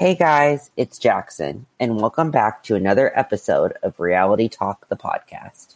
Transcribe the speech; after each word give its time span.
Hey 0.00 0.14
guys, 0.14 0.70
it's 0.78 0.98
Jackson, 0.98 1.66
and 1.78 2.00
welcome 2.00 2.30
back 2.30 2.62
to 2.62 2.74
another 2.74 3.12
episode 3.18 3.74
of 3.82 4.00
Reality 4.00 4.48
Talk, 4.48 4.88
the 4.88 4.96
podcast. 4.96 5.74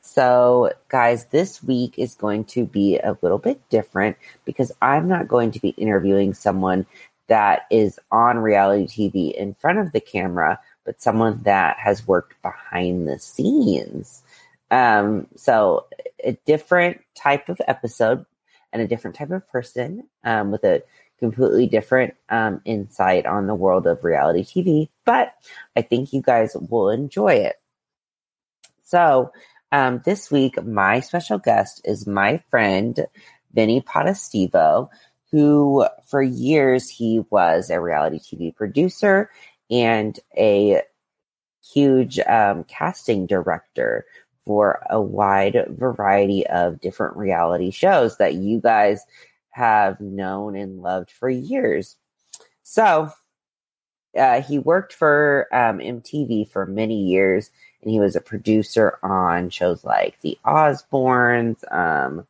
So, 0.00 0.70
guys, 0.88 1.24
this 1.24 1.60
week 1.60 1.98
is 1.98 2.14
going 2.14 2.44
to 2.44 2.64
be 2.64 2.98
a 2.98 3.18
little 3.20 3.38
bit 3.38 3.68
different 3.68 4.16
because 4.44 4.70
I'm 4.80 5.08
not 5.08 5.26
going 5.26 5.50
to 5.50 5.60
be 5.60 5.70
interviewing 5.70 6.34
someone 6.34 6.86
that 7.26 7.62
is 7.68 7.98
on 8.12 8.38
reality 8.38 8.86
TV 8.86 9.34
in 9.34 9.54
front 9.54 9.80
of 9.80 9.90
the 9.90 10.00
camera, 10.00 10.60
but 10.84 11.02
someone 11.02 11.42
that 11.42 11.78
has 11.80 12.06
worked 12.06 12.40
behind 12.42 13.08
the 13.08 13.18
scenes. 13.18 14.22
Um, 14.70 15.26
so, 15.34 15.86
a 16.22 16.38
different 16.46 17.00
type 17.16 17.48
of 17.48 17.60
episode 17.66 18.24
and 18.72 18.80
a 18.80 18.86
different 18.86 19.16
type 19.16 19.32
of 19.32 19.50
person 19.50 20.04
um, 20.22 20.52
with 20.52 20.62
a 20.62 20.84
completely 21.20 21.66
different 21.66 22.14
um, 22.28 22.60
insight 22.64 23.26
on 23.26 23.46
the 23.46 23.54
world 23.54 23.86
of 23.86 24.02
reality 24.02 24.42
TV, 24.42 24.88
but 25.04 25.32
I 25.76 25.82
think 25.82 26.12
you 26.12 26.22
guys 26.22 26.56
will 26.68 26.90
enjoy 26.90 27.34
it. 27.34 27.56
So, 28.82 29.30
um, 29.72 30.02
this 30.04 30.30
week, 30.32 30.60
my 30.64 30.98
special 30.98 31.38
guest 31.38 31.82
is 31.84 32.06
my 32.06 32.38
friend, 32.50 33.06
Vinnie 33.52 33.82
Potestivo, 33.82 34.88
who 35.30 35.86
for 36.06 36.22
years 36.22 36.88
he 36.88 37.20
was 37.30 37.70
a 37.70 37.80
reality 37.80 38.18
TV 38.18 38.54
producer 38.54 39.30
and 39.70 40.18
a 40.36 40.82
huge 41.72 42.18
um, 42.20 42.64
casting 42.64 43.26
director 43.26 44.06
for 44.44 44.84
a 44.90 45.00
wide 45.00 45.66
variety 45.68 46.46
of 46.46 46.80
different 46.80 47.16
reality 47.16 47.70
shows 47.70 48.16
that 48.16 48.34
you 48.34 48.60
guys 48.60 49.04
have 49.50 50.00
known 50.00 50.56
and 50.56 50.82
loved 50.82 51.10
for 51.10 51.28
years. 51.28 51.96
So 52.62 53.10
uh, 54.16 54.42
he 54.42 54.58
worked 54.58 54.92
for 54.92 55.46
um, 55.52 55.78
MTV 55.78 56.50
for 56.50 56.66
many 56.66 57.00
years, 57.00 57.50
and 57.82 57.90
he 57.90 58.00
was 58.00 58.16
a 58.16 58.20
producer 58.20 58.98
on 59.02 59.50
shows 59.50 59.84
like 59.84 60.20
The 60.20 60.38
Osbournes, 60.44 61.62
um, 61.72 62.26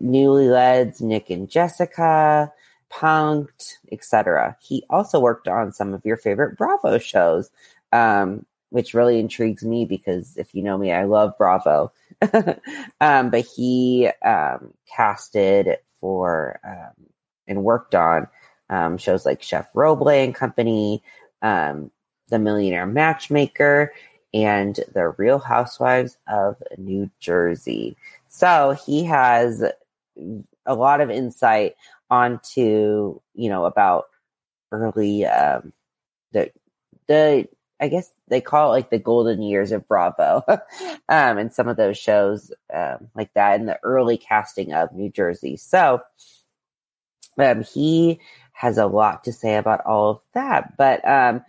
Newlyweds, 0.00 1.00
Nick 1.00 1.30
and 1.30 1.48
Jessica, 1.48 2.52
Punk'd, 2.90 3.78
etc. 3.90 4.56
He 4.60 4.84
also 4.90 5.18
worked 5.18 5.48
on 5.48 5.72
some 5.72 5.94
of 5.94 6.04
your 6.04 6.16
favorite 6.16 6.56
Bravo 6.56 6.98
shows, 6.98 7.50
um, 7.92 8.46
which 8.70 8.94
really 8.94 9.18
intrigues 9.18 9.64
me 9.64 9.84
because 9.84 10.36
if 10.36 10.54
you 10.54 10.62
know 10.62 10.78
me, 10.78 10.92
I 10.92 11.04
love 11.04 11.36
Bravo. 11.36 11.92
um, 13.00 13.30
but 13.30 13.46
he 13.56 14.08
um, 14.24 14.72
casted 14.94 15.78
for 16.00 16.60
um, 16.66 17.06
and 17.46 17.64
worked 17.64 17.94
on 17.94 18.28
um, 18.70 18.98
shows 18.98 19.26
like 19.26 19.42
Chef 19.42 19.72
Roble 19.72 20.12
and 20.12 20.34
Company, 20.34 21.02
um, 21.42 21.90
The 22.28 22.38
Millionaire 22.38 22.86
Matchmaker, 22.86 23.92
and 24.32 24.78
The 24.92 25.08
Real 25.10 25.38
Housewives 25.38 26.16
of 26.26 26.62
New 26.78 27.10
Jersey. 27.20 27.96
So 28.28 28.76
he 28.86 29.04
has 29.04 29.64
a 30.66 30.74
lot 30.74 31.00
of 31.00 31.10
insight 31.10 31.76
onto 32.10 33.20
you 33.34 33.48
know 33.48 33.64
about 33.64 34.06
early 34.72 35.24
um, 35.26 35.72
the 36.32 36.50
the 37.06 37.48
I 37.80 37.88
guess 37.88 38.10
they 38.28 38.40
call 38.40 38.70
it 38.70 38.76
like 38.76 38.90
the 38.90 38.98
golden 38.98 39.42
years 39.42 39.72
of 39.72 39.86
Bravo, 39.88 40.42
um, 40.48 41.38
and 41.38 41.52
some 41.52 41.68
of 41.68 41.76
those 41.76 41.98
shows 41.98 42.52
um, 42.72 43.08
like 43.14 43.32
that 43.34 43.58
in 43.60 43.66
the 43.66 43.78
early 43.82 44.16
casting 44.16 44.72
of 44.72 44.92
New 44.92 45.10
Jersey. 45.10 45.56
So 45.56 46.00
um, 47.38 47.62
he 47.62 48.20
has 48.52 48.78
a 48.78 48.86
lot 48.86 49.24
to 49.24 49.32
say 49.32 49.56
about 49.56 49.84
all 49.84 50.10
of 50.10 50.20
that. 50.34 50.76
But 50.76 51.06
um, 51.06 51.44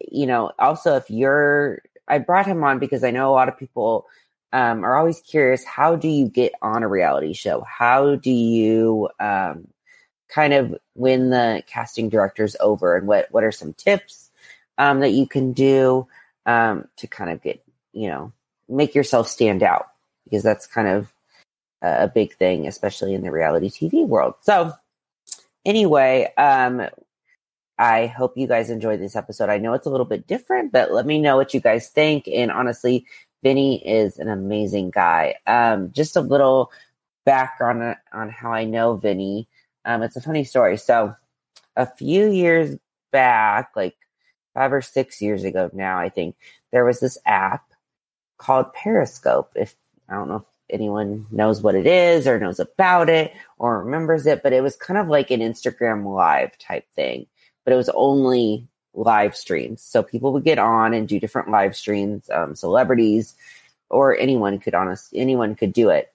you 0.00 0.26
know, 0.26 0.52
also 0.58 0.96
if 0.96 1.10
you're, 1.10 1.82
I 2.08 2.18
brought 2.18 2.46
him 2.46 2.62
on 2.62 2.78
because 2.78 3.02
I 3.02 3.10
know 3.10 3.30
a 3.30 3.34
lot 3.34 3.48
of 3.48 3.58
people 3.58 4.06
um, 4.52 4.84
are 4.84 4.96
always 4.96 5.20
curious. 5.20 5.64
How 5.64 5.96
do 5.96 6.08
you 6.08 6.28
get 6.28 6.52
on 6.62 6.82
a 6.82 6.88
reality 6.88 7.32
show? 7.32 7.64
How 7.68 8.14
do 8.16 8.30
you 8.30 9.08
um, 9.18 9.66
kind 10.28 10.54
of 10.54 10.74
win 10.94 11.30
the 11.30 11.62
casting 11.66 12.08
directors 12.08 12.56
over? 12.60 12.96
And 12.96 13.08
what 13.08 13.26
what 13.32 13.44
are 13.44 13.52
some 13.52 13.74
tips? 13.74 14.30
Um, 14.78 15.00
that 15.00 15.12
you 15.12 15.26
can 15.26 15.52
do 15.52 16.06
um, 16.44 16.86
to 16.98 17.06
kind 17.06 17.30
of 17.30 17.42
get, 17.42 17.62
you 17.92 18.08
know, 18.08 18.32
make 18.68 18.94
yourself 18.94 19.28
stand 19.28 19.62
out 19.62 19.86
because 20.24 20.42
that's 20.42 20.66
kind 20.66 20.88
of 20.88 21.08
a 21.82 22.08
big 22.08 22.34
thing, 22.34 22.66
especially 22.66 23.14
in 23.14 23.22
the 23.22 23.30
reality 23.30 23.70
TV 23.70 24.06
world. 24.06 24.34
So, 24.42 24.72
anyway, 25.64 26.32
um, 26.36 26.82
I 27.78 28.06
hope 28.06 28.36
you 28.36 28.46
guys 28.46 28.70
enjoyed 28.70 29.00
this 29.00 29.16
episode. 29.16 29.50
I 29.50 29.58
know 29.58 29.74
it's 29.74 29.86
a 29.86 29.90
little 29.90 30.06
bit 30.06 30.26
different, 30.26 30.72
but 30.72 30.92
let 30.92 31.06
me 31.06 31.20
know 31.20 31.36
what 31.36 31.54
you 31.54 31.60
guys 31.60 31.88
think. 31.88 32.26
And 32.28 32.50
honestly, 32.50 33.06
Vinnie 33.42 33.86
is 33.86 34.18
an 34.18 34.28
amazing 34.28 34.90
guy. 34.90 35.36
Um, 35.46 35.92
just 35.92 36.16
a 36.16 36.20
little 36.20 36.72
background 37.24 37.96
on 38.12 38.30
how 38.30 38.52
I 38.52 38.64
know 38.64 38.96
Vinnie. 38.96 39.48
Um, 39.84 40.02
it's 40.02 40.16
a 40.16 40.22
funny 40.22 40.44
story. 40.44 40.76
So, 40.76 41.14
a 41.76 41.86
few 41.86 42.30
years 42.30 42.76
back, 43.12 43.72
like 43.76 43.96
five 44.56 44.72
or 44.72 44.80
six 44.80 45.20
years 45.20 45.44
ago 45.44 45.70
now, 45.74 45.98
I 45.98 46.08
think, 46.08 46.34
there 46.72 46.84
was 46.84 46.98
this 46.98 47.18
app 47.26 47.62
called 48.38 48.72
Periscope. 48.72 49.52
If 49.54 49.74
I 50.08 50.14
don't 50.14 50.28
know 50.28 50.36
if 50.36 50.44
anyone 50.70 51.26
knows 51.30 51.60
what 51.60 51.74
it 51.74 51.86
is 51.86 52.26
or 52.26 52.40
knows 52.40 52.58
about 52.58 53.10
it 53.10 53.34
or 53.58 53.84
remembers 53.84 54.26
it, 54.26 54.42
but 54.42 54.54
it 54.54 54.62
was 54.62 54.74
kind 54.74 54.98
of 54.98 55.08
like 55.08 55.30
an 55.30 55.40
Instagram 55.40 56.06
live 56.12 56.56
type 56.58 56.86
thing, 56.94 57.26
but 57.64 57.74
it 57.74 57.76
was 57.76 57.90
only 57.90 58.66
live 58.94 59.36
streams. 59.36 59.82
So 59.82 60.02
people 60.02 60.32
would 60.32 60.44
get 60.44 60.58
on 60.58 60.94
and 60.94 61.06
do 61.06 61.20
different 61.20 61.50
live 61.50 61.76
streams, 61.76 62.30
um, 62.30 62.56
celebrities 62.56 63.34
or 63.90 64.16
anyone 64.18 64.58
could 64.58 64.74
honest 64.74 65.10
anyone 65.14 65.54
could 65.54 65.72
do 65.72 65.90
it. 65.90 66.12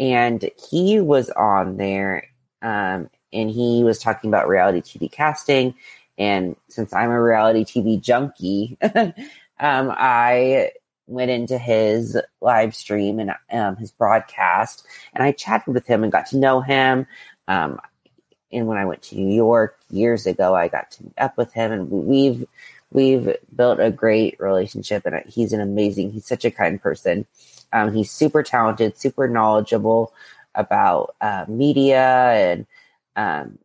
And 0.00 0.50
he 0.70 0.98
was 0.98 1.30
on 1.30 1.76
there 1.76 2.26
um, 2.62 3.08
and 3.32 3.48
he 3.48 3.84
was 3.84 4.00
talking 4.00 4.28
about 4.28 4.48
reality 4.48 4.80
TV 4.80 5.10
casting 5.10 5.74
and 6.20 6.54
since 6.68 6.92
I'm 6.92 7.10
a 7.10 7.20
reality 7.20 7.64
TV 7.64 7.98
junkie, 7.98 8.76
um, 8.94 9.14
I 9.58 10.70
went 11.06 11.30
into 11.30 11.56
his 11.56 12.20
live 12.42 12.76
stream 12.76 13.18
and 13.18 13.32
um, 13.50 13.76
his 13.76 13.90
broadcast, 13.90 14.86
and 15.14 15.24
I 15.24 15.32
chatted 15.32 15.72
with 15.72 15.86
him 15.86 16.02
and 16.02 16.12
got 16.12 16.26
to 16.26 16.36
know 16.36 16.60
him. 16.60 17.06
Um, 17.48 17.80
and 18.52 18.66
when 18.66 18.76
I 18.76 18.84
went 18.84 19.00
to 19.04 19.16
New 19.16 19.34
York 19.34 19.78
years 19.90 20.26
ago, 20.26 20.54
I 20.54 20.68
got 20.68 20.90
to 20.92 21.04
meet 21.04 21.14
up 21.16 21.38
with 21.38 21.54
him, 21.54 21.72
and 21.72 21.90
we've 21.90 22.46
we've 22.92 23.34
built 23.56 23.80
a 23.80 23.90
great 23.90 24.38
relationship. 24.38 25.06
And 25.06 25.24
he's 25.26 25.54
an 25.54 25.62
amazing. 25.62 26.10
He's 26.10 26.26
such 26.26 26.44
a 26.44 26.50
kind 26.50 26.80
person. 26.82 27.26
Um, 27.72 27.94
he's 27.94 28.10
super 28.10 28.42
talented, 28.42 28.98
super 28.98 29.26
knowledgeable 29.26 30.12
about 30.54 31.14
uh, 31.22 31.46
media 31.48 32.02
and 32.02 32.66
um, 33.16 33.58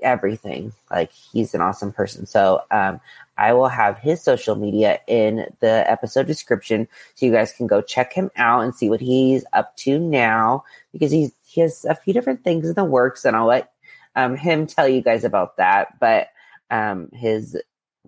everything. 0.00 0.72
Like 0.90 1.12
he's 1.12 1.54
an 1.54 1.60
awesome 1.60 1.92
person. 1.92 2.26
So 2.26 2.62
um, 2.70 3.00
I 3.36 3.52
will 3.52 3.68
have 3.68 3.98
his 3.98 4.22
social 4.22 4.56
media 4.56 5.00
in 5.06 5.46
the 5.60 5.90
episode 5.90 6.26
description, 6.26 6.88
so 7.14 7.26
you 7.26 7.32
guys 7.32 7.52
can 7.52 7.66
go 7.66 7.80
check 7.80 8.12
him 8.12 8.30
out 8.36 8.62
and 8.62 8.74
see 8.74 8.90
what 8.90 9.00
he's 9.00 9.44
up 9.52 9.76
to 9.78 9.98
now 9.98 10.64
because 10.92 11.12
he's 11.12 11.32
he 11.46 11.60
has 11.62 11.84
a 11.84 11.94
few 11.94 12.12
different 12.12 12.44
things 12.44 12.68
in 12.68 12.74
the 12.74 12.84
works, 12.84 13.24
and 13.24 13.36
I'll 13.36 13.46
let 13.46 13.72
um, 14.16 14.36
him 14.36 14.66
tell 14.66 14.88
you 14.88 15.00
guys 15.00 15.24
about 15.24 15.56
that. 15.56 15.98
But 16.00 16.28
um, 16.70 17.10
his 17.12 17.56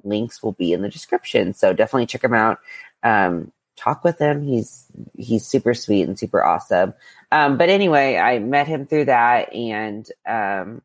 links 0.02 0.42
will 0.42 0.52
be 0.52 0.72
in 0.72 0.82
the 0.82 0.88
description, 0.88 1.54
so 1.54 1.72
definitely 1.72 2.06
check 2.06 2.24
him 2.24 2.34
out. 2.34 2.58
Um, 3.02 3.52
talk 3.76 4.04
with 4.04 4.18
him. 4.18 4.42
He's 4.42 4.86
he's 5.16 5.46
super 5.46 5.74
sweet 5.74 6.02
and 6.02 6.18
super 6.18 6.42
awesome. 6.44 6.94
Um, 7.32 7.56
but 7.56 7.68
anyway, 7.68 8.16
I 8.16 8.38
met 8.40 8.66
him 8.66 8.86
through 8.86 9.06
that, 9.06 9.54
and 9.54 10.06
um, 10.26 10.82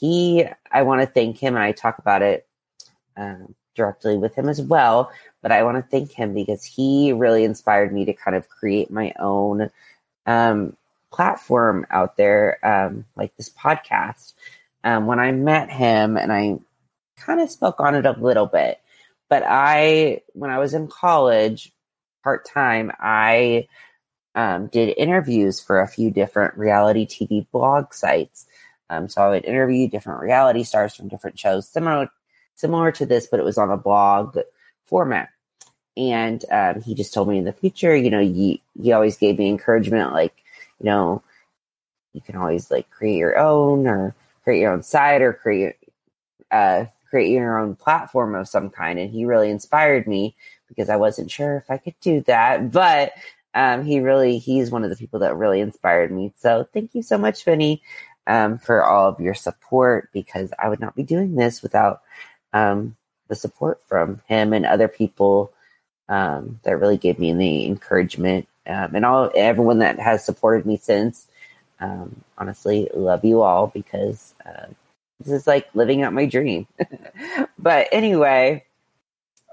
he, 0.00 0.46
I 0.72 0.82
want 0.82 1.02
to 1.02 1.06
thank 1.06 1.38
him, 1.38 1.54
and 1.54 1.62
I 1.62 1.72
talk 1.72 1.98
about 1.98 2.22
it 2.22 2.46
um, 3.16 3.54
directly 3.74 4.16
with 4.16 4.34
him 4.34 4.48
as 4.48 4.60
well. 4.60 5.12
But 5.42 5.52
I 5.52 5.62
want 5.62 5.76
to 5.76 5.90
thank 5.90 6.12
him 6.12 6.34
because 6.34 6.64
he 6.64 7.12
really 7.12 7.44
inspired 7.44 7.92
me 7.92 8.06
to 8.06 8.14
kind 8.14 8.36
of 8.36 8.48
create 8.48 8.90
my 8.90 9.12
own 9.20 9.70
um, 10.26 10.76
platform 11.12 11.86
out 11.90 12.16
there, 12.16 12.58
um, 12.66 13.04
like 13.14 13.36
this 13.36 13.50
podcast. 13.50 14.32
Um, 14.82 15.06
when 15.06 15.20
I 15.20 15.32
met 15.32 15.70
him, 15.70 16.16
and 16.16 16.32
I 16.32 16.58
kind 17.18 17.40
of 17.40 17.50
spoke 17.50 17.80
on 17.80 17.94
it 17.94 18.06
a 18.06 18.18
little 18.18 18.46
bit, 18.46 18.80
but 19.28 19.44
I, 19.46 20.22
when 20.32 20.50
I 20.50 20.58
was 20.58 20.72
in 20.72 20.88
college, 20.88 21.72
part 22.24 22.46
time, 22.46 22.90
I 22.98 23.68
um, 24.34 24.68
did 24.68 24.94
interviews 24.96 25.60
for 25.60 25.80
a 25.80 25.88
few 25.88 26.10
different 26.10 26.56
reality 26.56 27.06
TV 27.06 27.46
blog 27.50 27.92
sites. 27.92 28.46
Um, 28.90 29.08
so 29.08 29.22
I 29.22 29.28
would 29.30 29.44
interview 29.44 29.88
different 29.88 30.20
reality 30.20 30.64
stars 30.64 30.94
from 30.94 31.08
different 31.08 31.38
shows, 31.38 31.68
similar 31.68 32.10
similar 32.56 32.92
to 32.92 33.06
this, 33.06 33.26
but 33.26 33.40
it 33.40 33.44
was 33.44 33.56
on 33.56 33.70
a 33.70 33.76
blog 33.76 34.36
format. 34.84 35.30
And 35.96 36.44
um, 36.50 36.82
he 36.82 36.94
just 36.94 37.14
told 37.14 37.28
me 37.28 37.38
in 37.38 37.44
the 37.44 37.52
future, 37.52 37.96
you 37.96 38.10
know, 38.10 38.20
he 38.20 38.60
he 38.80 38.92
always 38.92 39.16
gave 39.16 39.38
me 39.38 39.48
encouragement, 39.48 40.12
like, 40.12 40.34
you 40.80 40.86
know, 40.86 41.22
you 42.12 42.20
can 42.20 42.36
always 42.36 42.70
like 42.70 42.90
create 42.90 43.16
your 43.16 43.38
own 43.38 43.86
or 43.86 44.14
create 44.44 44.60
your 44.60 44.72
own 44.72 44.82
site 44.82 45.22
or 45.22 45.32
create 45.32 45.76
uh, 46.50 46.86
create 47.08 47.30
your 47.30 47.58
own 47.58 47.76
platform 47.76 48.34
of 48.34 48.48
some 48.48 48.70
kind. 48.70 48.98
And 48.98 49.10
he 49.10 49.24
really 49.24 49.50
inspired 49.50 50.06
me 50.06 50.34
because 50.68 50.88
I 50.88 50.96
wasn't 50.96 51.30
sure 51.30 51.56
if 51.56 51.70
I 51.70 51.78
could 51.78 51.98
do 52.00 52.22
that, 52.22 52.72
but 52.72 53.12
um, 53.54 53.84
he 53.84 54.00
really 54.00 54.38
he's 54.38 54.70
one 54.70 54.84
of 54.84 54.90
the 54.90 54.96
people 54.96 55.20
that 55.20 55.36
really 55.36 55.60
inspired 55.60 56.12
me. 56.12 56.32
So 56.36 56.68
thank 56.72 56.94
you 56.94 57.02
so 57.02 57.18
much, 57.18 57.44
Vinnie, 57.44 57.82
um, 58.30 58.58
for 58.58 58.84
all 58.84 59.08
of 59.08 59.20
your 59.20 59.34
support 59.34 60.08
because 60.12 60.52
I 60.56 60.68
would 60.68 60.78
not 60.78 60.94
be 60.94 61.02
doing 61.02 61.34
this 61.34 61.62
without 61.62 62.02
um, 62.52 62.96
the 63.26 63.34
support 63.34 63.80
from 63.88 64.22
him 64.28 64.52
and 64.52 64.64
other 64.64 64.86
people 64.86 65.52
um, 66.08 66.60
that 66.62 66.78
really 66.78 66.96
gave 66.96 67.18
me 67.18 67.32
the 67.32 67.66
encouragement 67.66 68.46
um, 68.68 68.94
and 68.94 69.04
all 69.04 69.32
everyone 69.34 69.80
that 69.80 69.98
has 69.98 70.24
supported 70.24 70.64
me 70.64 70.76
since. 70.76 71.26
Um, 71.80 72.22
honestly, 72.38 72.88
love 72.94 73.24
you 73.24 73.42
all 73.42 73.66
because 73.66 74.32
uh, 74.46 74.66
this 75.18 75.32
is 75.32 75.46
like 75.48 75.74
living 75.74 76.02
out 76.02 76.12
my 76.12 76.26
dream. 76.26 76.68
but 77.58 77.88
anyway, 77.90 78.64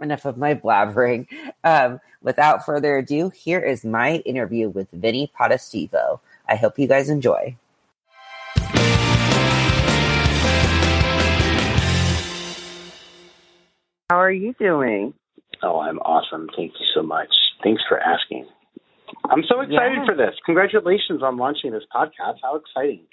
enough 0.02 0.26
of 0.26 0.38
my 0.38 0.54
blabbering. 0.54 1.26
Um, 1.64 2.00
without 2.22 2.64
further 2.64 3.00
ado, 3.00 3.30
here 3.30 3.60
is 3.60 3.84
my 3.84 4.18
interview 4.18 4.70
with 4.70 4.92
Vinnie 4.92 5.32
Potestivo. 5.36 6.20
I 6.48 6.58
hope 6.58 6.78
you 6.78 6.88
guys 6.88 7.10
enjoy. 7.10 7.58
Are 14.28 14.32
you 14.32 14.54
doing? 14.60 15.14
Oh, 15.64 15.80
I'm 15.80 16.00
awesome. 16.00 16.48
Thank 16.56 16.74
you 16.80 16.86
so 16.94 17.02
much. 17.02 17.30
Thanks 17.64 17.82
for 17.88 18.00
asking. 18.00 18.46
I'm 19.30 19.44
so 19.48 19.62
excited 19.62 20.00
yeah. 20.00 20.06
for 20.06 20.16
this. 20.16 20.36
Congratulations 20.46 21.24
on 21.24 21.38
launching 21.38 21.72
this 21.72 21.84
podcast. 21.94 22.36
How 22.44 22.58
exciting. 22.58 23.06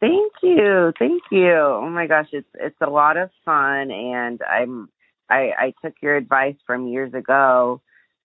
Thank 0.00 0.32
you. 0.42 0.92
Thank 0.98 1.22
you. 1.30 1.56
Oh 1.56 1.88
my 1.90 2.06
gosh, 2.06 2.28
it's 2.32 2.48
it's 2.54 2.76
a 2.80 2.90
lot 2.90 3.16
of 3.16 3.30
fun 3.44 3.90
and 3.90 4.40
I'm 4.42 4.88
I 5.28 5.50
I 5.58 5.74
took 5.82 5.94
your 6.02 6.16
advice 6.16 6.54
from 6.66 6.88
years 6.88 7.14
ago 7.14 7.80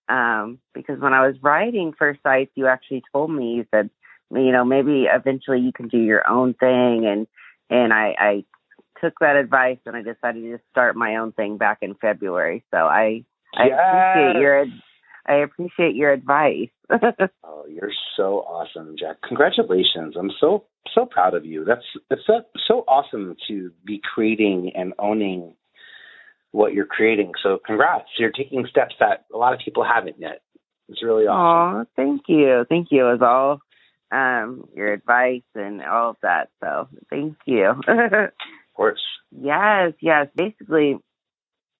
um 0.08 0.58
because 0.74 1.00
when 1.00 1.14
I 1.14 1.26
was 1.26 1.36
writing 1.42 1.94
for 1.96 2.16
sites 2.22 2.52
you 2.54 2.66
actually 2.66 3.02
told 3.10 3.30
me 3.30 3.54
you 3.54 3.66
said 3.74 3.88
you 4.30 4.52
know 4.52 4.64
maybe 4.64 5.06
eventually 5.10 5.60
you 5.60 5.72
can 5.72 5.88
do 5.88 5.98
your 5.98 6.28
own 6.28 6.52
thing 6.52 7.06
and 7.06 7.26
and 7.70 7.92
I 7.92 8.14
I 8.18 8.44
took 9.00 9.18
that 9.20 9.36
advice 9.36 9.78
and 9.86 9.96
I 9.96 10.02
decided 10.02 10.42
to 10.42 10.58
start 10.70 10.96
my 10.96 11.16
own 11.16 11.32
thing 11.32 11.56
back 11.56 11.78
in 11.82 11.94
February. 11.94 12.64
So 12.70 12.78
I 12.78 13.24
I 13.56 13.66
appreciate 13.66 14.40
your 14.40 14.66
I 15.26 15.34
appreciate 15.36 15.94
your 15.94 16.12
advice. 16.12 16.68
oh, 17.44 17.64
you're 17.68 17.92
so 18.16 18.40
awesome, 18.40 18.96
Jack. 18.98 19.16
Congratulations. 19.26 20.14
I'm 20.18 20.30
so 20.40 20.64
so 20.94 21.06
proud 21.06 21.34
of 21.34 21.44
you. 21.44 21.64
That's 21.64 21.84
it's 22.10 22.22
so, 22.26 22.42
so 22.66 22.84
awesome 22.86 23.36
to 23.48 23.72
be 23.84 24.00
creating 24.14 24.72
and 24.74 24.92
owning 24.98 25.54
what 26.52 26.72
you're 26.72 26.86
creating. 26.86 27.32
So 27.42 27.58
congrats. 27.66 28.08
You're 28.18 28.30
taking 28.30 28.66
steps 28.70 28.94
that 29.00 29.24
a 29.32 29.36
lot 29.36 29.54
of 29.54 29.60
people 29.64 29.84
haven't 29.84 30.20
yet. 30.20 30.42
It's 30.88 31.02
really 31.02 31.24
awesome. 31.24 31.80
Oh, 31.80 31.86
thank 31.96 32.22
you. 32.28 32.64
Thank 32.68 32.88
you. 32.90 33.10
As 33.10 33.20
all 33.22 33.60
um, 34.12 34.68
your 34.74 34.92
advice 34.92 35.42
and 35.54 35.82
all 35.82 36.10
of 36.10 36.16
that. 36.22 36.50
So 36.62 36.88
thank 37.10 37.36
you. 37.46 37.74
course. 38.74 39.00
Yes, 39.30 39.92
yes. 40.00 40.28
Basically, 40.36 40.98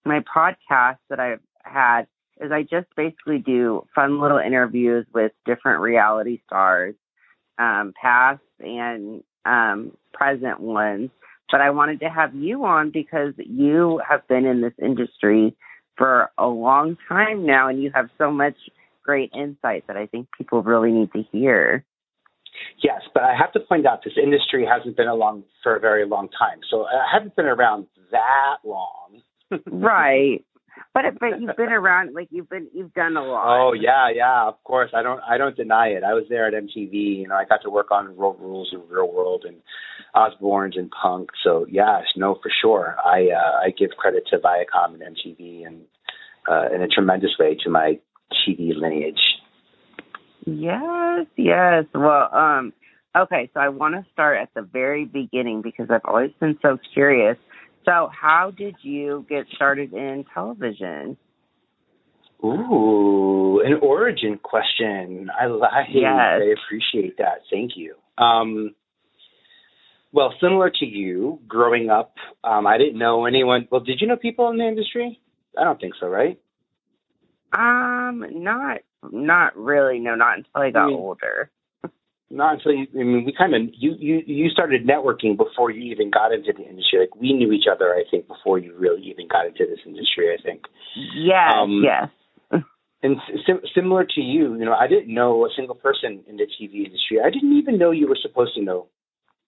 my 0.04 0.20
podcast 0.20 0.98
that 1.10 1.20
I've 1.20 1.40
had 1.62 2.06
is 2.40 2.50
I 2.50 2.62
just 2.62 2.86
basically 2.96 3.38
do 3.38 3.86
fun 3.94 4.20
little 4.20 4.38
interviews 4.38 5.06
with 5.14 5.32
different 5.46 5.80
reality 5.80 6.40
stars, 6.46 6.94
um, 7.58 7.92
past 8.00 8.42
and 8.60 9.22
um, 9.44 9.96
present 10.12 10.60
ones. 10.60 11.10
But 11.50 11.60
I 11.60 11.70
wanted 11.70 12.00
to 12.00 12.08
have 12.08 12.34
you 12.34 12.64
on 12.64 12.90
because 12.90 13.34
you 13.36 14.00
have 14.08 14.26
been 14.26 14.44
in 14.44 14.60
this 14.60 14.72
industry 14.82 15.56
for 15.96 16.30
a 16.36 16.46
long 16.48 16.96
time 17.08 17.46
now, 17.46 17.68
and 17.68 17.80
you 17.80 17.92
have 17.94 18.08
so 18.18 18.32
much 18.32 18.56
great 19.04 19.30
insight 19.32 19.86
that 19.86 19.96
I 19.96 20.06
think 20.06 20.28
people 20.36 20.62
really 20.62 20.90
need 20.90 21.12
to 21.12 21.22
hear. 21.30 21.84
Yes, 22.82 23.02
but 23.12 23.22
I 23.22 23.34
have 23.36 23.52
to 23.52 23.60
point 23.60 23.86
out 23.86 24.04
this 24.04 24.14
industry 24.22 24.66
hasn't 24.66 24.96
been 24.96 25.08
along 25.08 25.44
for 25.62 25.76
a 25.76 25.80
very 25.80 26.06
long 26.06 26.28
time. 26.28 26.60
So 26.70 26.84
I 26.84 27.06
haven't 27.12 27.36
been 27.36 27.46
around 27.46 27.86
that 28.10 28.58
long. 28.64 29.22
right. 29.66 30.44
But 30.92 31.04
but 31.18 31.40
you've 31.40 31.56
been 31.56 31.72
around, 31.72 32.14
like 32.14 32.28
you've 32.30 32.48
been 32.48 32.68
you've 32.72 32.94
done 32.94 33.16
a 33.16 33.22
lot. 33.22 33.44
Oh 33.46 33.72
yeah, 33.72 34.10
yeah. 34.14 34.46
Of 34.46 34.62
course, 34.64 34.90
I 34.94 35.02
don't 35.02 35.20
I 35.28 35.38
don't 35.38 35.56
deny 35.56 35.88
it. 35.88 36.04
I 36.04 36.14
was 36.14 36.24
there 36.28 36.46
at 36.46 36.54
MTV. 36.54 36.92
You 36.92 37.28
know, 37.28 37.34
I 37.34 37.44
got 37.44 37.62
to 37.62 37.70
work 37.70 37.90
on 37.90 38.16
Road 38.16 38.36
Rules 38.40 38.70
and 38.72 38.82
Real 38.88 39.12
World 39.12 39.44
and 39.46 39.56
Osbournes 40.14 40.78
and 40.78 40.90
Punk. 40.90 41.30
So 41.42 41.66
yes, 41.68 42.02
no, 42.16 42.38
for 42.40 42.50
sure. 42.62 42.96
I 43.04 43.28
uh, 43.28 43.66
I 43.66 43.70
give 43.76 43.90
credit 43.98 44.24
to 44.30 44.38
Viacom 44.38 44.94
and 44.94 45.02
MTV 45.02 45.66
and 45.66 45.80
uh, 46.48 46.74
in 46.74 46.82
a 46.82 46.88
tremendous 46.88 47.32
way 47.38 47.56
to 47.64 47.70
my 47.70 47.98
TV 48.46 48.72
lineage. 48.74 49.20
Yes, 50.46 51.26
yes. 51.36 51.84
Well, 51.94 52.28
um, 52.34 52.72
okay. 53.16 53.50
So 53.54 53.60
I 53.60 53.68
want 53.68 53.94
to 53.94 54.04
start 54.12 54.38
at 54.38 54.50
the 54.54 54.62
very 54.62 55.04
beginning 55.04 55.62
because 55.62 55.86
I've 55.90 56.04
always 56.04 56.32
been 56.40 56.58
so 56.62 56.78
curious 56.92 57.36
so, 57.84 58.10
how 58.18 58.52
did 58.56 58.76
you 58.82 59.26
get 59.28 59.46
started 59.54 59.92
in 59.92 60.24
television? 60.32 61.16
Ooh, 62.42 63.60
an 63.64 63.74
origin 63.82 64.38
question. 64.42 65.28
I, 65.38 65.46
I, 65.46 65.84
yes. 65.92 66.40
I 66.42 66.54
appreciate 66.64 67.18
that. 67.18 67.42
Thank 67.50 67.72
you. 67.76 67.96
Um, 68.18 68.74
well, 70.12 70.32
similar 70.40 70.70
to 70.70 70.86
you, 70.86 71.40
growing 71.48 71.90
up, 71.90 72.14
um, 72.42 72.66
I 72.66 72.78
didn't 72.78 72.98
know 72.98 73.26
anyone. 73.26 73.68
Well, 73.70 73.80
did 73.80 74.00
you 74.00 74.06
know 74.06 74.16
people 74.16 74.50
in 74.50 74.58
the 74.58 74.66
industry? 74.66 75.20
I 75.58 75.64
don't 75.64 75.80
think 75.80 75.94
so, 76.00 76.06
right? 76.06 76.38
Um, 77.52 78.24
not, 78.42 78.78
not 79.12 79.56
really. 79.56 79.98
No, 79.98 80.14
not 80.14 80.38
until 80.38 80.62
I 80.62 80.70
got 80.70 80.84
I 80.84 80.86
mean, 80.88 80.96
older 80.96 81.50
not 82.34 82.54
until 82.54 82.72
you, 82.72 82.86
I 82.94 83.04
mean, 83.04 83.24
we 83.24 83.32
kind 83.32 83.54
of, 83.54 83.62
you, 83.72 83.94
you, 83.98 84.22
you 84.26 84.48
started 84.50 84.86
networking 84.86 85.36
before 85.36 85.70
you 85.70 85.92
even 85.92 86.10
got 86.10 86.32
into 86.32 86.52
the 86.52 86.68
industry. 86.68 87.00
Like 87.00 87.14
we 87.14 87.32
knew 87.32 87.52
each 87.52 87.66
other, 87.70 87.94
I 87.94 88.02
think, 88.10 88.26
before 88.28 88.58
you 88.58 88.74
really 88.76 89.02
even 89.02 89.28
got 89.28 89.46
into 89.46 89.64
this 89.66 89.80
industry, 89.86 90.36
I 90.36 90.42
think. 90.42 90.62
Yeah. 91.14 91.50
um, 91.56 91.82
yes. 91.84 92.62
and 93.02 93.16
sim- 93.46 93.62
similar 93.74 94.04
to 94.04 94.20
you, 94.20 94.54
you 94.58 94.64
know, 94.64 94.74
I 94.74 94.88
didn't 94.88 95.12
know 95.12 95.46
a 95.46 95.48
single 95.54 95.76
person 95.76 96.24
in 96.28 96.36
the 96.36 96.44
TV 96.44 96.86
industry. 96.86 97.18
I 97.24 97.30
didn't 97.30 97.56
even 97.56 97.78
know 97.78 97.92
you 97.92 98.08
were 98.08 98.18
supposed 98.20 98.54
to 98.56 98.62
know 98.62 98.88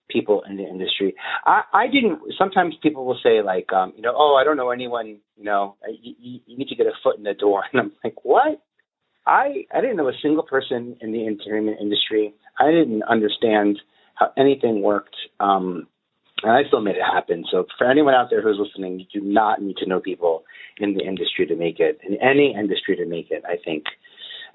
people 0.09 0.42
in 0.49 0.57
the 0.57 0.64
industry. 0.64 1.14
I, 1.45 1.62
I 1.73 1.87
didn't. 1.87 2.21
Sometimes 2.38 2.75
people 2.83 3.04
will 3.04 3.19
say 3.23 3.42
like, 3.42 3.73
um, 3.73 3.92
you 3.97 4.02
know, 4.02 4.14
oh, 4.14 4.38
I 4.40 4.45
don't 4.45 4.57
know 4.57 4.71
anyone. 4.71 5.19
You 5.37 5.45
know, 5.45 5.76
you, 5.88 6.40
you 6.47 6.57
need 6.57 6.69
to 6.69 6.76
get 6.76 6.87
a 6.87 6.92
foot 7.02 7.19
in 7.19 7.25
the 7.25 7.35
door, 7.35 7.64
and 7.73 7.80
I'm 7.80 7.92
like, 8.04 8.25
what? 8.25 8.62
I 9.26 9.66
I 9.75 9.80
didn't 9.80 9.97
know 9.97 10.09
a 10.09 10.18
single 10.23 10.45
person 10.45 10.97
in 11.00 11.12
the 11.12 11.26
entertainment 11.26 11.78
industry. 11.80 12.35
I 12.59 12.71
didn't 12.71 13.02
understand 13.04 13.80
how 14.14 14.33
anything 14.37 14.83
worked. 14.83 15.16
Um, 15.40 15.87
and 16.42 16.52
I 16.52 16.62
still 16.68 16.80
made 16.80 16.97
it 16.97 17.02
happen. 17.02 17.45
So 17.50 17.66
for 17.78 17.90
anyone 17.90 18.14
out 18.14 18.28
there 18.30 18.42
who's 18.42 18.59
listening, 18.59 19.00
you 19.00 19.21
do 19.21 19.26
not 19.26 19.62
need 19.62 19.76
to 19.78 19.87
know 19.87 20.00
people 20.00 20.45
in 20.78 20.95
the 20.95 21.00
industry 21.00 21.47
to 21.47 21.56
make 21.56 21.80
it, 21.80 21.99
in 22.06 22.16
any 22.21 22.54
industry 22.54 22.97
to 22.97 23.06
make 23.06 23.30
it, 23.30 23.42
I 23.47 23.56
think. 23.64 23.85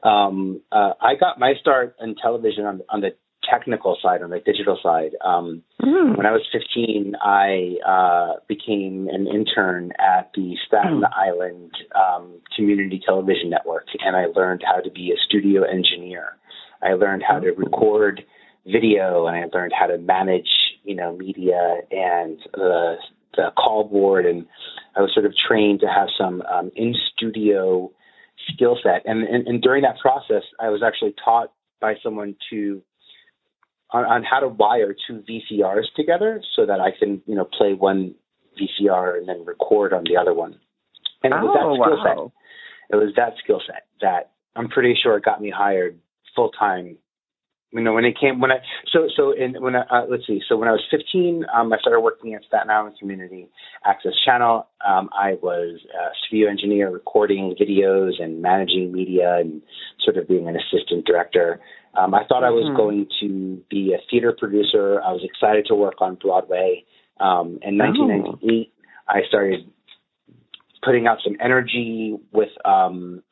Um, 0.04 0.62
uh, 0.72 0.94
I 1.02 1.16
got 1.16 1.40
my 1.40 1.54
start 1.60 1.96
in 2.00 2.16
television 2.16 2.66
on, 2.66 2.82
on 2.90 3.02
the 3.02 3.10
technical 3.50 3.98
side, 4.02 4.22
on 4.22 4.30
the 4.30 4.40
digital 4.40 4.80
side. 4.82 5.12
Um, 5.24 5.64
mm. 5.82 6.16
When 6.18 6.26
I 6.26 6.32
was 6.32 6.42
15, 6.52 7.16
I 7.22 7.76
uh, 7.86 8.40
became 8.48 9.08
an 9.12 9.28
intern 9.28 9.92
at 10.00 10.32
the 10.36 10.56
Staten 10.68 11.02
mm. 11.02 11.12
Island 11.16 11.72
um, 11.96 12.40
Community 12.56 13.02
Television 13.06 13.50
Network, 13.50 13.86
and 14.04 14.16
I 14.16 14.26
learned 14.26 14.64
how 14.66 14.82
to 14.82 14.92
be 14.92 15.12
a 15.12 15.20
studio 15.28 15.64
engineer. 15.64 16.38
I 16.84 16.94
learned 16.94 17.24
how 17.28 17.40
to 17.40 17.52
record 17.52 18.22
video, 18.66 19.28
and 19.28 19.36
I 19.36 19.46
learned 19.54 19.74
how 19.78 19.88
to 19.88 19.98
manage, 19.98 20.50
you 20.84 20.96
know, 20.96 21.16
media 21.16 21.80
and 21.92 22.38
the 22.54 22.96
the 23.36 23.50
call 23.58 23.86
board, 23.86 24.26
and 24.26 24.46
I 24.96 25.02
was 25.02 25.14
sort 25.14 25.26
of 25.26 25.34
trained 25.48 25.80
to 25.82 25.88
have 25.88 26.10
some 26.18 26.42
um, 26.42 26.70
in 26.76 26.94
studio 27.14 27.90
skill 28.50 28.78
set. 28.84 29.04
And, 29.06 29.24
and 29.24 29.48
and 29.48 29.62
during 29.62 29.84
that 29.84 30.00
process, 30.00 30.44
I 30.60 30.70
was 30.70 30.82
actually 30.86 31.16
taught 31.24 31.52
by 31.80 31.96
someone 32.04 32.36
to 32.52 32.82
on, 33.92 34.06
on 34.06 34.24
how 34.24 34.40
to 34.40 34.48
wire 34.48 34.96
two 35.08 35.24
VCRs 35.30 35.94
together 35.96 36.42
so 36.56 36.66
that 36.66 36.80
I 36.80 36.92
can, 36.98 37.22
you 37.26 37.36
know, 37.36 37.46
play 37.46 37.74
one 37.74 38.16
VCR 38.60 39.18
and 39.18 39.28
then 39.28 39.46
record 39.46 39.94
on 39.94 40.04
the 40.04 40.18
other 40.18 40.34
one. 40.34 40.60
And 41.24 41.34
it 41.34 41.38
was 41.38 41.56
oh, 41.60 41.76
that 41.76 41.84
skill 41.84 42.04
wow. 42.04 42.32
set. 42.32 42.98
It 42.98 43.04
was 43.04 43.14
that 43.16 43.34
skill 43.44 43.62
set 43.66 43.86
that 44.02 44.32
I'm 44.56 44.68
pretty 44.70 44.96
sure 45.02 45.20
got 45.20 45.42
me 45.42 45.52
hired 45.56 46.00
full 46.36 46.50
time 46.52 46.98
you 47.72 47.82
know, 47.82 47.94
when 47.94 48.04
it 48.04 48.20
came 48.20 48.40
when 48.42 48.52
I 48.52 48.58
so 48.92 49.08
so 49.16 49.32
in 49.32 49.62
when 49.62 49.76
I 49.76 49.82
uh, 49.90 50.06
let's 50.10 50.28
see, 50.28 50.42
so 50.48 50.58
when 50.58 50.68
I 50.68 50.72
was 50.72 50.84
15, 50.92 51.46
um, 51.54 51.72
I 51.72 51.78
started 51.78 52.02
working 52.02 52.34
at 52.34 52.44
Staten 52.44 52.70
Island 52.70 52.98
Community 53.00 53.48
Access 53.86 54.12
Channel. 54.26 54.68
Um, 54.86 55.10
I 55.14 55.36
was 55.42 55.80
a 55.94 56.10
studio 56.28 56.50
engineer, 56.50 56.90
recording 56.90 57.56
videos 57.60 58.22
and 58.22 58.42
managing 58.42 58.92
media, 58.92 59.38
and 59.40 59.62
sort 60.04 60.18
of 60.18 60.28
being 60.28 60.50
an 60.50 60.58
assistant 60.58 61.06
director. 61.06 61.62
Um, 61.98 62.14
I 62.14 62.26
thought 62.28 62.44
I 62.44 62.50
was 62.50 62.66
mm-hmm. 62.66 62.78
going 62.78 63.08
to 63.22 63.62
be 63.70 63.94
a 63.94 64.00
theater 64.10 64.36
producer. 64.38 65.02
I 65.02 65.12
was 65.12 65.22
excited 65.24 65.66
to 65.68 65.76
work 65.76 65.96
on 66.02 66.16
Broadway. 66.16 66.86
Um, 67.20 67.60
in 67.62 67.78
1998, 67.78 68.72
oh. 68.72 68.82
I 69.08 69.22
started 69.28 69.62
putting 70.84 71.08
out 71.08 71.20
some 71.24 71.38
energy 71.40 72.18
with 72.34 72.50
um, 72.66 73.24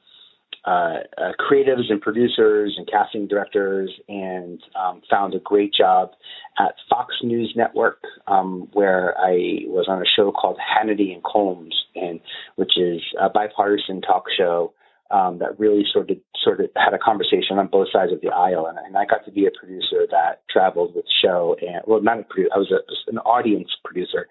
uh, 0.65 0.97
uh, 1.17 1.31
creatives 1.39 1.89
and 1.89 2.01
producers 2.01 2.75
and 2.77 2.87
casting 2.89 3.27
directors, 3.27 3.91
and 4.07 4.61
um, 4.75 5.01
found 5.09 5.33
a 5.33 5.39
great 5.39 5.73
job 5.73 6.11
at 6.57 6.75
Fox 6.89 7.15
News 7.23 7.53
Network, 7.55 8.01
um, 8.27 8.67
where 8.73 9.17
I 9.17 9.63
was 9.67 9.85
on 9.87 10.01
a 10.01 10.05
show 10.15 10.31
called 10.31 10.57
Hannity 10.57 11.13
and 11.13 11.23
Colmes, 11.23 11.75
and 11.95 12.19
which 12.55 12.77
is 12.77 13.01
a 13.19 13.29
bipartisan 13.29 14.01
talk 14.01 14.25
show 14.37 14.73
um, 15.11 15.39
that 15.39 15.59
really 15.59 15.83
sort 15.91 16.11
of 16.11 16.17
sort 16.43 16.59
of 16.59 16.69
had 16.75 16.93
a 16.93 16.99
conversation 16.99 17.57
on 17.57 17.67
both 17.67 17.87
sides 17.91 18.11
of 18.11 18.21
the 18.21 18.29
aisle, 18.29 18.67
and, 18.67 18.77
and 18.77 18.95
I 18.95 19.05
got 19.05 19.25
to 19.25 19.31
be 19.31 19.45
a 19.45 19.51
producer 19.51 20.05
that 20.11 20.41
traveled 20.49 20.95
with 20.95 21.05
the 21.05 21.11
show, 21.23 21.55
and 21.61 21.81
well, 21.87 22.01
not 22.01 22.19
a 22.19 22.23
producer, 22.23 22.51
I 22.53 22.57
was 22.59 22.71
a, 22.71 23.11
an 23.11 23.17
audience 23.19 23.69
producer 23.83 24.27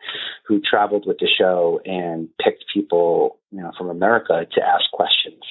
who 0.47 0.61
traveled 0.61 1.05
with 1.07 1.19
the 1.19 1.29
show 1.29 1.81
and 1.85 2.29
picked 2.43 2.65
people, 2.73 3.39
you 3.51 3.61
know, 3.61 3.73
from 3.77 3.91
America 3.91 4.47
to 4.53 4.63
ask 4.63 4.91
questions. 4.93 5.43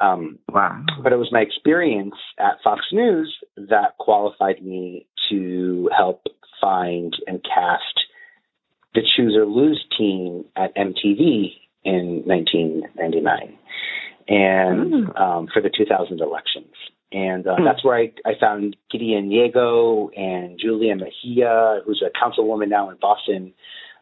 Um, 0.00 0.38
wow! 0.48 0.82
But 1.02 1.12
it 1.12 1.16
was 1.16 1.28
my 1.32 1.40
experience 1.40 2.14
at 2.38 2.58
Fox 2.62 2.82
News 2.92 3.34
that 3.56 3.96
qualified 3.98 4.62
me 4.62 5.06
to 5.30 5.90
help 5.96 6.26
find 6.60 7.14
and 7.26 7.42
cast 7.42 8.00
the 8.94 9.02
Choose 9.16 9.36
or 9.36 9.46
Lose 9.46 9.84
team 9.96 10.44
at 10.56 10.74
MTV 10.76 11.52
in 11.84 12.22
1999 12.26 13.58
and 14.28 14.92
mm. 14.92 15.20
um, 15.20 15.48
for 15.52 15.62
the 15.62 15.70
2000 15.70 16.20
elections. 16.20 16.72
And 17.12 17.46
uh, 17.46 17.56
mm. 17.56 17.64
that's 17.64 17.84
where 17.84 17.96
I, 17.96 18.12
I 18.24 18.32
found 18.40 18.76
Gideon 18.90 19.30
Yago 19.30 20.08
and 20.16 20.58
Julia 20.58 20.96
Mejia, 20.96 21.80
who's 21.84 22.02
a 22.04 22.10
councilwoman 22.10 22.68
now 22.68 22.90
in 22.90 22.96
Boston, 23.00 23.52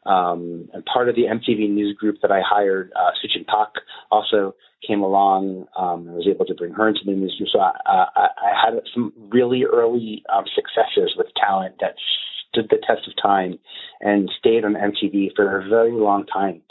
um, 0.06 0.68
and 0.72 0.84
part 0.84 1.08
of 1.08 1.14
the 1.14 1.22
MTV 1.22 1.70
News 1.70 1.96
group 1.98 2.16
that 2.22 2.30
I 2.30 2.40
hired. 2.44 2.92
Uh, 2.94 3.10
Suchin 3.22 3.46
Pak 3.46 3.82
also 4.10 4.54
came 4.86 5.00
along 5.00 5.66
um, 5.78 6.06
and 6.06 6.14
was 6.14 6.28
able 6.28 6.44
to 6.46 6.54
bring 6.54 6.72
her 6.72 6.88
into 6.88 7.00
the 7.04 7.12
news 7.12 7.34
group. 7.38 7.48
So 7.52 7.60
I, 7.60 7.72
I, 7.86 8.26
I 8.36 8.52
had 8.64 8.74
some 8.92 9.12
really 9.32 9.64
early 9.64 10.22
um, 10.32 10.44
successes 10.54 11.14
with 11.16 11.28
talent 11.36 11.76
that 11.80 11.94
stood 12.50 12.66
the 12.70 12.76
test 12.86 13.08
of 13.08 13.14
time 13.20 13.58
and 14.00 14.30
stayed 14.38 14.64
on 14.64 14.74
MTV 14.74 15.34
for 15.34 15.60
a 15.60 15.68
very 15.68 15.92
long 15.92 16.26
time. 16.26 16.62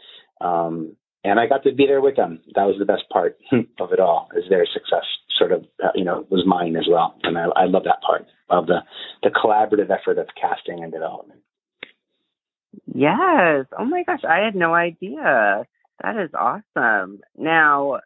Um, 0.42 0.96
and 1.24 1.40
I 1.40 1.48
got 1.48 1.63
to 1.63 1.74
be 1.74 1.88
there 1.88 2.02
with 2.02 2.18
them. 2.18 2.42
That 2.56 2.66
was 2.66 2.75
the 2.78 2.86
best 2.86 3.04
part 3.12 3.38
of 3.80 3.94
it 3.94 4.00
all. 4.00 4.30
Is 4.36 4.44
their 4.50 4.66
success 4.72 5.06
sort 5.38 5.52
of 5.52 5.63
uh, 5.84 5.90
you 5.96 6.04
know 6.04 6.25
was 6.30 6.44
mine 6.46 6.75
as 6.75 6.86
well, 6.90 7.16
and 7.24 7.38
I, 7.38 7.46
I 7.56 7.66
love 7.66 7.84
that 7.86 8.02
part 8.06 8.25
of 8.50 8.68
the 8.68 8.80
the 9.24 9.30
collaborative 9.30 9.90
effort 9.90 10.18
of 10.18 10.28
casting 10.40 10.84
and 10.84 10.92
development. 10.92 11.40
Yes. 12.94 13.65
Oh 13.77 13.86
my 13.86 14.03
gosh, 14.03 14.22
I 14.27 14.44
had 14.44 14.56
no 14.56 14.74
idea. 14.74 15.65
That 16.01 16.18
is 16.18 16.32
awesome. 16.34 17.22
Now, 17.38 18.00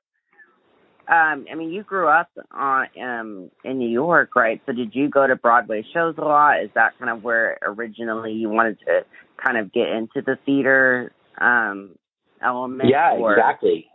um, 1.09 1.45
I 1.51 1.55
mean, 1.55 1.71
you 1.71 1.83
grew 1.83 2.09
up 2.09 2.29
on 2.51 2.87
um, 3.01 3.51
in 3.63 3.79
New 3.79 3.89
York, 3.89 4.35
right? 4.35 4.61
So 4.65 4.73
did 4.73 4.93
you 4.93 5.09
go 5.09 5.25
to 5.25 5.35
Broadway 5.35 5.85
shows 5.93 6.15
a 6.17 6.21
lot? 6.21 6.63
Is 6.63 6.69
that 6.75 6.99
kind 6.99 7.09
of 7.09 7.23
where 7.23 7.57
originally 7.61 8.33
you 8.33 8.49
wanted 8.49 8.79
to 8.79 9.01
kind 9.43 9.57
of 9.57 9.71
get 9.71 9.87
into 9.87 10.21
the 10.25 10.37
theater 10.45 11.13
um, 11.39 11.91
element? 12.43 12.89
Yeah, 12.89 13.13
or... 13.17 13.33
exactly. 13.33 13.87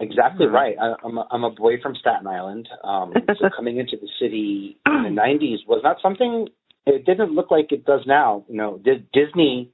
Exactly 0.00 0.46
mm-hmm. 0.46 0.54
right. 0.54 0.76
I, 0.80 0.94
I'm 1.04 1.18
a, 1.18 1.26
I'm 1.30 1.44
a 1.44 1.50
boy 1.50 1.74
from 1.82 1.94
Staten 1.96 2.26
Island. 2.26 2.68
Um, 2.82 3.12
so 3.26 3.48
coming 3.56 3.78
into 3.78 3.96
the 4.00 4.08
city 4.20 4.76
in 4.86 5.02
the 5.02 5.20
'90s 5.20 5.66
was 5.66 5.80
not 5.82 5.96
something. 6.02 6.48
It 6.86 7.04
didn't 7.04 7.32
look 7.32 7.50
like 7.50 7.72
it 7.72 7.84
does 7.84 8.00
now. 8.06 8.44
You 8.48 8.56
know, 8.56 8.80
Disney 9.12 9.72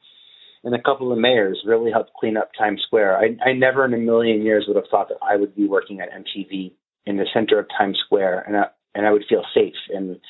and 0.64 0.74
a 0.74 0.82
couple 0.82 1.12
of 1.12 1.18
mayors 1.18 1.62
really 1.64 1.90
helped 1.90 2.12
clean 2.18 2.36
up 2.36 2.50
Times 2.58 2.82
Square. 2.86 3.18
I, 3.18 3.48
I 3.48 3.52
never 3.52 3.84
in 3.84 3.94
a 3.94 3.98
million 3.98 4.42
years 4.42 4.64
would 4.66 4.76
have 4.76 4.90
thought 4.90 5.08
that 5.08 5.18
I 5.22 5.36
would 5.36 5.54
be 5.54 5.66
working 5.66 6.00
at 6.00 6.10
MTV 6.10 6.72
in 7.06 7.16
the 7.16 7.26
center 7.32 7.58
of 7.58 7.66
Times 7.76 7.98
Square, 8.04 8.44
and 8.46 8.56
I, 8.56 8.64
and 8.94 9.06
I 9.06 9.12
would 9.12 9.24
feel 9.28 9.44
safe. 9.54 9.74
And 9.88 10.20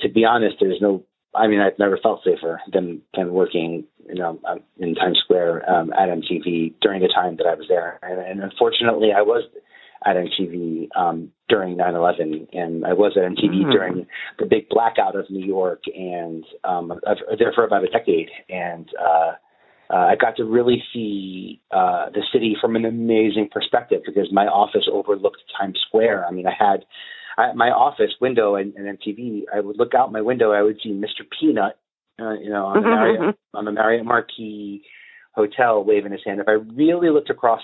to 0.00 0.08
be 0.08 0.24
honest, 0.24 0.56
there's 0.60 0.80
no 0.80 1.04
I 1.36 1.46
mean, 1.48 1.60
I've 1.60 1.78
never 1.78 1.98
felt 2.02 2.24
safer 2.24 2.60
than 2.72 3.02
than 3.14 3.32
working, 3.32 3.84
you 4.08 4.14
know, 4.14 4.40
um, 4.48 4.60
in 4.78 4.94
Times 4.94 5.20
Square 5.22 5.68
um, 5.70 5.92
at 5.92 6.08
MTV 6.08 6.74
during 6.80 7.02
the 7.02 7.12
time 7.14 7.36
that 7.36 7.46
I 7.46 7.54
was 7.54 7.66
there. 7.68 7.98
And, 8.02 8.20
and 8.20 8.42
unfortunately, 8.42 9.10
I 9.16 9.22
was 9.22 9.44
at 10.04 10.16
MTV 10.16 10.88
um, 10.96 11.32
during 11.48 11.76
9/11, 11.76 12.48
and 12.52 12.86
I 12.86 12.92
was 12.92 13.12
at 13.16 13.22
MTV 13.22 13.54
mm-hmm. 13.54 13.70
during 13.70 14.06
the 14.38 14.46
big 14.46 14.68
blackout 14.68 15.16
of 15.16 15.30
New 15.30 15.44
York, 15.44 15.82
and 15.94 16.44
um, 16.64 16.92
I 17.06 17.10
was 17.10 17.38
there 17.38 17.52
for 17.54 17.64
about 17.64 17.84
a 17.84 17.88
decade. 17.88 18.30
And 18.48 18.88
uh, 18.98 19.32
uh, 19.90 19.96
I 19.96 20.16
got 20.16 20.36
to 20.36 20.44
really 20.44 20.82
see 20.92 21.60
uh, 21.70 22.06
the 22.10 22.22
city 22.32 22.56
from 22.60 22.76
an 22.76 22.84
amazing 22.84 23.48
perspective 23.52 24.02
because 24.04 24.28
my 24.32 24.46
office 24.46 24.88
overlooked 24.90 25.42
Times 25.58 25.78
Square. 25.86 26.26
I 26.26 26.32
mean, 26.32 26.46
I 26.46 26.54
had 26.58 26.84
I, 27.38 27.52
my 27.52 27.68
office 27.68 28.12
window 28.20 28.56
and, 28.56 28.74
and 28.74 28.98
MTV, 28.98 29.42
I 29.54 29.60
would 29.60 29.76
look 29.78 29.94
out 29.94 30.12
my 30.12 30.22
window. 30.22 30.52
I 30.52 30.62
would 30.62 30.78
see 30.82 30.90
Mr. 30.90 31.24
Peanut, 31.38 31.78
uh, 32.20 32.32
you 32.34 32.50
know, 32.50 32.66
on 32.66 32.82
the 32.82 32.88
Marriott 32.88 33.36
on 33.54 33.64
the 33.64 33.72
Marriott 33.72 34.04
Marquis 34.04 34.82
Hotel, 35.34 35.84
waving 35.84 36.12
his 36.12 36.22
hand. 36.24 36.40
If 36.40 36.48
I 36.48 36.52
really 36.52 37.10
looked 37.10 37.30
across 37.30 37.60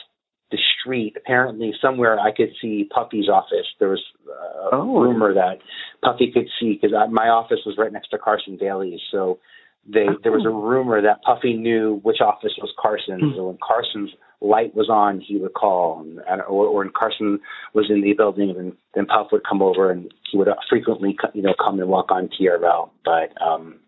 the 0.51 0.59
street, 0.79 1.15
apparently 1.17 1.73
somewhere 1.81 2.21
I 2.21 2.31
could 2.31 2.51
see 2.61 2.89
Puffy's 2.95 3.29
office. 3.29 3.67
There 3.81 3.89
was 3.89 4.03
uh, 4.29 4.77
a 4.77 4.81
oh. 4.81 5.01
rumor 5.01 5.33
that 5.35 5.59
Puffy 6.05 6.31
could 6.33 6.49
see 6.61 6.79
because 6.81 6.95
my 7.11 7.29
office 7.29 7.61
was 7.65 7.77
right 7.79 7.93
next 7.93 8.09
to 8.09 8.19
Carson 8.19 8.59
Daly's. 8.59 9.01
So 9.11 9.39
they 9.87 10.07
oh. 10.09 10.17
there 10.23 10.33
was 10.33 10.47
a 10.47 10.51
rumor 10.51 11.03
that 11.03 11.23
Puffy 11.23 11.55
knew 11.55 12.01
which 12.03 12.21
office 12.21 12.53
was 12.59 12.73
Carson's. 12.79 13.23
Mm. 13.23 13.37
So 13.37 13.47
when 13.49 13.59
Carson's 13.59 14.11
light 14.41 14.75
was 14.75 14.89
on, 14.89 15.21
he 15.21 15.39
would 15.39 15.55
call, 15.55 16.01
and, 16.01 16.43
or, 16.43 16.67
or 16.67 16.79
when 16.79 16.93
Carson 16.95 17.41
was 17.75 17.87
in 17.89 18.01
the 18.01 18.13
building, 18.13 18.53
then 18.57 18.77
then 18.95 19.07
Puff 19.07 19.29
would 19.33 19.43
come 19.49 19.63
over, 19.63 19.91
and 19.91 20.13
he 20.31 20.39
would 20.39 20.49
frequently, 20.69 21.17
you 21.35 21.43
know, 21.43 21.55
come 21.63 21.81
and 21.81 21.89
walk 21.89 22.11
on 22.11 22.29
TRL. 22.29 22.91
But 23.05 23.41
um, 23.43 23.81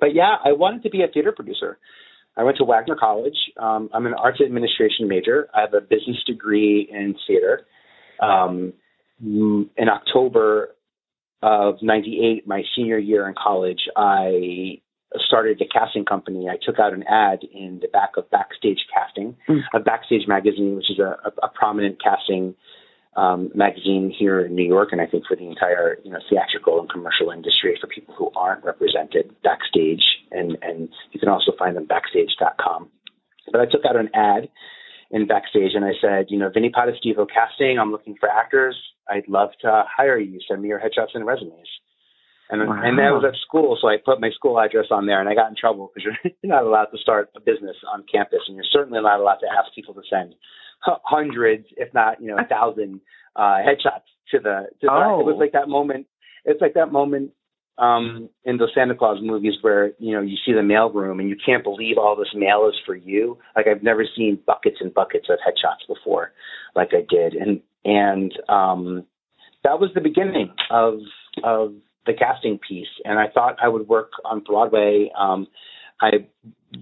but 0.00 0.14
yeah, 0.14 0.36
I 0.44 0.52
wanted 0.52 0.82
to 0.82 0.90
be 0.90 1.02
a 1.02 1.08
theater 1.08 1.32
producer. 1.32 1.78
I 2.36 2.42
went 2.42 2.58
to 2.58 2.64
Wagner 2.64 2.96
College. 2.98 3.36
Um, 3.58 3.88
I'm 3.94 4.06
an 4.06 4.14
arts 4.14 4.40
administration 4.44 5.08
major. 5.08 5.48
I 5.54 5.62
have 5.62 5.74
a 5.74 5.80
business 5.80 6.22
degree 6.26 6.86
in 6.90 7.14
theater. 7.26 7.66
Um, 8.20 8.72
in 9.20 9.88
October 9.88 10.74
of 11.42 11.76
'98, 11.82 12.46
my 12.46 12.62
senior 12.74 12.98
year 12.98 13.28
in 13.28 13.34
college, 13.42 13.80
I 13.96 14.80
started 15.26 15.60
a 15.60 15.66
casting 15.66 16.04
company, 16.04 16.48
I 16.48 16.56
took 16.60 16.78
out 16.78 16.92
an 16.92 17.04
ad 17.04 17.40
in 17.52 17.78
the 17.80 17.88
back 17.88 18.16
of 18.16 18.30
Backstage 18.30 18.80
Casting, 18.92 19.36
mm. 19.48 19.60
a 19.74 19.80
Backstage 19.80 20.26
magazine, 20.26 20.76
which 20.76 20.90
is 20.90 20.98
a, 20.98 21.16
a, 21.24 21.46
a 21.46 21.48
prominent 21.48 22.02
casting 22.02 22.54
um, 23.16 23.50
magazine 23.54 24.12
here 24.16 24.40
in 24.40 24.54
New 24.54 24.66
York, 24.66 24.90
and 24.92 25.00
I 25.00 25.06
think 25.06 25.24
for 25.26 25.36
the 25.36 25.46
entire 25.48 25.98
you 26.04 26.10
know 26.10 26.18
theatrical 26.28 26.80
and 26.80 26.90
commercial 26.90 27.30
industry 27.30 27.78
for 27.80 27.86
people 27.86 28.14
who 28.14 28.30
aren't 28.36 28.64
represented 28.64 29.34
backstage, 29.42 30.04
and 30.30 30.58
and 30.60 30.88
you 31.12 31.20
can 31.20 31.28
also 31.28 31.52
find 31.58 31.76
them 31.76 31.86
backstage.com. 31.86 32.90
But 33.50 33.60
I 33.60 33.64
took 33.64 33.84
out 33.88 33.96
an 33.96 34.10
ad 34.14 34.48
in 35.10 35.26
backstage, 35.26 35.72
and 35.74 35.84
I 35.84 35.92
said, 36.00 36.26
you 36.28 36.38
know, 36.38 36.50
Vinnie 36.52 36.70
Potestivo 36.70 37.26
casting. 37.32 37.78
I'm 37.78 37.90
looking 37.90 38.16
for 38.20 38.28
actors. 38.28 38.76
I'd 39.08 39.28
love 39.28 39.50
to 39.62 39.84
hire 39.88 40.18
you. 40.18 40.40
Send 40.46 40.60
me 40.60 40.68
your 40.68 40.80
headshots 40.80 41.14
and 41.14 41.24
resumes. 41.24 41.68
And 42.48 42.68
wow. 42.68 42.80
and 42.82 42.98
that 42.98 43.10
was 43.10 43.24
at 43.26 43.34
school, 43.46 43.76
so 43.80 43.88
I 43.88 43.96
put 44.02 44.20
my 44.20 44.30
school 44.30 44.60
address 44.60 44.86
on 44.90 45.06
there, 45.06 45.20
and 45.20 45.28
I 45.28 45.34
got 45.34 45.50
in 45.50 45.56
trouble 45.58 45.90
because 45.90 46.06
you're, 46.06 46.32
you're 46.42 46.54
not 46.54 46.64
allowed 46.64 46.94
to 46.94 46.98
start 46.98 47.30
a 47.34 47.40
business 47.40 47.76
on 47.92 48.04
campus, 48.10 48.40
and 48.46 48.54
you're 48.54 48.70
certainly 48.70 49.00
not 49.02 49.18
allowed 49.18 49.42
to 49.42 49.50
ask 49.50 49.74
people 49.74 49.94
to 49.94 50.02
send 50.08 50.34
hundreds, 50.80 51.66
if 51.76 51.92
not 51.92 52.20
you 52.20 52.28
know, 52.28 52.38
a 52.38 52.46
thousand 52.46 53.00
uh, 53.34 53.58
headshots 53.66 54.06
to 54.30 54.38
the. 54.38 54.66
To 54.82 54.88
oh. 54.90 55.18
the, 55.18 55.20
it 55.22 55.32
was 55.32 55.36
like 55.40 55.52
that 55.52 55.68
moment. 55.68 56.06
It's 56.44 56.60
like 56.60 56.74
that 56.74 56.92
moment 56.92 57.32
um, 57.78 58.30
in 58.44 58.56
the 58.56 58.68
Santa 58.74 58.94
Claus 58.94 59.18
movies 59.20 59.54
where 59.60 59.92
you 59.98 60.14
know 60.14 60.22
you 60.22 60.36
see 60.44 60.52
the 60.52 60.62
mail 60.62 60.90
room 60.90 61.20
and 61.20 61.28
you 61.28 61.36
can't 61.44 61.64
believe 61.64 61.98
all 61.98 62.16
this 62.16 62.34
mail 62.34 62.68
is 62.68 62.76
for 62.86 62.94
you. 62.94 63.38
Like 63.54 63.66
I've 63.66 63.82
never 63.82 64.04
seen 64.16 64.38
buckets 64.46 64.76
and 64.80 64.94
buckets 64.94 65.26
of 65.28 65.38
headshots 65.38 65.86
before, 65.86 66.32
like 66.74 66.90
I 66.92 67.04
did, 67.08 67.34
and 67.34 67.60
and 67.84 68.32
um, 68.48 69.04
that 69.64 69.78
was 69.80 69.90
the 69.94 70.00
beginning 70.00 70.52
of 70.70 71.00
of 71.44 71.74
the 72.06 72.14
casting 72.14 72.58
piece, 72.58 72.88
and 73.04 73.18
I 73.18 73.28
thought 73.28 73.56
I 73.62 73.68
would 73.68 73.88
work 73.88 74.12
on 74.24 74.40
Broadway. 74.40 75.10
Um, 75.18 75.46
I 76.00 76.26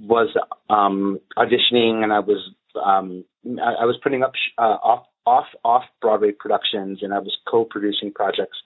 was 0.00 0.34
um, 0.68 1.20
auditioning, 1.36 2.02
and 2.02 2.12
I 2.12 2.20
was 2.20 2.50
um, 2.82 3.24
I, 3.46 3.82
I 3.82 3.84
was 3.84 3.96
putting 4.02 4.22
up 4.22 4.32
uh, 4.58 4.62
off 4.82 5.06
off 5.26 5.46
off 5.64 5.84
Broadway 6.00 6.32
productions, 6.32 7.00
and 7.02 7.12
I 7.12 7.18
was 7.18 7.36
co-producing 7.50 8.12
projects 8.12 8.58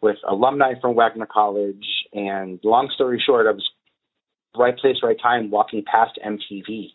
with 0.00 0.16
alumni 0.28 0.74
from 0.80 0.94
Wagner 0.94 1.28
College. 1.30 1.84
And 2.12 2.60
long 2.62 2.90
story 2.94 3.22
short, 3.24 3.46
I 3.46 3.52
was 3.52 3.68
right 4.56 4.76
place, 4.76 4.96
right 5.02 5.16
time, 5.20 5.50
walking 5.50 5.82
past 5.84 6.18
MTV 6.24 6.90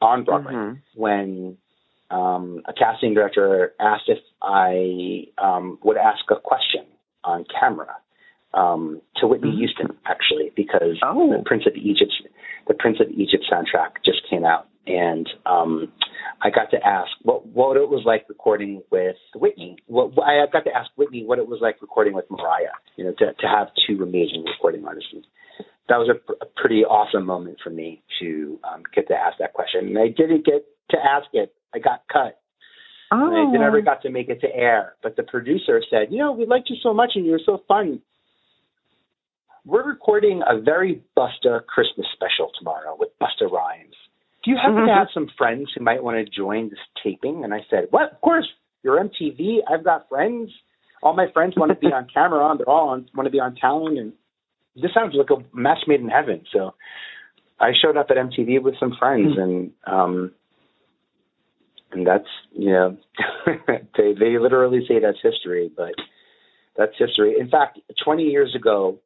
on 0.00 0.24
Broadway 0.24 0.52
Mhm. 0.52 0.82
when 0.94 1.58
um, 2.10 2.62
a 2.66 2.72
casting 2.72 3.14
director 3.14 3.74
asked 3.80 4.08
if 4.08 4.18
I 4.40 5.26
um, 5.38 5.78
would 5.82 5.96
ask 5.96 6.24
a 6.30 6.36
question 6.36 6.86
on 7.24 7.44
camera 7.44 7.96
um, 8.56 9.00
to 9.16 9.26
Whitney 9.26 9.50
Mhm. 9.52 9.58
Houston, 9.58 9.98
actually, 10.06 10.50
because 10.56 10.98
Oh. 11.02 11.30
the 11.30 11.42
Prince 11.44 11.66
of 11.66 11.76
Egypt, 11.76 12.12
the 12.66 12.74
Prince 12.74 12.98
of 13.00 13.08
Egypt 13.10 13.44
soundtrack 13.50 14.02
just 14.04 14.26
came 14.28 14.44
out, 14.44 14.66
and 14.86 15.28
um, 15.46 15.92
I 16.42 16.50
got 16.50 16.70
to 16.70 16.84
ask 16.86 17.10
what 17.22 17.46
what 17.46 17.76
it 17.76 17.88
was 17.88 18.04
like 18.04 18.28
recording 18.28 18.82
with 18.90 19.16
Whitney. 19.34 19.76
What 19.86 20.12
I 20.24 20.44
got 20.46 20.64
to 20.64 20.72
ask 20.74 20.90
Whitney 20.96 21.24
what 21.24 21.38
it 21.38 21.46
was 21.46 21.60
like 21.60 21.80
recording 21.80 22.14
with 22.14 22.30
Mariah. 22.30 22.72
You 22.96 23.04
know, 23.04 23.12
to 23.12 23.32
to 23.34 23.46
have 23.48 23.68
two 23.86 24.02
amazing 24.02 24.44
recording 24.44 24.84
artists. 24.86 25.14
That 25.88 25.98
was 25.98 26.08
a, 26.08 26.14
pr- 26.14 26.32
a 26.40 26.46
pretty 26.46 26.84
awesome 26.84 27.24
moment 27.24 27.58
for 27.62 27.70
me 27.70 28.02
to 28.18 28.58
um, 28.64 28.82
get 28.92 29.06
to 29.06 29.14
ask 29.14 29.38
that 29.38 29.52
question. 29.52 29.86
And 29.86 29.98
I 29.98 30.08
didn't 30.08 30.44
get 30.44 30.66
to 30.90 30.96
ask 30.98 31.26
it. 31.32 31.54
I 31.72 31.78
got 31.78 32.02
cut. 32.12 32.40
Oh. 33.12 33.24
And 33.24 33.56
I 33.56 33.60
never 33.64 33.80
got 33.82 34.02
to 34.02 34.10
make 34.10 34.28
it 34.28 34.40
to 34.40 34.52
air. 34.52 34.94
But 35.00 35.14
the 35.14 35.22
producer 35.22 35.80
said, 35.88 36.08
you 36.10 36.18
know, 36.18 36.32
we 36.32 36.44
liked 36.44 36.70
you 36.70 36.76
so 36.82 36.92
much 36.92 37.12
and 37.14 37.24
you 37.24 37.30
were 37.30 37.40
so 37.46 37.62
fun. 37.68 38.00
We're 39.66 39.82
recording 39.84 40.42
a 40.48 40.60
very 40.60 41.02
Busta 41.18 41.66
Christmas 41.66 42.06
special 42.12 42.52
tomorrow 42.56 42.96
with 42.96 43.08
Busta 43.20 43.50
Rhymes. 43.50 43.94
Do 44.44 44.52
you 44.52 44.56
happen 44.56 44.76
Mhm. 44.76 44.86
to 44.86 44.94
have 44.94 45.10
some 45.12 45.26
friends 45.36 45.72
who 45.72 45.82
might 45.82 46.04
want 46.04 46.18
to 46.18 46.24
join 46.24 46.68
this 46.70 46.78
taping? 47.02 47.42
And 47.42 47.52
I 47.52 47.62
said, 47.68 47.88
what? 47.90 48.12
Of 48.12 48.20
course. 48.20 48.48
You're 48.84 49.00
MTV. 49.00 49.64
I've 49.66 49.82
got 49.82 50.08
friends. 50.08 50.52
All 51.02 51.12
my 51.14 51.26
friends 51.32 51.56
want 51.56 51.70
to 51.72 51.74
be 51.74 51.92
on 51.92 52.06
camera. 52.06 52.54
They're 52.56 52.68
all 52.68 52.90
on, 52.90 53.08
want 53.16 53.26
to 53.26 53.30
be 53.32 53.40
on 53.40 53.56
talent. 53.56 53.98
And 53.98 54.12
this 54.76 54.92
sounds 54.94 55.14
like 55.16 55.30
a 55.30 55.42
match 55.52 55.88
made 55.88 55.98
in 56.00 56.08
heaven. 56.08 56.46
So 56.52 56.74
I 57.58 57.72
showed 57.72 57.96
up 57.96 58.06
at 58.10 58.16
MTV 58.16 58.60
with 58.60 58.78
some 58.78 58.94
friends 58.94 59.36
and, 59.36 59.72
um, 59.84 60.32
and 61.90 62.06
that's 62.06 62.28
you 62.52 62.70
know 62.70 62.96
they 63.96 64.12
they 64.12 64.38
literally 64.38 64.86
say 64.86 64.98
that's 65.00 65.20
history, 65.22 65.70
but 65.74 65.94
that's 66.76 66.96
history. 66.98 67.38
In 67.40 67.48
fact, 67.48 67.80
20 68.04 68.24
years 68.24 68.54
ago 68.54 68.98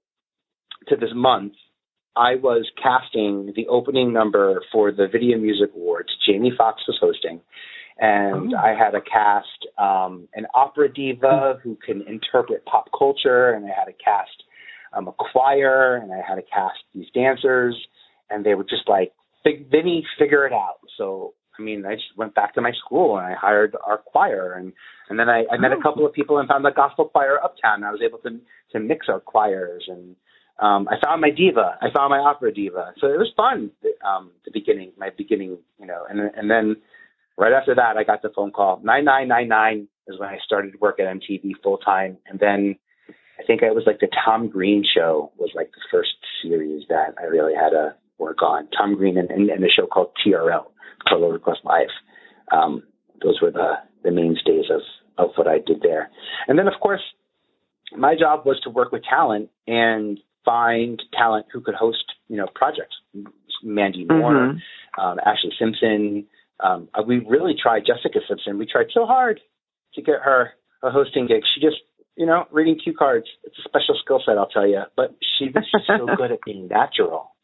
to 0.88 0.96
this 0.96 1.10
month, 1.14 1.52
I 2.16 2.34
was 2.36 2.68
casting 2.82 3.52
the 3.54 3.66
opening 3.68 4.12
number 4.12 4.62
for 4.72 4.90
the 4.90 5.06
Video 5.10 5.38
Music 5.38 5.70
Awards. 5.74 6.08
Jamie 6.26 6.52
Foxx 6.56 6.82
was 6.88 6.98
hosting, 7.00 7.40
and 7.98 8.54
Oh. 8.54 8.58
I 8.58 8.74
had 8.74 8.94
a 8.94 9.00
cast 9.00 9.66
um, 9.78 10.28
an 10.34 10.46
opera 10.54 10.92
diva 10.92 11.60
who 11.62 11.76
can 11.84 12.02
interpret 12.08 12.64
pop 12.64 12.88
culture, 12.96 13.50
and 13.52 13.64
I 13.64 13.68
had 13.68 13.88
a 13.88 13.92
cast 13.92 14.42
um, 14.92 15.06
a 15.06 15.12
choir, 15.12 15.96
and 15.96 16.12
I 16.12 16.20
had 16.26 16.38
a 16.38 16.42
cast 16.42 16.78
these 16.94 17.08
dancers, 17.14 17.76
and 18.28 18.44
they 18.44 18.54
were 18.54 18.64
just 18.64 18.88
like, 18.88 19.12
"Big 19.44 19.70
Vinnie, 19.70 20.04
figure 20.18 20.46
it 20.46 20.52
out." 20.52 20.80
So 20.96 21.34
I 21.58 21.62
mean, 21.62 21.84
I 21.86 21.94
just 21.94 22.16
went 22.16 22.34
back 22.34 22.54
to 22.54 22.60
my 22.60 22.72
school 22.84 23.18
and 23.18 23.26
I 23.26 23.34
hired 23.34 23.76
our 23.86 23.98
choir, 23.98 24.54
and 24.54 24.72
and 25.08 25.18
then 25.18 25.28
I, 25.28 25.44
I 25.52 25.58
met 25.58 25.72
a 25.72 25.76
Oh. 25.76 25.80
couple 25.82 26.04
of 26.06 26.12
people 26.12 26.38
and 26.38 26.48
found 26.48 26.64
the 26.64 26.70
gospel 26.72 27.04
choir 27.04 27.38
uptown. 27.42 27.76
And 27.76 27.84
I 27.84 27.92
was 27.92 28.02
able 28.02 28.18
to 28.18 28.40
to 28.72 28.80
mix 28.80 29.08
our 29.08 29.20
choirs, 29.20 29.84
and 29.86 30.16
um, 30.60 30.88
I 30.88 30.96
found 31.04 31.20
my 31.20 31.30
diva. 31.30 31.78
I 31.80 31.86
found 31.94 32.10
my 32.10 32.18
opera 32.18 32.52
diva. 32.52 32.92
So 33.00 33.06
it 33.06 33.18
was 33.18 33.32
fun. 33.36 33.70
Um, 34.06 34.32
the 34.44 34.50
beginning, 34.52 34.92
my 34.98 35.10
beginning, 35.16 35.58
you 35.78 35.86
know, 35.86 36.04
and 36.08 36.20
and 36.20 36.50
then 36.50 36.76
right 37.38 37.52
after 37.52 37.74
that, 37.74 37.96
I 37.96 38.04
got 38.04 38.22
the 38.22 38.30
phone 38.34 38.52
call. 38.52 38.80
Nine 38.84 39.04
nine 39.04 39.28
nine 39.28 39.48
nine 39.48 39.88
is 40.06 40.18
when 40.18 40.28
I 40.28 40.38
started 40.44 40.72
to 40.72 40.78
work 40.78 41.00
at 41.00 41.06
MTV 41.06 41.52
full 41.62 41.78
time, 41.78 42.18
and 42.26 42.38
then 42.38 42.76
I 43.40 43.42
think 43.46 43.62
it 43.62 43.74
was 43.74 43.84
like 43.86 44.00
the 44.00 44.08
Tom 44.24 44.48
Green 44.48 44.84
show 44.84 45.32
was 45.38 45.50
like 45.54 45.70
the 45.72 45.80
first 45.90 46.10
series 46.42 46.84
that 46.88 47.14
I 47.18 47.24
really 47.24 47.54
had 47.54 47.70
to 47.70 47.94
work 48.18 48.42
on. 48.42 48.68
Tom 48.76 48.96
Green 48.96 49.16
and, 49.16 49.30
and, 49.30 49.48
and 49.48 49.64
show 49.74 49.86
called 49.86 50.10
TRL, 50.24 50.66
Total 51.08 51.30
Request 51.30 51.60
Live. 51.64 51.88
Um, 52.52 52.82
those 53.22 53.40
were 53.40 53.50
the, 53.50 53.74
the 54.04 54.10
mainstays 54.10 54.66
of, 54.70 54.82
of 55.16 55.30
what 55.36 55.46
I 55.46 55.58
did 55.66 55.80
there. 55.82 56.10
And 56.48 56.58
then, 56.58 56.66
of 56.66 56.74
course, 56.82 57.00
my 57.96 58.14
job 58.14 58.44
was 58.44 58.60
to 58.64 58.70
work 58.70 58.92
with 58.92 59.02
talent 59.08 59.48
and 59.66 60.18
find 60.44 61.02
talent 61.12 61.46
who 61.52 61.60
could 61.60 61.74
host, 61.74 62.04
you 62.28 62.36
know, 62.36 62.46
projects. 62.54 62.96
Mandy 63.62 64.04
Moore, 64.06 64.32
Mhm. 64.32 64.60
um, 64.98 65.18
Ashlee 65.26 65.52
Simpson. 65.58 66.26
Um, 66.60 66.88
uh, 66.94 67.02
we 67.06 67.18
really 67.20 67.54
tried 67.54 67.84
Jessica 67.84 68.20
Simpson. 68.26 68.56
We 68.58 68.66
tried 68.66 68.90
so 68.92 69.04
hard 69.06 69.40
to 69.94 70.02
get 70.02 70.20
her 70.22 70.54
a 70.82 70.90
hosting 70.90 71.26
gig. 71.26 71.42
She 71.54 71.60
just, 71.60 71.76
you 72.16 72.24
know, 72.26 72.46
reading 72.50 72.78
cue 72.78 72.94
cards. 72.94 73.26
It's 73.44 73.58
a 73.58 73.62
special 73.62 73.94
skill 74.02 74.22
set, 74.24 74.38
I'll 74.38 74.46
tell 74.48 74.66
you. 74.66 74.82
But 74.96 75.14
she 75.20 75.50
was 75.50 75.64
so 75.86 76.06
good 76.16 76.32
at 76.32 76.40
being 76.42 76.68
natural, 76.68 77.34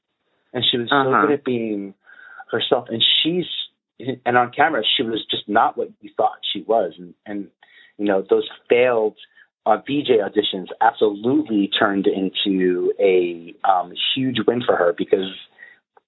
and 0.55 0.65
she 0.65 0.79
was 0.79 0.89
so 0.89 0.97
Uh-huh. 0.97 1.21
good 1.27 1.33
at 1.33 1.45
being 1.45 1.95
herself. 2.51 2.89
And 2.89 3.03
she's, 3.23 3.47
and 4.25 4.39
on 4.39 4.53
camera, 4.53 4.83
she 4.85 5.03
was 5.03 5.25
just 5.27 5.49
not 5.49 5.77
what 5.77 5.89
you 6.01 6.11
thought 6.17 6.39
she 6.51 6.63
was. 6.63 6.95
And, 6.99 7.15
and 7.27 7.51
you 7.99 8.07
know, 8.07 8.23
those 8.23 8.49
failed 8.69 9.17
uh, 9.67 9.79
VJ 9.79 10.21
auditions 10.23 10.69
absolutely 10.81 11.69
turned 11.79 12.07
into 12.07 12.93
a 13.01 13.55
um, 13.69 13.93
huge 14.15 14.37
win 14.47 14.63
for 14.65 14.77
her 14.77 14.95
because 14.97 15.35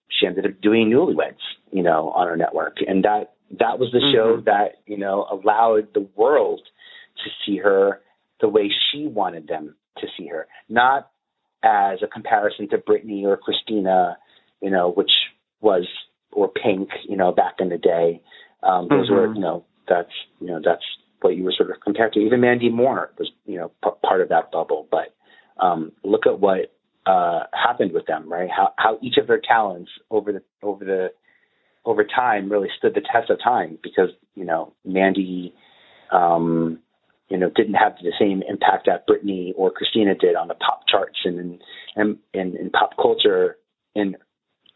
she 0.09 0.27
ended 0.27 0.47
up 0.47 0.61
doing 0.62 0.88
Newlyweds, 0.88 1.42
you 1.73 1.83
know, 1.83 2.11
on 2.11 2.29
her 2.29 2.37
network, 2.37 2.77
and 2.87 3.05
that 3.05 3.35
that 3.59 3.79
was 3.79 3.90
the 3.92 4.01
show 4.12 4.37
Mhm. 4.37 4.44
that 4.44 4.77
you 4.87 4.97
know 4.97 5.27
allowed 5.31 5.92
the 5.92 6.07
world 6.16 6.62
to 7.25 7.31
see 7.44 7.57
her 7.59 8.01
the 8.40 8.49
way 8.49 8.71
she 8.71 9.07
wanted 9.09 9.49
them 9.49 9.75
to 9.99 10.07
see 10.16 10.29
her, 10.29 10.47
not 10.68 11.11
as 11.64 12.01
a 12.03 12.07
comparison 12.07 12.68
to 12.68 12.79
Britney 12.79 13.25
or 13.25 13.37
Christina, 13.37 14.16
you 14.62 14.71
know, 14.71 14.90
which 14.90 15.11
was 15.61 15.88
or 16.31 16.47
Pink, 16.49 16.90
you 17.09 17.16
know, 17.16 17.33
back 17.33 17.55
in 17.59 17.68
the 17.68 17.79
day. 17.79 18.23
Um, 18.62 18.87
those 18.88 19.11
were, 19.11 19.29
Mhm. 19.29 19.35
you 19.37 19.40
know, 19.40 19.64
that's 19.88 20.12
you 20.40 20.47
know 20.47 20.61
that's 20.64 20.85
what 21.20 21.37
you 21.37 21.44
were 21.44 21.54
sort 21.57 21.70
of 21.70 21.81
compared 21.81 22.12
to. 22.14 22.20
Even 22.20 22.40
Mandy 22.40 22.68
Moore 22.68 23.11
was, 23.18 23.31
you 23.46 23.59
know, 23.59 23.70
p- 23.83 23.90
part 24.04 24.20
of 24.20 24.28
that 24.28 24.50
bubble. 24.52 24.87
But 24.90 25.14
um, 25.62 25.92
look 26.04 26.26
at 26.26 26.40
what 26.40 26.72
uh, 27.07 27.44
happened 27.52 27.92
with 27.92 28.07
them, 28.07 28.31
right? 28.31 28.50
How 28.50 28.72
how 28.76 28.98
each 29.02 29.16
of 29.16 29.26
their 29.26 29.40
talents 29.40 29.90
over 30.11 30.33
the 30.33 30.42
over 30.62 30.85
the 30.85 31.09
over 31.85 32.04
time 32.04 32.50
really 32.50 32.68
stood 32.76 32.94
the 32.94 33.00
test 33.00 33.31
of 33.31 33.38
time 33.42 33.78
because 33.83 34.11
you 34.35 34.44
know 34.44 34.72
Mandy, 34.85 35.54
um, 36.12 36.78
you 37.28 37.38
know, 37.38 37.50
didn't 37.54 37.74
have 37.74 37.96
the 38.02 38.12
same 38.18 38.42
impact 38.48 38.87
that 38.87 39.07
Britney 39.07 39.52
or 39.57 39.70
Christina 39.70 40.14
did 40.14 40.37
on 40.37 40.48
the 40.48 40.54
pop 40.54 40.83
charts 40.88 41.18
and 41.24 41.61
and 41.96 42.18
in, 42.35 42.57
in 42.57 42.70
pop 42.70 42.96
culture 42.96 43.57
in 43.94 44.16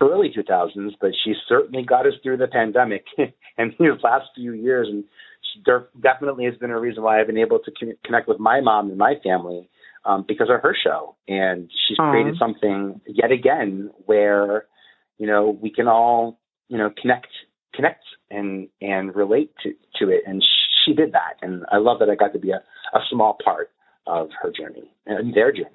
early 0.01 0.33
2000s, 0.37 0.93
but 1.01 1.13
she 1.25 1.35
certainly 1.49 1.85
got 1.85 2.07
us 2.07 2.15
through 2.23 2.37
the 2.37 2.49
pandemic 2.49 3.05
and 3.59 3.73
these 3.79 3.91
last 4.03 4.27
few 4.35 4.53
years. 4.53 4.89
And 4.91 5.05
she 5.53 5.61
der- 5.63 5.89
definitely 6.01 6.45
has 6.47 6.57
been 6.57 6.71
a 6.71 6.79
reason 6.81 7.03
why 7.03 7.21
I've 7.21 7.27
been 7.27 7.39
able 7.39 7.59
to 7.61 7.71
con- 7.79 7.97
connect 8.05 8.29
with 8.29 8.39
my 8.39 8.61
mom 8.61 8.89
and 8.89 8.99
my 8.99 9.15
family 9.23 9.69
um, 10.05 10.25
because 10.27 10.49
of 10.51 10.61
her 10.63 10.75
show. 10.83 11.17
And 11.29 11.71
she's 11.87 11.99
Aw. 11.99 12.11
created 12.11 12.37
something 12.39 13.01
yet 13.07 13.31
again 13.31 13.91
where, 14.07 14.67
you 15.19 15.27
know, 15.27 15.59
we 15.61 15.71
can 15.71 15.89
all, 15.89 16.39
you 16.69 16.79
know, 16.79 16.91
connect, 17.01 17.29
connect 17.75 18.05
and, 18.31 18.69
and 18.81 19.15
relate 19.15 19.53
to, 19.63 19.71
to 19.99 20.11
it. 20.11 20.23
And 20.27 20.43
she 20.85 20.95
did 20.95 21.13
that. 21.13 21.35
And 21.43 21.65
I 21.71 21.77
love 21.79 21.99
that 22.01 22.11
I 22.11 22.15
got 22.15 22.33
to 22.33 22.39
be 22.39 22.51
a, 22.51 22.63
a 22.97 23.01
small 23.11 23.37
part 23.45 23.71
of 24.07 24.31
her 24.41 24.51
journey 24.51 24.91
and 25.07 25.35
their 25.35 25.53
journey. 25.53 25.69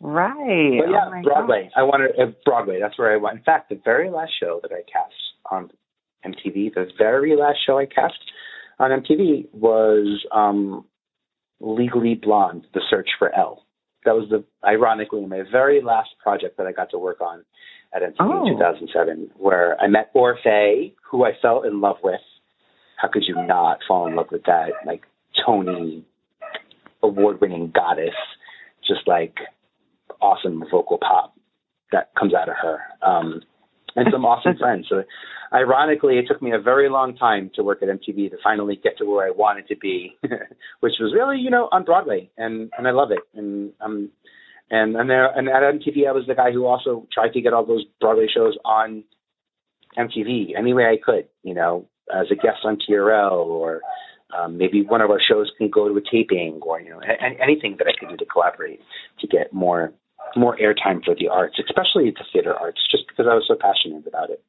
Right. 0.00 0.80
But 0.84 0.90
yeah, 0.90 1.06
Oh 1.06 1.22
Broadway. 1.22 1.62
gosh. 1.64 1.72
I 1.76 1.82
wanted 1.84 2.10
uh, 2.18 2.32
Broadway. 2.44 2.80
That's 2.80 2.98
where 2.98 3.12
I 3.12 3.16
went. 3.16 3.38
In 3.38 3.44
fact, 3.44 3.68
the 3.68 3.80
very 3.84 4.10
last 4.10 4.32
show 4.40 4.58
that 4.62 4.72
I 4.72 4.82
cast 4.90 5.14
on 5.50 5.70
MTV, 6.24 6.74
the 6.74 6.86
very 6.98 7.36
last 7.36 7.58
show 7.66 7.78
I 7.78 7.86
cast 7.86 8.14
on 8.78 8.90
MTV 8.90 9.46
was 9.52 10.24
um, 10.32 10.84
Legally 11.60 12.14
Blonde: 12.14 12.66
The 12.74 12.80
Search 12.90 13.08
for 13.18 13.34
Elle. 13.34 13.64
That 14.04 14.14
was 14.14 14.28
the 14.30 14.44
ironically 14.66 15.24
my 15.26 15.42
very 15.50 15.80
last 15.80 16.10
project 16.22 16.56
that 16.58 16.66
I 16.66 16.72
got 16.72 16.90
to 16.90 16.98
work 16.98 17.20
on 17.20 17.44
at 17.94 18.02
MTV 18.02 18.14
Oh. 18.20 18.46
in 18.46 18.54
2007, 18.56 19.30
where 19.36 19.80
I 19.80 19.86
met 19.86 20.12
Orfeh, 20.14 20.92
who 21.08 21.24
I 21.24 21.32
fell 21.40 21.62
in 21.62 21.80
love 21.80 21.96
with. 22.02 22.20
How 22.96 23.08
could 23.08 23.24
you 23.26 23.34
not 23.46 23.78
fall 23.86 24.06
in 24.06 24.14
love 24.16 24.26
with 24.30 24.44
that 24.44 24.70
like 24.86 25.02
Tony 25.44 26.04
award-winning 27.02 27.72
goddess? 27.74 28.14
Just 28.86 29.06
like 29.06 29.36
awesome 30.20 30.64
vocal 30.70 30.98
pop 30.98 31.34
that 31.92 32.10
comes 32.18 32.32
out 32.34 32.48
of 32.48 32.54
her. 32.60 32.78
Um, 33.02 33.42
and 33.96 34.08
some 34.12 34.24
awesome 34.24 34.56
friends. 34.58 34.86
So, 34.88 35.02
ironically, 35.52 36.18
it 36.18 36.26
took 36.28 36.40
me 36.42 36.52
a 36.52 36.58
very 36.60 36.88
long 36.88 37.16
time 37.16 37.50
to 37.54 37.62
work 37.62 37.82
at 37.82 37.88
MTV 37.88 38.30
to 38.30 38.36
finally 38.42 38.76
get 38.82 38.98
to 38.98 39.04
where 39.04 39.26
I 39.26 39.30
wanted 39.30 39.68
to 39.68 39.76
be, 39.76 40.16
which 40.80 40.94
was 41.00 41.12
really, 41.14 41.38
you 41.38 41.50
know, 41.50 41.68
on 41.72 41.84
Broadway, 41.84 42.30
and 42.36 42.70
and 42.76 42.88
I 42.88 42.92
love 42.92 43.10
it. 43.10 43.20
And 43.34 43.72
um, 43.80 44.10
and 44.70 44.96
and 44.96 45.10
there 45.10 45.26
and 45.26 45.48
at 45.48 45.62
MTV, 45.62 46.08
I 46.08 46.12
was 46.12 46.24
the 46.26 46.34
guy 46.34 46.52
who 46.52 46.66
also 46.66 47.06
tried 47.12 47.32
to 47.34 47.40
get 47.40 47.52
all 47.52 47.66
those 47.66 47.84
Broadway 48.00 48.26
shows 48.34 48.56
on 48.64 49.04
MTV 49.98 50.56
any 50.58 50.72
way 50.74 50.84
I 50.84 50.96
could, 51.04 51.28
you 51.42 51.54
know, 51.54 51.86
as 52.14 52.26
a 52.30 52.34
guest 52.34 52.60
on 52.64 52.78
TRL 52.78 53.32
or 53.46 53.80
Um, 54.32 54.56
maybe 54.56 54.80
one 54.82 55.02
of 55.02 55.10
our 55.10 55.20
shows 55.20 55.52
can 55.58 55.68
go 55.68 55.88
to 55.88 55.96
a 55.98 56.00
taping, 56.10 56.58
or 56.62 56.80
you 56.80 56.88
know, 56.88 57.00
a- 57.04 57.42
anything 57.46 57.76
that 57.76 57.86
I 57.86 57.92
could 57.98 58.08
do 58.08 58.16
to 58.16 58.24
collaborate 58.24 58.80
to 59.20 59.26
get 59.26 59.52
more 59.52 59.92
more 60.36 60.56
airtime 60.56 61.04
for 61.04 61.14
the 61.14 61.28
arts, 61.28 61.58
especially 61.58 62.10
the 62.10 62.24
theater 62.32 62.54
arts, 62.54 62.80
just 62.90 63.04
because 63.08 63.26
I 63.30 63.34
was 63.34 63.44
so 63.46 63.56
passionate 63.60 64.06
about 64.06 64.30
it. 64.30 64.42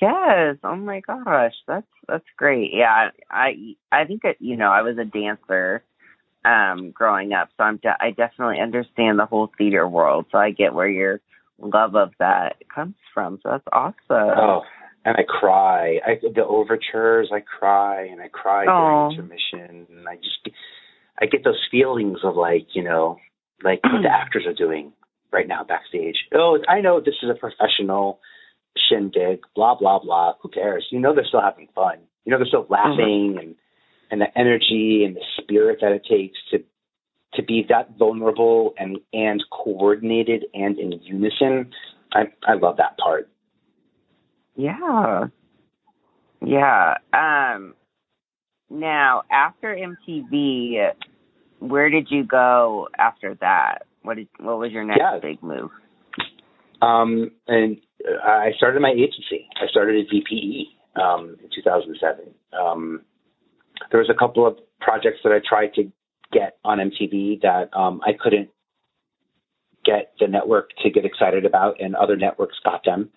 Yes. 0.00 0.56
Oh 0.64 0.76
my 0.76 1.00
gosh, 1.00 1.54
that's 1.66 1.86
that's 2.08 2.24
great. 2.36 2.72
Yeah, 2.74 3.10
I 3.30 3.76
I 3.92 4.04
think 4.04 4.22
that 4.22 4.36
you 4.40 4.56
know 4.56 4.70
I 4.70 4.82
was 4.82 4.98
a 4.98 5.04
dancer 5.04 5.84
um 6.44 6.90
growing 6.90 7.32
up, 7.32 7.50
so 7.56 7.62
I'm 7.62 7.76
de- 7.76 7.96
I 8.00 8.10
definitely 8.10 8.60
understand 8.60 9.18
the 9.18 9.26
whole 9.26 9.52
theater 9.56 9.86
world. 9.88 10.26
So 10.32 10.38
I 10.38 10.50
get 10.50 10.74
where 10.74 10.88
your 10.88 11.20
love 11.60 11.94
of 11.94 12.12
that 12.18 12.56
comes 12.74 12.96
from. 13.14 13.38
So 13.42 13.50
that's 13.50 13.68
awesome. 13.72 13.94
Oh, 14.10 14.62
and 15.04 15.16
I 15.16 15.22
cry. 15.22 16.00
I 16.04 16.18
the 16.34 16.44
overtures, 16.44 17.30
I 17.32 17.40
cry 17.40 18.06
and 18.06 18.20
I 18.20 18.28
cry 18.28 18.66
Aw. 18.66 19.08
during 19.08 19.10
intermission, 19.12 19.86
and 19.88 20.08
I 20.08 20.16
just 20.16 20.56
I 21.20 21.26
get 21.26 21.44
those 21.44 21.60
feelings 21.70 22.18
of 22.24 22.34
like 22.34 22.68
you 22.74 22.82
know 22.82 23.18
like 23.64 23.82
what 23.84 24.02
the 24.02 24.08
actors 24.12 24.44
are 24.46 24.54
doing 24.54 24.92
right 25.32 25.48
now 25.48 25.64
backstage. 25.64 26.16
Oh, 26.34 26.58
I 26.68 26.80
know 26.80 27.00
this 27.00 27.14
is 27.22 27.30
a 27.30 27.34
professional 27.34 28.20
shindig, 28.88 29.40
blah 29.54 29.76
blah 29.76 29.98
blah. 29.98 30.34
Who 30.42 30.48
cares? 30.48 30.86
You 30.90 31.00
know 31.00 31.14
they're 31.14 31.26
still 31.26 31.40
having 31.40 31.68
fun. 31.74 31.98
You 32.24 32.32
know 32.32 32.38
they're 32.38 32.46
still 32.46 32.66
laughing 32.68 33.38
and 33.40 33.54
and 34.10 34.20
the 34.20 34.38
energy 34.38 35.04
and 35.06 35.16
the 35.16 35.22
spirit 35.42 35.78
that 35.80 35.92
it 35.92 36.02
takes 36.08 36.38
to 36.50 36.58
to 37.34 37.42
be 37.42 37.64
that 37.68 37.96
vulnerable 37.98 38.74
and 38.78 38.98
and 39.12 39.42
coordinated 39.50 40.44
and 40.54 40.78
in 40.78 40.92
unison. 41.02 41.70
I 42.12 42.24
I 42.46 42.54
love 42.54 42.76
that 42.76 42.98
part. 42.98 43.28
Yeah. 44.54 45.28
Yeah. 46.44 46.94
Um 47.12 47.74
now 48.68 49.22
after 49.30 49.74
MTV, 49.74 50.92
where 51.62 51.90
did 51.90 52.10
you 52.10 52.24
go 52.24 52.88
after 52.98 53.34
that? 53.40 53.86
What 54.02 54.16
did 54.16 54.28
what 54.40 54.58
was 54.58 54.72
your 54.72 54.84
next 54.84 54.98
Yeah. 55.00 55.18
big 55.20 55.42
move? 55.42 55.70
Um, 56.80 57.30
and 57.46 57.76
I 58.24 58.50
started 58.56 58.82
my 58.82 58.90
agency. 58.90 59.46
I 59.60 59.68
started 59.68 60.04
at 60.04 60.12
VPE 60.12 60.64
um, 61.00 61.36
in 61.42 61.48
2007. 61.54 62.34
Um, 62.52 63.02
there 63.90 64.00
was 64.00 64.10
a 64.10 64.18
couple 64.18 64.46
of 64.46 64.56
projects 64.80 65.18
that 65.22 65.32
I 65.32 65.38
tried 65.46 65.74
to 65.74 65.90
get 66.32 66.58
on 66.64 66.78
MTV 66.78 67.40
that 67.42 67.70
um, 67.76 68.00
I 68.04 68.12
couldn't 68.18 68.48
get 69.84 70.12
the 70.18 70.26
network 70.26 70.70
to 70.82 70.90
get 70.90 71.04
excited 71.04 71.44
about, 71.44 71.80
and 71.80 71.94
other 71.94 72.16
networks 72.16 72.56
got 72.64 72.84
them. 72.84 73.10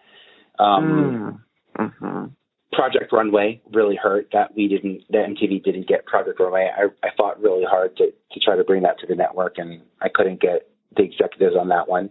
Um, 0.59 1.39
Mm. 1.77 1.89
Mhm. 1.89 2.34
Project 2.75 3.11
Runway 3.11 3.61
really 3.73 3.95
hurt 3.95 4.29
that 4.33 4.55
we 4.55 4.67
didn't, 4.67 5.03
that 5.09 5.27
MTV 5.29 5.63
didn't 5.63 5.87
get 5.87 6.05
Project 6.05 6.39
Runway. 6.39 6.69
I, 6.75 6.85
I 7.05 7.09
fought 7.17 7.41
really 7.41 7.63
hard 7.63 7.95
to, 7.97 8.07
to 8.07 8.39
try 8.39 8.55
to 8.55 8.63
bring 8.63 8.83
that 8.83 8.99
to 8.99 9.07
the 9.07 9.15
network, 9.15 9.57
and 9.57 9.81
I 10.01 10.09
couldn't 10.13 10.41
get 10.41 10.67
the 10.95 11.03
executives 11.03 11.55
on 11.59 11.69
that 11.69 11.87
one. 11.87 12.09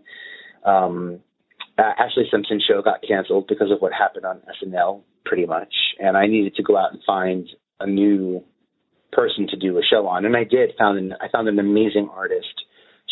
Um, 0.65 1.21
uh, 1.77 1.93
Ashlee 2.01 2.31
Simpson 2.31 2.61
show 2.67 2.83
got 2.83 3.03
canceled 3.07 3.47
because 3.49 3.71
of 3.71 3.81
what 3.81 3.93
happened 3.93 4.25
on 4.25 4.41
SNL, 4.63 5.03
pretty 5.25 5.47
much, 5.47 5.75
and 5.99 6.17
I 6.17 6.27
needed 6.27 6.55
to 6.57 6.63
go 6.63 6.77
out 6.77 6.93
and 6.93 7.03
find 7.07 7.49
a 7.81 7.87
new 7.87 8.43
person 9.13 9.47
to 9.49 9.57
do 9.57 9.79
a 9.79 9.83
show 9.83 10.07
on, 10.07 10.25
and 10.25 10.37
I 10.37 10.45
did. 10.45 10.73
Found 10.79 10.99
an, 10.99 11.15
I 11.21 11.29
found 11.29 11.49
an 11.49 11.59
amazing 11.59 12.09
artist. 12.13 12.63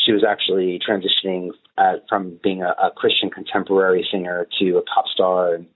She 0.06 0.12
was 0.12 0.24
actually 0.28 0.80
transitioning 0.88 1.50
uh, 1.76 1.98
from 2.08 2.38
being 2.42 2.62
a, 2.62 2.68
a 2.68 2.90
Christian 2.94 3.30
contemporary 3.30 4.06
singer 4.10 4.46
to 4.60 4.78
a 4.78 4.82
pop 4.82 5.06
star, 5.12 5.54
and 5.54 5.66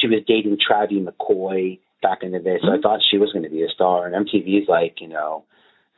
she 0.00 0.06
was 0.06 0.22
dating 0.26 0.58
Travie 0.58 1.04
McCoy 1.04 1.80
back 2.02 2.18
in 2.22 2.32
the 2.32 2.38
day. 2.38 2.58
So 2.62 2.68
I 2.68 2.80
thought 2.80 3.00
she 3.10 3.18
was 3.18 3.32
going 3.32 3.44
to 3.44 3.50
be 3.50 3.62
a 3.62 3.68
star, 3.68 4.06
and 4.06 4.26
MTV's 4.26 4.68
like, 4.68 5.00
you 5.00 5.08
know, 5.08 5.44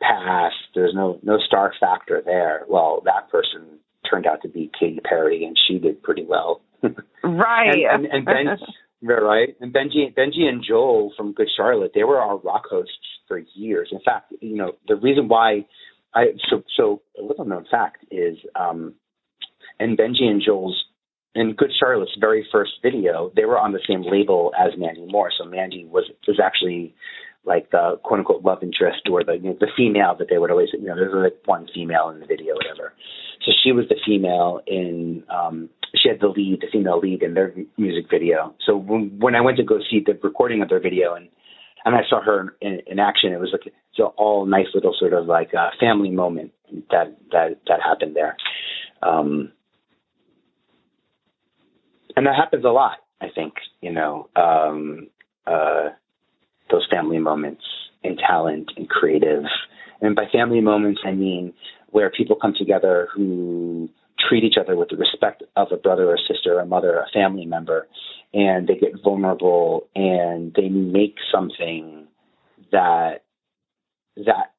pass. 0.00 0.52
There's 0.74 0.94
no 0.94 1.18
no 1.22 1.38
star 1.38 1.72
factor 1.78 2.22
there. 2.24 2.64
Well, 2.68 3.02
that 3.04 3.30
person 3.30 3.78
turned 4.08 4.26
out 4.26 4.42
to 4.42 4.48
be 4.48 4.70
Katy 4.78 5.00
Perry, 5.04 5.44
and 5.44 5.56
she 5.68 5.78
did 5.78 6.02
pretty 6.02 6.24
well. 6.24 6.62
Right. 7.22 7.84
And, 7.90 8.06
and, 8.06 8.14
and 8.14 8.24
Ben, 8.24 8.46
right, 9.02 9.22
right. 9.22 9.56
And 9.60 9.74
Benji, 9.74 10.14
Benji 10.14 10.48
and 10.48 10.64
Joel 10.66 11.12
from 11.18 11.34
Good 11.34 11.48
Charlotte, 11.54 11.92
they 11.94 12.02
were 12.02 12.18
our 12.18 12.38
rock 12.38 12.64
hosts 12.70 12.94
for 13.28 13.42
years. 13.54 13.90
In 13.92 14.00
fact, 14.02 14.32
you 14.40 14.56
know, 14.56 14.72
the 14.88 14.96
reason 14.96 15.28
why 15.28 15.66
I 16.14 16.28
so 16.48 16.62
so 16.76 17.02
a 17.18 17.22
little 17.22 17.44
known 17.44 17.66
fact 17.70 18.06
is, 18.10 18.38
um, 18.58 18.94
and 19.78 19.98
Benji 19.98 20.22
and 20.22 20.42
Joel's 20.44 20.82
in 21.34 21.54
Good 21.54 21.70
Charlotte's 21.78 22.16
very 22.18 22.46
first 22.50 22.72
video, 22.82 23.30
they 23.36 23.44
were 23.44 23.58
on 23.58 23.72
the 23.72 23.80
same 23.88 24.02
label 24.02 24.52
as 24.58 24.72
Mandy 24.76 25.06
Moore. 25.06 25.30
So 25.36 25.44
Mandy 25.44 25.84
was 25.84 26.10
was 26.26 26.40
actually 26.42 26.94
like 27.44 27.70
the 27.70 27.98
quote 28.02 28.20
unquote 28.20 28.44
love 28.44 28.62
interest 28.62 29.02
or 29.10 29.24
the 29.24 29.34
you 29.34 29.50
know, 29.50 29.56
the 29.60 29.68
female 29.76 30.14
that 30.18 30.28
they 30.28 30.38
would 30.38 30.50
always 30.50 30.68
you 30.72 30.86
know 30.86 30.96
there's 30.96 31.14
like 31.14 31.38
one 31.46 31.68
female 31.74 32.08
in 32.10 32.20
the 32.20 32.26
video 32.26 32.54
whatever. 32.54 32.92
So 33.46 33.52
she 33.62 33.72
was 33.72 33.86
the 33.88 33.96
female 34.04 34.60
in 34.66 35.24
um 35.30 35.70
she 35.94 36.08
had 36.08 36.20
the 36.20 36.28
lead 36.28 36.60
the 36.60 36.66
female 36.72 36.98
lead 36.98 37.22
in 37.22 37.34
their 37.34 37.54
music 37.78 38.10
video. 38.10 38.54
So 38.66 38.76
when, 38.76 39.16
when 39.18 39.34
I 39.34 39.40
went 39.40 39.56
to 39.58 39.64
go 39.64 39.78
see 39.90 40.02
the 40.04 40.18
recording 40.22 40.62
of 40.62 40.68
their 40.68 40.80
video 40.80 41.14
and 41.14 41.28
and 41.82 41.94
I 41.94 42.00
saw 42.10 42.20
her 42.22 42.54
in, 42.60 42.80
in 42.86 42.98
action, 42.98 43.32
it 43.32 43.40
was 43.40 43.50
like 43.52 43.66
it's 43.66 44.14
all 44.18 44.44
nice 44.46 44.66
little 44.74 44.94
sort 44.98 45.12
of 45.12 45.26
like 45.26 45.52
a 45.54 45.70
family 45.78 46.10
moment 46.10 46.52
that 46.90 47.16
that 47.30 47.60
that 47.68 47.80
happened 47.80 48.16
there. 48.16 48.36
Um, 49.02 49.52
and 52.16 52.26
that 52.26 52.36
happens 52.36 52.64
a 52.64 52.68
lot. 52.68 52.98
I 53.20 53.26
think 53.34 53.54
you 53.80 53.92
know 53.92 54.28
um, 54.36 55.08
uh, 55.46 55.90
those 56.70 56.86
family 56.90 57.18
moments 57.18 57.62
in 58.02 58.16
talent 58.16 58.70
and 58.76 58.88
creative, 58.88 59.44
and 60.00 60.16
by 60.16 60.24
family 60.32 60.60
moments 60.60 61.00
I 61.04 61.12
mean 61.12 61.52
where 61.90 62.10
people 62.10 62.36
come 62.40 62.54
together 62.56 63.08
who 63.14 63.88
treat 64.28 64.44
each 64.44 64.56
other 64.60 64.76
with 64.76 64.90
the 64.90 64.96
respect 64.96 65.42
of 65.56 65.68
a 65.72 65.76
brother 65.76 66.10
or 66.10 66.18
sister, 66.28 66.58
a 66.58 66.66
mother, 66.66 66.98
a 66.98 67.06
family 67.12 67.46
member, 67.46 67.88
and 68.32 68.68
they 68.68 68.74
get 68.74 68.92
vulnerable 69.02 69.88
and 69.94 70.54
they 70.54 70.68
make 70.68 71.16
something 71.32 72.06
that 72.72 73.24
that 74.16 74.52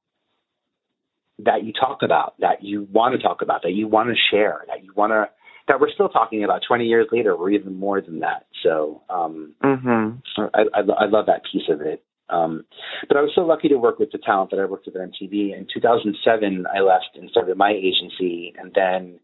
that 1.43 1.63
you 1.63 1.73
talk 1.73 1.99
about, 2.03 2.35
that 2.39 2.63
you 2.63 2.87
want 2.91 3.15
to 3.15 3.21
talk 3.21 3.41
about, 3.41 3.63
that 3.63 3.71
you 3.71 3.87
want 3.87 4.09
to 4.09 4.15
share, 4.29 4.63
that 4.67 4.83
you 4.83 4.93
want 4.95 5.11
to 5.11 5.27
that 5.67 5.79
we're 5.79 5.91
still 5.91 6.09
talking 6.09 6.43
about 6.43 6.61
20 6.67 6.85
years 6.85 7.07
later, 7.11 7.33
or 7.33 7.49
even 7.49 7.75
more 7.77 8.01
than 8.01 8.19
that. 8.19 8.45
So 8.63 9.01
um, 9.09 9.53
mhm. 9.63 10.21
I, 10.53 10.61
I, 10.73 10.79
I 10.79 11.05
love 11.05 11.25
that 11.27 11.41
piece 11.51 11.69
of 11.69 11.81
it. 11.81 12.03
Um, 12.29 12.63
but 13.09 13.17
I 13.17 13.21
was 13.21 13.31
so 13.35 13.41
lucky 13.41 13.67
to 13.69 13.75
work 13.75 13.99
with 13.99 14.11
the 14.13 14.17
talent 14.17 14.51
that 14.51 14.59
I 14.59 14.65
worked 14.65 14.85
with 14.85 14.95
at 14.95 15.01
MTV. 15.01 15.53
In 15.57 15.67
2007, 15.73 16.65
I 16.73 16.79
left 16.79 17.09
and 17.15 17.29
started 17.29 17.57
my 17.57 17.71
agency, 17.71 18.53
and 18.57 18.71
then 18.73 19.19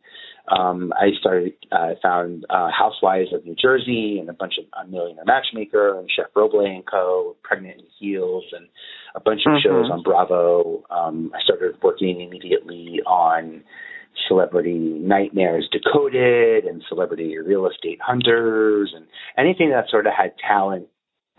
um, 0.49 0.91
I 0.93 1.11
started 1.19 1.53
uh, 1.71 1.91
found 2.01 2.45
uh, 2.49 2.69
Housewives 2.77 3.33
of 3.33 3.45
New 3.45 3.55
Jersey 3.55 4.17
and 4.19 4.29
a 4.29 4.33
bunch 4.33 4.55
of 4.59 4.65
a 4.85 4.89
Millionaire 4.89 5.23
Matchmaker 5.25 5.97
and 5.99 6.09
Chef 6.13 6.25
Roble 6.35 6.65
and 6.65 6.85
Co. 6.85 7.35
Pregnant 7.43 7.79
in 7.79 7.85
Heels 7.97 8.43
and 8.51 8.67
a 9.15 9.21
bunch 9.21 9.41
of 9.45 9.53
Mhm. 9.53 9.61
shows 9.63 9.89
on 9.89 10.03
Bravo. 10.03 10.83
Um, 10.89 11.31
I 11.33 11.41
started 11.41 11.81
working 11.81 12.19
immediately 12.21 13.01
on 13.05 13.63
Celebrity 14.27 14.77
Nightmares 14.77 15.69
Decoded 15.71 16.65
and 16.65 16.83
Celebrity 16.87 17.37
Real 17.37 17.67
Estate 17.67 17.99
Hunters 18.01 18.93
and 18.95 19.05
anything 19.37 19.71
that 19.71 19.89
sort 19.89 20.07
of 20.07 20.13
had 20.17 20.33
talent 20.37 20.87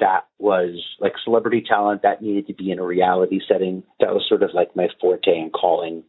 that 0.01 0.27
was 0.39 0.81
like 1.01 1.13
celebrity 1.25 1.65
talent 1.67 2.03
that 2.03 2.23
needed 2.23 2.47
to 2.47 2.55
be 2.55 2.71
in 2.71 2.79
a 2.79 2.85
reality 2.85 3.41
setting. 3.49 3.83
That 4.01 4.15
was 4.15 4.25
sort 4.29 4.43
of 4.43 4.51
like 4.55 4.77
my 4.77 4.89
forte 5.01 5.27
and 5.27 5.53
calling. 5.53 6.05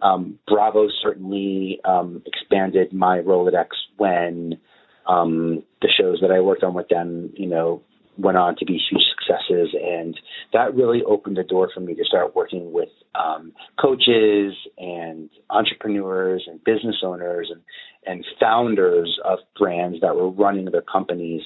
Um, 0.00 0.38
Bravo 0.46 0.88
certainly 1.02 1.80
um, 1.84 2.22
expanded 2.24 2.92
my 2.92 3.18
Rolodex 3.18 3.68
when 3.96 4.58
um, 5.06 5.64
the 5.82 5.88
shows 5.98 6.18
that 6.20 6.30
I 6.30 6.40
worked 6.40 6.62
on 6.62 6.74
with 6.74 6.88
them, 6.88 7.32
you 7.34 7.48
know, 7.48 7.82
went 8.18 8.36
on 8.36 8.56
to 8.56 8.64
be 8.64 8.78
huge 8.90 9.02
successes, 9.10 9.74
and 9.80 10.18
that 10.52 10.74
really 10.74 11.02
opened 11.04 11.36
the 11.36 11.44
door 11.44 11.70
for 11.72 11.80
me 11.80 11.94
to 11.94 12.04
start 12.04 12.34
working 12.34 12.72
with 12.72 12.88
um, 13.14 13.52
coaches 13.80 14.54
and 14.76 15.30
entrepreneurs 15.50 16.44
and 16.46 16.62
business 16.64 16.96
owners 17.02 17.48
and 17.50 17.62
and 18.06 18.24
founders 18.40 19.18
of 19.24 19.38
brands 19.58 20.00
that 20.00 20.14
were 20.14 20.30
running 20.30 20.64
their 20.66 20.82
companies. 20.82 21.42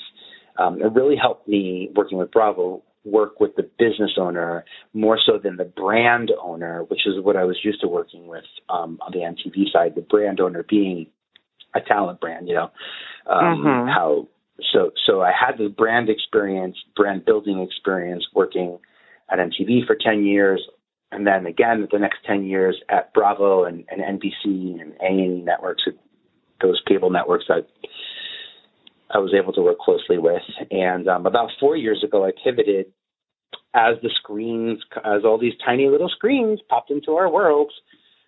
Um, 0.59 0.81
it 0.81 0.93
really 0.93 1.17
helped 1.17 1.49
me 1.49 1.91
working 1.95 2.19
with 2.19 2.31
Bravo 2.31 2.83
work 3.05 3.41
with 3.41 3.57
the 3.57 3.69
business 3.79 4.13
owner 4.17 4.65
more 4.93 5.19
so 5.25 5.39
than 5.43 5.57
the 5.57 5.65
brand 5.65 6.31
owner, 6.41 6.85
which 6.85 7.07
is 7.07 7.15
what 7.21 7.37
I 7.37 7.45
was 7.45 7.59
used 7.65 7.81
to 7.81 7.89
working 7.89 8.29
with 8.29 8.45
um, 8.69 8.99
on 9.03 9.13
the 9.13 9.21
MTV 9.21 9.73
side. 9.73 9.95
The 9.97 10.03
brand 10.03 10.41
owner 10.41 10.63
being 10.69 11.07
a 11.75 11.81
talent 11.81 12.21
brand, 12.21 12.49
you 12.49 12.55
know, 12.55 12.71
um, 13.27 13.65
Mhm. 13.65 13.93
how 13.93 14.29
so 14.73 14.91
so 15.07 15.23
I 15.23 15.33
had 15.33 15.59
the 15.59 15.69
brand 15.69 16.09
experience, 16.09 16.77
brand 16.97 17.25
building 17.25 17.61
experience 17.61 18.27
working 18.35 18.79
at 19.31 19.39
MTV 19.39 19.87
for 19.87 19.97
ten 19.97 20.25
years, 20.25 20.61
and 21.11 21.27
then 21.27 21.47
again 21.47 21.89
the 21.91 21.99
next 21.99 22.19
ten 22.27 22.45
years 22.45 22.81
at 22.89 23.13
Bravo 23.15 23.65
and, 23.65 23.85
and 23.91 24.21
NBC 24.21 24.81
and 24.81 24.93
A 25.01 25.07
and 25.07 25.41
E 25.41 25.43
networks, 25.43 25.85
those 26.61 26.81
cable 26.87 27.11
networks 27.11 27.47
that 27.49 27.67
I 29.11 29.19
was 29.19 29.35
able 29.35 29.53
to 29.55 29.63
work 29.63 29.79
closely 29.79 30.19
with. 30.19 30.43
And 30.71 31.09
um, 31.09 31.27
about 31.27 31.51
four 31.61 31.77
years 31.77 32.03
ago, 32.05 32.25
I 32.25 32.31
pivoted 32.43 32.87
as 33.75 33.97
the 34.03 34.11
screens, 34.23 34.81
as 35.05 35.25
all 35.25 35.39
these 35.39 35.55
tiny 35.65 35.89
little 35.89 36.09
screens 36.09 36.61
popped 36.69 36.91
into 36.91 37.13
our 37.13 37.31
worlds, 37.31 37.73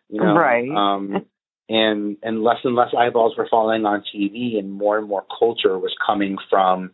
you 0.08 0.20
know, 0.20 0.34
right? 0.34 0.68
Um, 0.68 1.26
and 1.68 2.16
and 2.22 2.42
less 2.42 2.58
and 2.64 2.74
less 2.74 2.94
eyeballs 2.96 3.36
were 3.36 3.48
falling 3.50 3.84
on 3.84 4.02
TV, 4.14 4.58
and 4.58 4.70
more 4.70 4.98
and 4.98 5.08
more 5.08 5.24
culture 5.38 5.78
was 5.78 5.94
coming 6.04 6.36
from 6.50 6.90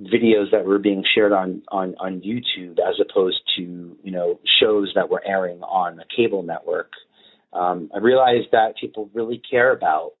videos 0.00 0.50
that 0.52 0.64
were 0.64 0.78
being 0.78 1.04
shared 1.14 1.32
on 1.32 1.62
on 1.68 1.94
on 1.98 2.20
YouTube 2.20 2.78
as 2.78 3.00
opposed 3.00 3.40
to 3.56 3.62
you 4.02 4.10
know 4.10 4.40
shows 4.60 4.92
that 4.94 5.10
were 5.10 5.22
airing 5.26 5.62
on 5.62 5.98
a 6.00 6.04
cable 6.14 6.42
network. 6.42 6.92
Um, 7.52 7.90
I 7.94 7.98
realized 7.98 8.48
that 8.52 8.76
people 8.80 9.10
really 9.12 9.42
care 9.50 9.72
about 9.72 10.12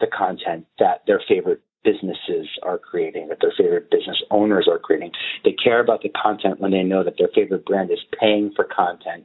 the 0.00 0.06
content 0.06 0.66
that 0.78 1.02
their 1.06 1.22
favorite 1.26 1.62
businesses 1.84 2.48
are 2.62 2.78
creating, 2.78 3.28
that 3.28 3.38
their 3.40 3.52
favorite 3.56 3.90
business 3.90 4.22
owners 4.30 4.68
are 4.70 4.78
creating. 4.78 5.10
They 5.44 5.52
care 5.52 5.80
about 5.80 6.02
the 6.02 6.10
content 6.10 6.60
when 6.60 6.70
they 6.70 6.82
know 6.82 7.02
that 7.02 7.14
their 7.18 7.30
favorite 7.34 7.64
brand 7.64 7.90
is 7.90 7.98
paying 8.20 8.52
for 8.54 8.64
content 8.64 9.24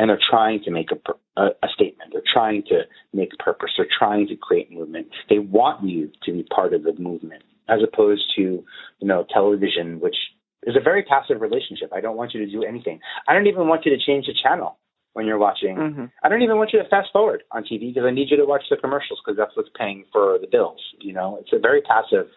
and 0.00 0.08
they're 0.08 0.18
trying 0.30 0.62
to 0.62 0.70
make 0.70 0.88
a, 0.92 1.40
a, 1.40 1.48
a 1.62 1.68
statement. 1.74 2.10
They're 2.10 2.22
trying 2.32 2.62
to 2.68 2.84
make 3.12 3.34
a 3.38 3.42
purpose. 3.42 3.68
They're 3.76 3.86
trying 3.98 4.28
to 4.28 4.36
create 4.36 4.72
movement. 4.72 5.08
They 5.28 5.38
want 5.38 5.86
you 5.86 6.10
to 6.24 6.32
be 6.32 6.42
part 6.44 6.72
of 6.72 6.84
the 6.84 6.94
movement 6.98 7.42
as 7.68 7.80
opposed 7.86 8.22
to, 8.36 8.40
you 8.40 9.06
know, 9.06 9.26
television, 9.30 10.00
which 10.00 10.16
is 10.62 10.74
a 10.74 10.80
very 10.80 11.02
passive 11.02 11.42
relationship. 11.42 11.92
I 11.92 12.00
don't 12.00 12.16
want 12.16 12.32
you 12.32 12.40
to 12.46 12.50
do 12.50 12.64
anything. 12.64 13.00
I 13.28 13.34
don't 13.34 13.46
even 13.46 13.68
want 13.68 13.84
you 13.84 13.94
to 13.94 14.02
change 14.02 14.24
the 14.24 14.32
channel 14.42 14.78
when 15.12 15.26
you're 15.26 15.38
watching. 15.38 15.76
Mm-hmm. 15.76 16.04
I 16.24 16.30
don't 16.30 16.40
even 16.40 16.56
want 16.56 16.70
you 16.72 16.82
to 16.82 16.88
fast 16.88 17.10
forward 17.12 17.42
on 17.52 17.64
TV 17.64 17.92
because 17.92 18.04
I 18.06 18.10
need 18.10 18.30
you 18.30 18.38
to 18.38 18.46
watch 18.46 18.62
the 18.70 18.78
commercials 18.78 19.20
because 19.22 19.36
that's 19.36 19.54
what's 19.54 19.68
paying 19.76 20.06
for 20.10 20.38
the 20.40 20.46
bills. 20.50 20.80
You 20.98 21.12
know, 21.12 21.36
it's 21.38 21.52
a 21.52 21.58
very 21.58 21.82
passive 21.82 22.28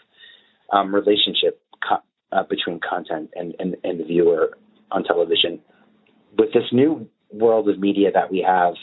um, 0.73 0.93
relationship 0.93 1.61
co- 1.87 2.03
uh, 2.33 2.43
between 2.43 2.81
content 2.81 3.29
and, 3.35 3.55
and, 3.57 3.77
and 3.85 4.01
the 4.01 4.03
viewer 4.03 4.57
on 4.91 5.05
television. 5.05 5.61
With 6.37 6.51
this 6.51 6.65
new 6.73 7.07
world 7.33 7.67
of 7.69 7.79
media 7.79 8.11
that 8.13 8.31
we 8.31 8.45
have, 8.47 8.75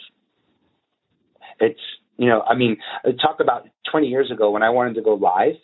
it's 1.58 1.80
you 2.16 2.28
know, 2.28 2.42
I 2.42 2.54
mean, 2.54 2.76
talk 3.22 3.40
about 3.40 3.66
20 3.90 4.08
years 4.08 4.30
ago 4.30 4.50
when 4.50 4.62
I 4.62 4.68
wanted 4.68 4.94
to 4.96 5.02
go 5.02 5.14
live 5.14 5.54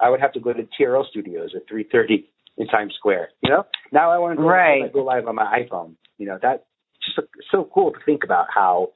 I 0.00 0.10
would 0.10 0.20
have 0.20 0.32
to 0.32 0.40
go 0.40 0.52
to 0.52 0.66
TRL 0.78 1.08
Studios 1.08 1.54
at 1.54 1.66
3:30 1.66 2.24
in 2.58 2.66
Times 2.66 2.94
Square. 2.94 3.30
You 3.42 3.50
know, 3.50 3.66
now 3.92 4.10
I 4.10 4.18
want 4.18 4.36
to 4.36 4.42
go, 4.42 4.48
right. 4.48 4.82
live, 4.82 4.92
go 4.92 5.04
live 5.04 5.26
on 5.26 5.34
my 5.34 5.60
iPhone. 5.60 5.94
You 6.18 6.26
know, 6.26 6.38
that's 6.40 6.62
just 7.04 7.28
so 7.50 7.68
cool 7.72 7.92
to 7.92 7.98
think 8.04 8.24
about 8.24 8.46
how 8.54 8.92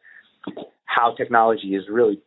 how 0.85 1.15
technology 1.15 1.73
has 1.75 1.89
really 1.89 2.21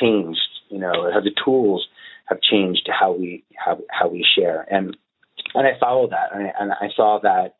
changed. 0.00 0.40
You 0.68 0.78
know, 0.78 1.10
how 1.12 1.20
the 1.20 1.34
tools 1.44 1.86
have 2.26 2.40
changed 2.40 2.88
how 2.88 3.12
we 3.12 3.44
how 3.56 3.78
how 3.90 4.08
we 4.08 4.24
share, 4.36 4.66
and 4.70 4.96
and 5.54 5.66
I 5.66 5.78
follow 5.78 6.08
that, 6.08 6.34
and 6.34 6.46
I, 6.46 6.52
and 6.60 6.72
I 6.72 6.88
saw 6.94 7.18
that 7.22 7.56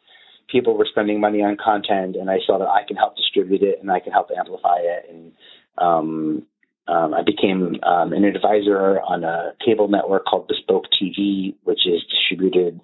people 0.52 0.76
were 0.76 0.86
spending 0.88 1.18
money 1.18 1.42
on 1.42 1.56
content, 1.56 2.14
and 2.14 2.30
I 2.30 2.38
saw 2.46 2.58
that 2.58 2.68
I 2.68 2.84
can 2.86 2.96
help 2.96 3.16
distribute 3.16 3.62
it, 3.62 3.80
and 3.80 3.90
I 3.90 3.98
can 3.98 4.12
help 4.12 4.28
amplify 4.36 4.76
it, 4.80 5.06
and 5.10 5.32
um, 5.78 6.46
um, 6.88 7.14
I 7.14 7.22
became 7.22 7.78
um, 7.84 8.12
an 8.12 8.24
advisor 8.24 9.00
on 9.00 9.24
a 9.24 9.54
cable 9.64 9.88
network 9.88 10.26
called 10.26 10.48
Bespoke 10.48 10.84
TV, 11.00 11.54
which 11.64 11.86
is 11.86 12.02
distributed 12.10 12.80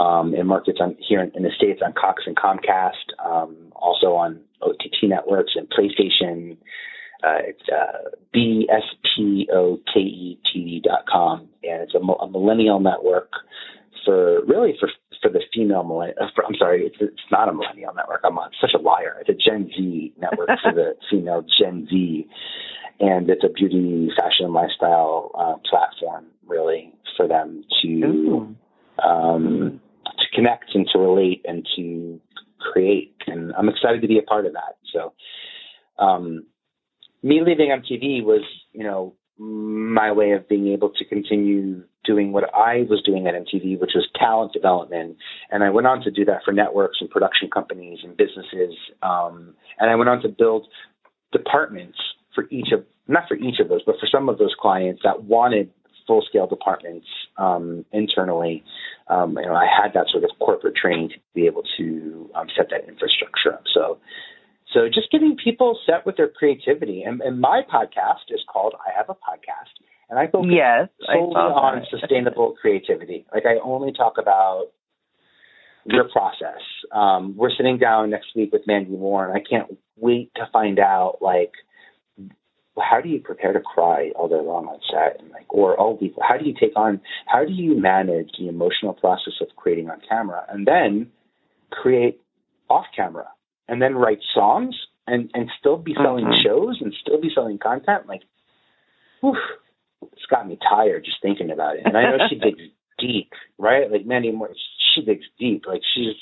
um, 0.00 0.34
in 0.34 0.46
markets 0.46 0.78
on, 0.80 0.96
here 0.98 1.22
in, 1.22 1.30
in, 1.34 1.44
the 1.44 1.50
States 1.56 1.80
on 1.84 1.92
Cox 1.92 2.24
and 2.26 2.34
Comcast, 2.36 3.12
um, 3.24 3.54
also 3.76 4.14
on 4.14 4.40
OTT 4.62 5.04
networks 5.04 5.52
and 5.54 5.68
PlayStation. 5.70 6.56
Uh, 7.22 7.38
it's 7.40 7.68
uh, 7.68 8.10
bspoke.tv.com, 8.34 9.48
and 11.62 11.82
it's 11.82 11.94
a, 11.94 11.98
a 11.98 12.28
millennial 12.28 12.80
network 12.80 13.30
for 14.04 14.44
really 14.46 14.74
for 14.80 14.90
for 15.24 15.32
the 15.32 15.40
female 15.54 15.84
millennial. 15.84 16.18
Uh, 16.20 16.42
I'm 16.46 16.54
sorry, 16.58 16.84
it's, 16.84 16.96
it's 17.00 17.22
not 17.32 17.48
a 17.48 17.52
millennial 17.54 17.94
network. 17.94 18.20
I'm 18.24 18.36
a, 18.36 18.50
such 18.60 18.74
a 18.74 18.78
liar. 18.78 19.16
It's 19.20 19.30
a 19.30 19.32
Gen 19.32 19.70
Z 19.74 20.14
network 20.20 20.50
for 20.62 20.72
the 20.72 20.94
female 21.10 21.42
Gen 21.58 21.88
Z 21.90 22.28
and 23.00 23.28
it's 23.28 23.42
a 23.44 23.48
beauty, 23.48 24.10
fashion, 24.16 24.46
and 24.46 24.54
lifestyle 24.54 25.30
uh, 25.34 25.54
platform 25.68 26.26
really 26.46 26.92
for 27.16 27.26
them 27.26 27.64
to 27.82 28.56
um, 29.02 29.80
to 30.06 30.24
connect 30.34 30.74
and 30.74 30.86
to 30.92 30.98
relate 30.98 31.44
and 31.44 31.66
to 31.76 32.20
create. 32.60 33.14
And 33.26 33.52
I'm 33.58 33.68
excited 33.68 34.02
to 34.02 34.08
be 34.08 34.18
a 34.18 34.22
part 34.22 34.46
of 34.46 34.52
that. 34.52 34.76
So, 34.92 35.12
um, 35.98 36.46
me 37.22 37.40
leaving 37.44 37.70
MTV 37.70 38.22
was, 38.24 38.42
you 38.72 38.84
know, 38.84 39.14
my 39.38 40.12
way 40.12 40.32
of 40.32 40.48
being 40.48 40.68
able 40.68 40.90
to 40.90 41.04
continue 41.04 41.82
doing 42.04 42.32
what 42.32 42.44
I 42.54 42.86
was 42.88 43.02
doing 43.04 43.26
at 43.26 43.34
MTV, 43.34 43.80
which 43.80 43.92
was 43.94 44.06
talent 44.14 44.52
development. 44.52 45.16
And 45.50 45.64
I 45.64 45.70
went 45.70 45.86
on 45.86 46.02
to 46.02 46.10
do 46.10 46.24
that 46.26 46.40
for 46.44 46.52
networks 46.52 46.98
and 47.00 47.10
production 47.10 47.50
companies 47.50 48.00
and 48.04 48.16
businesses. 48.16 48.76
Um, 49.02 49.54
and 49.78 49.90
I 49.90 49.94
went 49.96 50.10
on 50.10 50.22
to 50.22 50.28
build 50.28 50.66
departments 51.32 51.98
for 52.34 52.44
each 52.50 52.72
of 52.72 52.84
not 53.06 53.24
for 53.28 53.36
each 53.36 53.60
of 53.60 53.68
those, 53.68 53.82
but 53.84 53.96
for 54.00 54.06
some 54.10 54.28
of 54.28 54.38
those 54.38 54.54
clients 54.58 55.02
that 55.04 55.24
wanted 55.24 55.70
full 56.06 56.22
scale 56.28 56.46
departments 56.46 57.06
um, 57.38 57.84
internally. 57.92 58.62
Um, 59.08 59.36
you 59.38 59.46
know, 59.46 59.54
I 59.54 59.66
had 59.66 59.92
that 59.94 60.06
sort 60.10 60.24
of 60.24 60.30
corporate 60.38 60.76
training 60.76 61.10
to 61.10 61.16
be 61.34 61.46
able 61.46 61.62
to 61.78 62.30
um, 62.34 62.46
set 62.56 62.68
that 62.70 62.88
infrastructure 62.88 63.52
up. 63.52 63.64
So, 63.72 63.98
so 64.74 64.88
just 64.92 65.10
getting 65.12 65.36
people 65.42 65.78
set 65.86 66.04
with 66.04 66.16
their 66.16 66.28
creativity. 66.28 67.04
And, 67.04 67.20
and 67.20 67.40
my 67.40 67.62
podcast 67.72 68.28
is 68.30 68.40
called 68.52 68.74
I 68.84 68.90
Have 68.96 69.08
a 69.08 69.14
Podcast, 69.14 69.72
and 70.10 70.18
I 70.18 70.26
focus 70.26 70.50
yes, 70.52 70.88
solely 71.06 71.36
on 71.36 71.86
sustainable 71.90 72.56
creativity. 72.60 73.24
Like 73.32 73.44
I 73.46 73.60
only 73.64 73.92
talk 73.92 74.14
about 74.18 74.66
your 75.86 76.08
process. 76.10 76.60
Um, 76.92 77.36
we're 77.36 77.54
sitting 77.56 77.78
down 77.78 78.10
next 78.10 78.28
week 78.34 78.52
with 78.52 78.62
Mandy 78.66 78.96
Moore, 78.96 79.28
and 79.28 79.36
I 79.36 79.42
can't 79.48 79.78
wait 79.96 80.32
to 80.34 80.48
find 80.52 80.80
out 80.80 81.18
like 81.20 81.52
how 82.76 83.00
do 83.00 83.08
you 83.08 83.20
prepare 83.20 83.52
to 83.52 83.60
cry 83.60 84.10
all 84.16 84.28
day 84.28 84.34
long 84.34 84.66
on 84.66 84.80
set 84.90 85.20
and 85.20 85.30
like 85.30 85.46
or 85.48 85.78
oh 85.80 85.96
how 86.20 86.36
do 86.36 86.44
you 86.44 86.54
take 86.58 86.72
on 86.74 87.00
how 87.26 87.44
do 87.44 87.52
you 87.52 87.80
manage 87.80 88.30
the 88.36 88.48
emotional 88.48 88.92
process 88.92 89.34
of 89.40 89.46
creating 89.54 89.88
on 89.88 90.00
camera 90.08 90.44
and 90.48 90.66
then 90.66 91.08
create 91.70 92.20
off 92.68 92.86
camera 92.96 93.28
and 93.68 93.80
then 93.80 93.94
write 93.94 94.20
songs 94.34 94.74
and 95.06 95.30
and 95.34 95.50
still 95.58 95.76
be 95.76 95.94
selling 95.94 96.24
mm-hmm. 96.24 96.46
shows 96.46 96.78
and 96.80 96.94
still 97.00 97.20
be 97.20 97.30
selling 97.34 97.58
content 97.58 98.06
like 98.06 98.22
whew, 99.20 99.36
it's 100.12 100.26
got 100.30 100.46
me 100.46 100.58
tired 100.68 101.04
just 101.04 101.20
thinking 101.22 101.50
about 101.50 101.76
it 101.76 101.82
and 101.84 101.96
i 101.96 102.02
know 102.02 102.18
she 102.28 102.36
digs 102.36 102.60
deep 102.98 103.32
right 103.58 103.90
like 103.90 104.06
Mandy 104.06 104.30
Moore 104.30 104.54
she 104.94 105.02
digs 105.02 105.26
deep 105.38 105.64
like 105.66 105.82
she's 105.94 106.14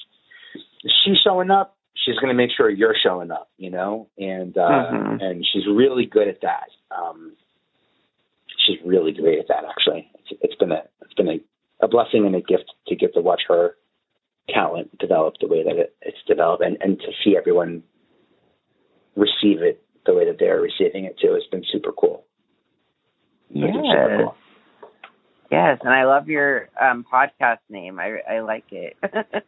she's 1.05 1.19
showing 1.23 1.51
up 1.51 1.77
she's 2.05 2.17
going 2.17 2.29
to 2.29 2.35
make 2.35 2.51
sure 2.57 2.71
you're 2.71 2.97
showing 3.01 3.31
up, 3.31 3.49
you 3.59 3.71
know, 3.71 4.09
and 4.19 4.57
uh, 4.57 4.91
mm-hmm. 4.93 5.21
and 5.21 5.47
she's 5.53 5.67
really 5.67 6.07
good 6.07 6.29
at 6.29 6.41
that. 6.43 6.69
Um, 6.91 7.35
she's 8.67 8.79
really 8.85 9.13
great 9.13 9.39
at 9.39 9.49
that. 9.49 9.65
Actually, 9.69 10.11
it's, 10.15 10.41
it's 10.43 10.55
been 10.57 10.73
a 10.73 10.83
it's 11.03 11.15
been 11.15 11.29
a, 11.29 11.85
a 11.85 11.89
blessing 11.89 12.27
and 12.27 12.35
a 12.35 12.41
gift 12.41 12.73
to 12.89 12.97
get 12.97 13.15
to 13.15 13.21
watch 13.21 13.43
her 13.49 13.77
talent 14.51 14.97
develop 14.99 15.35
the 15.41 15.49
way 15.49 15.63
that 15.65 15.77
it, 15.77 15.97
it's 16.03 16.19
developed, 16.27 16.63
and 16.63 16.77
and 16.81 16.99
to 16.99 17.09
see 17.25 17.37
everyone 17.37 17.83
receive 19.17 19.63
it 19.63 19.83
the 20.07 20.15
way 20.15 20.25
that 20.25 20.37
they're 20.39 20.61
receiving 20.61 21.05
it 21.05 21.17
too. 21.21 21.35
It's 21.35 21.47
been 21.49 21.65
super 21.73 21.93
cool. 21.93 22.25
Yes. 23.51 23.71
Super 23.75 24.17
cool. 24.19 24.35
Yes, 25.51 25.79
and 25.83 25.93
I 25.93 26.05
love 26.05 26.29
your 26.29 26.71
um, 26.81 27.05
podcast 27.13 27.59
name. 27.69 27.99
I 27.99 28.19
I 28.29 28.41
like 28.41 28.65
it. 28.73 28.97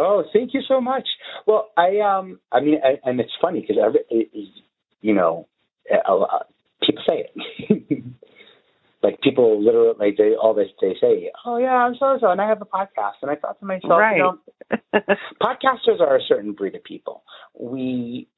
Oh, 0.00 0.22
thank 0.32 0.54
you 0.54 0.60
so 0.68 0.80
much. 0.80 1.08
Well, 1.46 1.70
I 1.76 1.98
um, 1.98 2.38
I 2.52 2.60
mean, 2.60 2.78
and, 2.82 2.98
and 3.04 3.20
it's 3.20 3.32
funny 3.40 3.60
because 3.60 3.76
every, 3.84 4.00
it, 4.10 4.48
you 5.00 5.14
know, 5.14 5.48
a, 5.90 6.12
a, 6.12 6.44
people 6.82 7.02
say 7.06 7.26
it. 7.34 8.04
like 9.02 9.20
people 9.20 9.64
literally, 9.64 9.94
like 9.98 10.16
they 10.16 10.34
all 10.34 10.54
they 10.54 10.70
they 10.80 10.94
say, 11.00 11.30
"Oh 11.44 11.58
yeah, 11.58 11.74
I'm 11.74 11.94
so 11.94 12.18
so," 12.20 12.30
and 12.30 12.40
I 12.40 12.48
have 12.48 12.60
a 12.60 12.66
podcast, 12.66 13.22
and 13.22 13.30
I 13.30 13.36
thought 13.36 13.58
to 13.60 13.66
myself, 13.66 13.90
right. 13.90 14.16
you 14.16 14.22
know, 14.22 14.78
podcasters 15.42 16.00
are 16.00 16.16
a 16.16 16.22
certain 16.26 16.52
breed 16.52 16.74
of 16.74 16.84
people. 16.84 17.22
We 17.58 18.28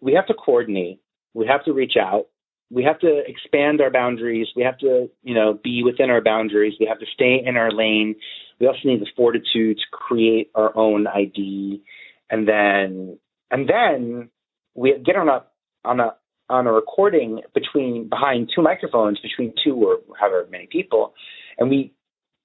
we 0.00 0.14
have 0.14 0.26
to 0.26 0.34
coordinate. 0.34 1.00
We 1.34 1.46
have 1.46 1.64
to 1.64 1.72
reach 1.72 1.94
out 2.00 2.26
we 2.70 2.84
have 2.84 2.98
to 3.00 3.22
expand 3.26 3.80
our 3.80 3.90
boundaries. 3.90 4.48
We 4.54 4.62
have 4.62 4.78
to, 4.78 5.08
you 5.22 5.34
know, 5.34 5.58
be 5.62 5.82
within 5.82 6.10
our 6.10 6.20
boundaries. 6.20 6.74
We 6.78 6.86
have 6.86 6.98
to 6.98 7.06
stay 7.14 7.40
in 7.44 7.56
our 7.56 7.70
lane. 7.70 8.16
We 8.60 8.66
also 8.66 8.80
need 8.84 9.00
the 9.00 9.06
fortitude 9.16 9.78
to 9.78 9.84
create 9.90 10.50
our 10.54 10.76
own 10.76 11.06
ID, 11.06 11.82
and 12.30 12.46
then 12.46 13.18
and 13.50 13.68
then 13.68 14.30
we 14.74 14.98
get 15.04 15.16
on 15.16 15.28
a 15.28 15.44
on 15.84 16.00
a 16.00 16.16
on 16.50 16.66
a 16.66 16.72
recording 16.72 17.40
between 17.54 18.08
behind 18.08 18.50
two 18.54 18.62
microphones 18.62 19.18
between 19.20 19.52
two 19.62 19.74
or 19.74 19.98
however 20.18 20.46
many 20.50 20.66
people, 20.66 21.14
and 21.58 21.68
we 21.68 21.92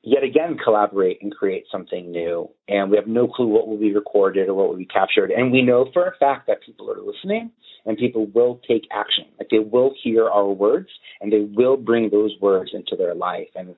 yet 0.03 0.23
again 0.23 0.57
collaborate 0.61 1.21
and 1.21 1.33
create 1.33 1.63
something 1.71 2.11
new. 2.11 2.49
And 2.67 2.91
we 2.91 2.97
have 2.97 3.07
no 3.07 3.27
clue 3.27 3.47
what 3.47 3.67
will 3.67 3.79
be 3.79 3.93
recorded 3.93 4.49
or 4.49 4.53
what 4.53 4.69
will 4.69 4.77
be 4.77 4.85
captured. 4.85 5.31
And 5.31 5.51
we 5.51 5.61
know 5.61 5.89
for 5.93 6.05
a 6.05 6.15
fact 6.17 6.47
that 6.47 6.61
people 6.63 6.91
are 6.91 7.01
listening 7.01 7.51
and 7.85 7.97
people 7.97 8.27
will 8.27 8.59
take 8.67 8.83
action. 8.91 9.25
Like 9.39 9.47
they 9.49 9.59
will 9.59 9.93
hear 10.03 10.29
our 10.29 10.49
words 10.49 10.89
and 11.21 11.31
they 11.31 11.47
will 11.55 11.77
bring 11.77 12.09
those 12.09 12.31
words 12.41 12.71
into 12.73 12.95
their 12.97 13.15
life. 13.15 13.49
And 13.55 13.75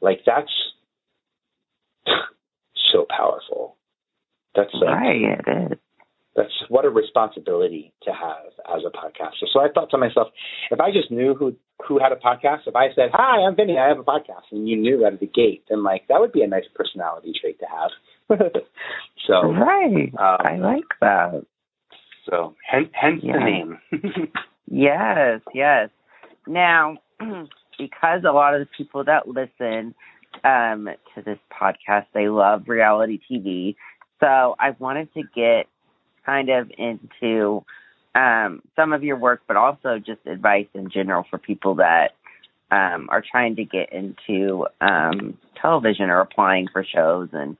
like 0.00 0.20
that's 0.26 0.52
so 2.92 3.06
powerful. 3.08 3.76
That's 4.54 4.74
like, 4.74 4.90
right. 4.90 5.38
It 5.46 5.72
is. 5.72 5.78
That's 6.34 6.52
what 6.68 6.84
a 6.86 6.90
responsibility 6.90 7.92
to 8.04 8.10
have 8.10 8.52
as 8.74 8.82
a 8.86 8.90
podcaster. 8.90 9.46
So 9.52 9.60
I 9.60 9.68
thought 9.72 9.90
to 9.90 9.98
myself, 9.98 10.28
if 10.70 10.80
I 10.80 10.90
just 10.90 11.10
knew 11.10 11.34
who 11.34 11.54
who 11.86 11.98
had 11.98 12.12
a 12.12 12.16
podcast, 12.16 12.66
if 12.66 12.74
I 12.74 12.88
said, 12.94 13.10
"Hi, 13.12 13.44
I'm 13.46 13.54
Vinnie, 13.54 13.78
I 13.78 13.88
have 13.88 13.98
a 13.98 14.04
podcast," 14.04 14.50
and 14.50 14.68
you 14.68 14.76
knew 14.76 15.04
out 15.04 15.12
of 15.12 15.20
the 15.20 15.26
gate, 15.26 15.64
then 15.68 15.82
like 15.82 16.08
that 16.08 16.20
would 16.20 16.32
be 16.32 16.42
a 16.42 16.46
nice 16.46 16.64
personality 16.74 17.32
trait 17.38 17.58
to 17.58 17.66
have. 17.66 17.90
so 19.26 19.52
right, 19.52 20.12
um, 20.18 20.38
I 20.40 20.56
like 20.56 20.84
that. 21.00 21.44
So 22.28 22.54
hence, 22.66 22.88
hence 22.94 23.20
the 23.22 23.38
name. 23.38 23.78
yes, 24.70 25.40
yes. 25.52 25.90
Now, 26.46 26.96
because 27.78 28.22
a 28.26 28.32
lot 28.32 28.54
of 28.54 28.60
the 28.60 28.68
people 28.76 29.04
that 29.04 29.28
listen 29.28 29.94
um, 30.44 30.88
to 31.14 31.22
this 31.22 31.38
podcast, 31.52 32.06
they 32.14 32.28
love 32.28 32.68
reality 32.68 33.18
TV. 33.30 33.76
So 34.20 34.54
I 34.58 34.70
wanted 34.78 35.12
to 35.14 35.22
get 35.34 35.66
kind 36.24 36.48
of 36.50 36.70
into 36.76 37.64
um, 38.14 38.62
some 38.76 38.92
of 38.92 39.02
your 39.02 39.16
work, 39.16 39.42
but 39.46 39.56
also 39.56 39.98
just 39.98 40.26
advice 40.26 40.66
in 40.74 40.90
general 40.90 41.24
for 41.30 41.38
people 41.38 41.76
that 41.76 42.12
um, 42.70 43.08
are 43.10 43.22
trying 43.28 43.56
to 43.56 43.64
get 43.64 43.92
into 43.92 44.66
um, 44.80 45.38
television 45.60 46.10
or 46.10 46.20
applying 46.20 46.68
for 46.72 46.84
shows 46.84 47.28
and 47.32 47.56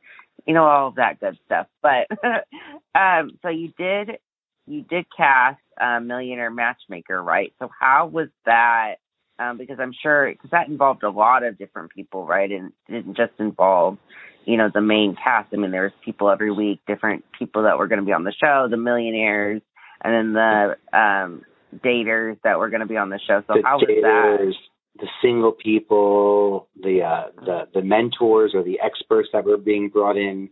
you 0.46 0.54
know 0.54 0.64
all 0.64 0.88
of 0.88 0.94
that 0.96 1.20
good 1.20 1.38
stuff. 1.46 1.66
But 1.82 2.08
um, 2.94 3.38
so 3.42 3.48
you 3.48 3.72
did 3.76 4.18
you 4.66 4.82
did 4.82 5.06
cast 5.14 5.60
uh, 5.80 6.00
Millionaire 6.00 6.50
Matchmaker, 6.50 7.22
right? 7.22 7.52
So 7.58 7.70
how 7.78 8.06
was 8.06 8.28
that? 8.46 8.96
Um, 9.38 9.58
because 9.58 9.78
I'm 9.80 9.94
sure 10.02 10.30
because 10.30 10.50
that 10.50 10.68
involved 10.68 11.02
a 11.02 11.10
lot 11.10 11.42
of 11.42 11.58
different 11.58 11.90
people, 11.90 12.24
right? 12.24 12.50
And 12.50 12.72
it 12.88 12.92
didn't 12.92 13.16
just 13.16 13.32
involve 13.38 13.98
you 14.44 14.56
know, 14.56 14.70
the 14.72 14.80
main 14.80 15.16
cast. 15.16 15.48
I 15.52 15.56
mean, 15.56 15.70
there's 15.70 15.92
people 16.04 16.30
every 16.30 16.50
week, 16.50 16.80
different 16.86 17.24
people 17.38 17.64
that 17.64 17.78
were 17.78 17.88
going 17.88 18.00
to 18.00 18.06
be 18.06 18.12
on 18.12 18.24
the 18.24 18.32
show, 18.32 18.66
the 18.70 18.76
millionaires, 18.76 19.62
and 20.02 20.14
then 20.14 20.32
the 20.32 20.76
um 20.98 21.42
daters 21.84 22.38
that 22.44 22.58
were 22.58 22.68
going 22.68 22.80
to 22.80 22.86
be 22.86 22.96
on 22.96 23.10
the 23.10 23.20
show. 23.26 23.42
So 23.46 23.54
the 23.54 23.62
how 23.64 23.78
was 23.78 23.88
daters, 23.88 24.52
that? 24.52 25.00
The 25.00 25.08
single 25.22 25.52
people, 25.52 26.68
the 26.80 27.02
uh, 27.02 27.30
the 27.44 27.68
the 27.74 27.82
mentors 27.82 28.52
or 28.54 28.62
the 28.62 28.80
experts 28.80 29.28
that 29.32 29.44
were 29.44 29.56
being 29.56 29.88
brought 29.88 30.16
in. 30.16 30.50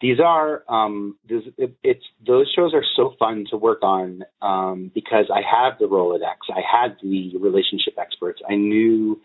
These 0.00 0.18
are 0.18 0.62
um, 0.66 1.18
this, 1.28 1.42
it, 1.58 1.76
it's 1.82 2.04
those 2.26 2.50
shows 2.56 2.72
are 2.72 2.84
so 2.96 3.14
fun 3.18 3.44
to 3.50 3.58
work 3.58 3.82
on 3.82 4.22
um, 4.40 4.90
because 4.94 5.26
I 5.30 5.40
have 5.42 5.78
the 5.78 5.86
Rolodex, 5.86 6.48
I 6.48 6.60
had 6.60 6.96
the 7.02 7.36
relationship 7.36 7.94
experts, 7.98 8.40
I 8.48 8.54
knew. 8.54 9.20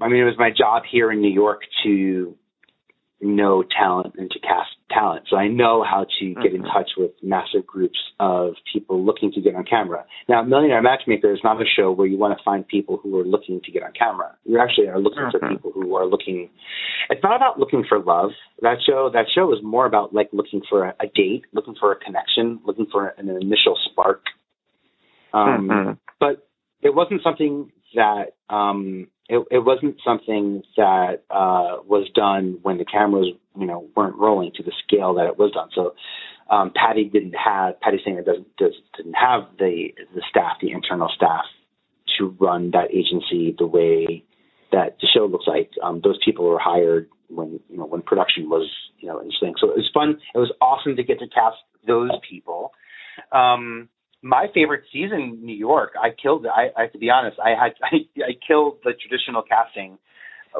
I 0.00 0.08
mean, 0.08 0.22
it 0.22 0.24
was 0.24 0.38
my 0.38 0.50
job 0.50 0.82
here 0.90 1.12
in 1.12 1.20
New 1.20 1.30
York 1.30 1.62
to 1.84 2.36
know 3.20 3.64
talent 3.76 4.14
and 4.16 4.30
to 4.30 4.38
cast 4.38 4.70
talent. 4.90 5.24
So 5.28 5.36
I 5.36 5.48
know 5.48 5.84
how 5.84 6.06
to 6.20 6.34
get 6.34 6.54
in 6.54 6.62
mm-hmm. 6.62 6.72
touch 6.72 6.90
with 6.96 7.10
massive 7.22 7.66
groups 7.66 7.98
of 8.20 8.54
people 8.72 9.04
looking 9.04 9.32
to 9.32 9.40
get 9.40 9.54
on 9.54 9.64
camera. 9.64 10.04
Now, 10.28 10.42
Millionaire 10.42 10.82
Matchmaker 10.82 11.32
is 11.32 11.40
not 11.42 11.60
a 11.60 11.64
show 11.64 11.90
where 11.90 12.06
you 12.06 12.16
want 12.16 12.38
to 12.38 12.44
find 12.44 12.66
people 12.66 12.98
who 13.02 13.18
are 13.18 13.24
looking 13.24 13.60
to 13.64 13.72
get 13.72 13.82
on 13.82 13.92
camera. 13.92 14.36
You 14.44 14.60
actually 14.60 14.88
are 14.88 15.00
looking 15.00 15.28
for 15.30 15.40
mm-hmm. 15.40 15.54
people 15.54 15.72
who 15.72 15.96
are 15.96 16.06
looking. 16.06 16.50
It's 17.10 17.22
not 17.22 17.36
about 17.36 17.58
looking 17.58 17.84
for 17.88 17.98
love. 17.98 18.30
That 18.62 18.78
show, 18.86 19.10
that 19.12 19.26
show 19.34 19.52
is 19.52 19.58
more 19.62 19.86
about 19.86 20.14
like 20.14 20.28
looking 20.32 20.62
for 20.68 20.84
a, 20.84 20.94
a 21.00 21.06
date, 21.14 21.44
looking 21.52 21.74
for 21.78 21.92
a 21.92 21.96
connection, 21.96 22.60
looking 22.64 22.86
for 22.90 23.08
an 23.08 23.28
initial 23.28 23.76
spark. 23.90 24.22
Um, 25.32 25.68
mm-hmm. 25.68 25.92
But 26.20 26.46
it 26.82 26.94
wasn't 26.94 27.22
something 27.22 27.72
that 27.94 28.32
um, 28.48 29.08
it, 29.28 29.46
it 29.50 29.58
wasn't 29.58 29.96
something 30.04 30.62
that 30.76 31.22
uh, 31.30 31.78
was 31.86 32.08
done 32.14 32.58
when 32.62 32.78
the 32.78 32.84
cameras, 32.84 33.28
you 33.58 33.66
know, 33.66 33.86
weren't 33.94 34.16
rolling 34.16 34.52
to 34.56 34.62
the 34.62 34.72
scale 34.84 35.14
that 35.14 35.26
it 35.26 35.38
was 35.38 35.52
done. 35.52 35.68
So 35.74 35.94
um, 36.50 36.72
Patty 36.74 37.04
didn't 37.04 37.34
have 37.34 37.78
Patti 37.80 37.98
Stanger 38.00 38.22
doesn't 38.22 38.56
does, 38.56 38.72
didn't 38.96 39.14
have 39.14 39.42
the 39.58 39.88
the 40.14 40.22
staff, 40.30 40.56
the 40.60 40.70
internal 40.70 41.10
staff, 41.14 41.44
to 42.18 42.34
run 42.40 42.70
that 42.70 42.90
agency 42.90 43.54
the 43.58 43.66
way 43.66 44.24
that 44.72 44.96
the 45.00 45.08
show 45.14 45.26
looks 45.26 45.46
like. 45.46 45.70
Um, 45.82 46.00
those 46.02 46.18
people 46.24 46.46
were 46.46 46.58
hired 46.58 47.08
when 47.28 47.60
you 47.68 47.76
know 47.76 47.84
when 47.84 48.00
production 48.00 48.48
was 48.48 48.70
you 48.98 49.08
know 49.08 49.20
in 49.20 49.30
swing. 49.38 49.54
So 49.60 49.70
it 49.70 49.76
was 49.76 49.90
fun. 49.92 50.18
It 50.34 50.38
was 50.38 50.52
awesome 50.62 50.96
to 50.96 51.02
get 51.02 51.18
to 51.18 51.28
cast 51.28 51.56
those 51.86 52.12
people. 52.28 52.72
Um, 53.30 53.90
my 54.22 54.46
favorite 54.54 54.84
season 54.92 55.40
New 55.42 55.56
York, 55.56 55.92
I 56.00 56.08
killed. 56.10 56.46
I, 56.46 56.68
I 56.76 56.82
have 56.82 56.92
to 56.92 56.98
be 56.98 57.10
honest, 57.10 57.38
I 57.44 57.50
had 57.50 57.72
I, 57.82 57.96
I 58.22 58.32
killed 58.46 58.78
the 58.84 58.92
traditional 58.92 59.42
casting 59.42 59.98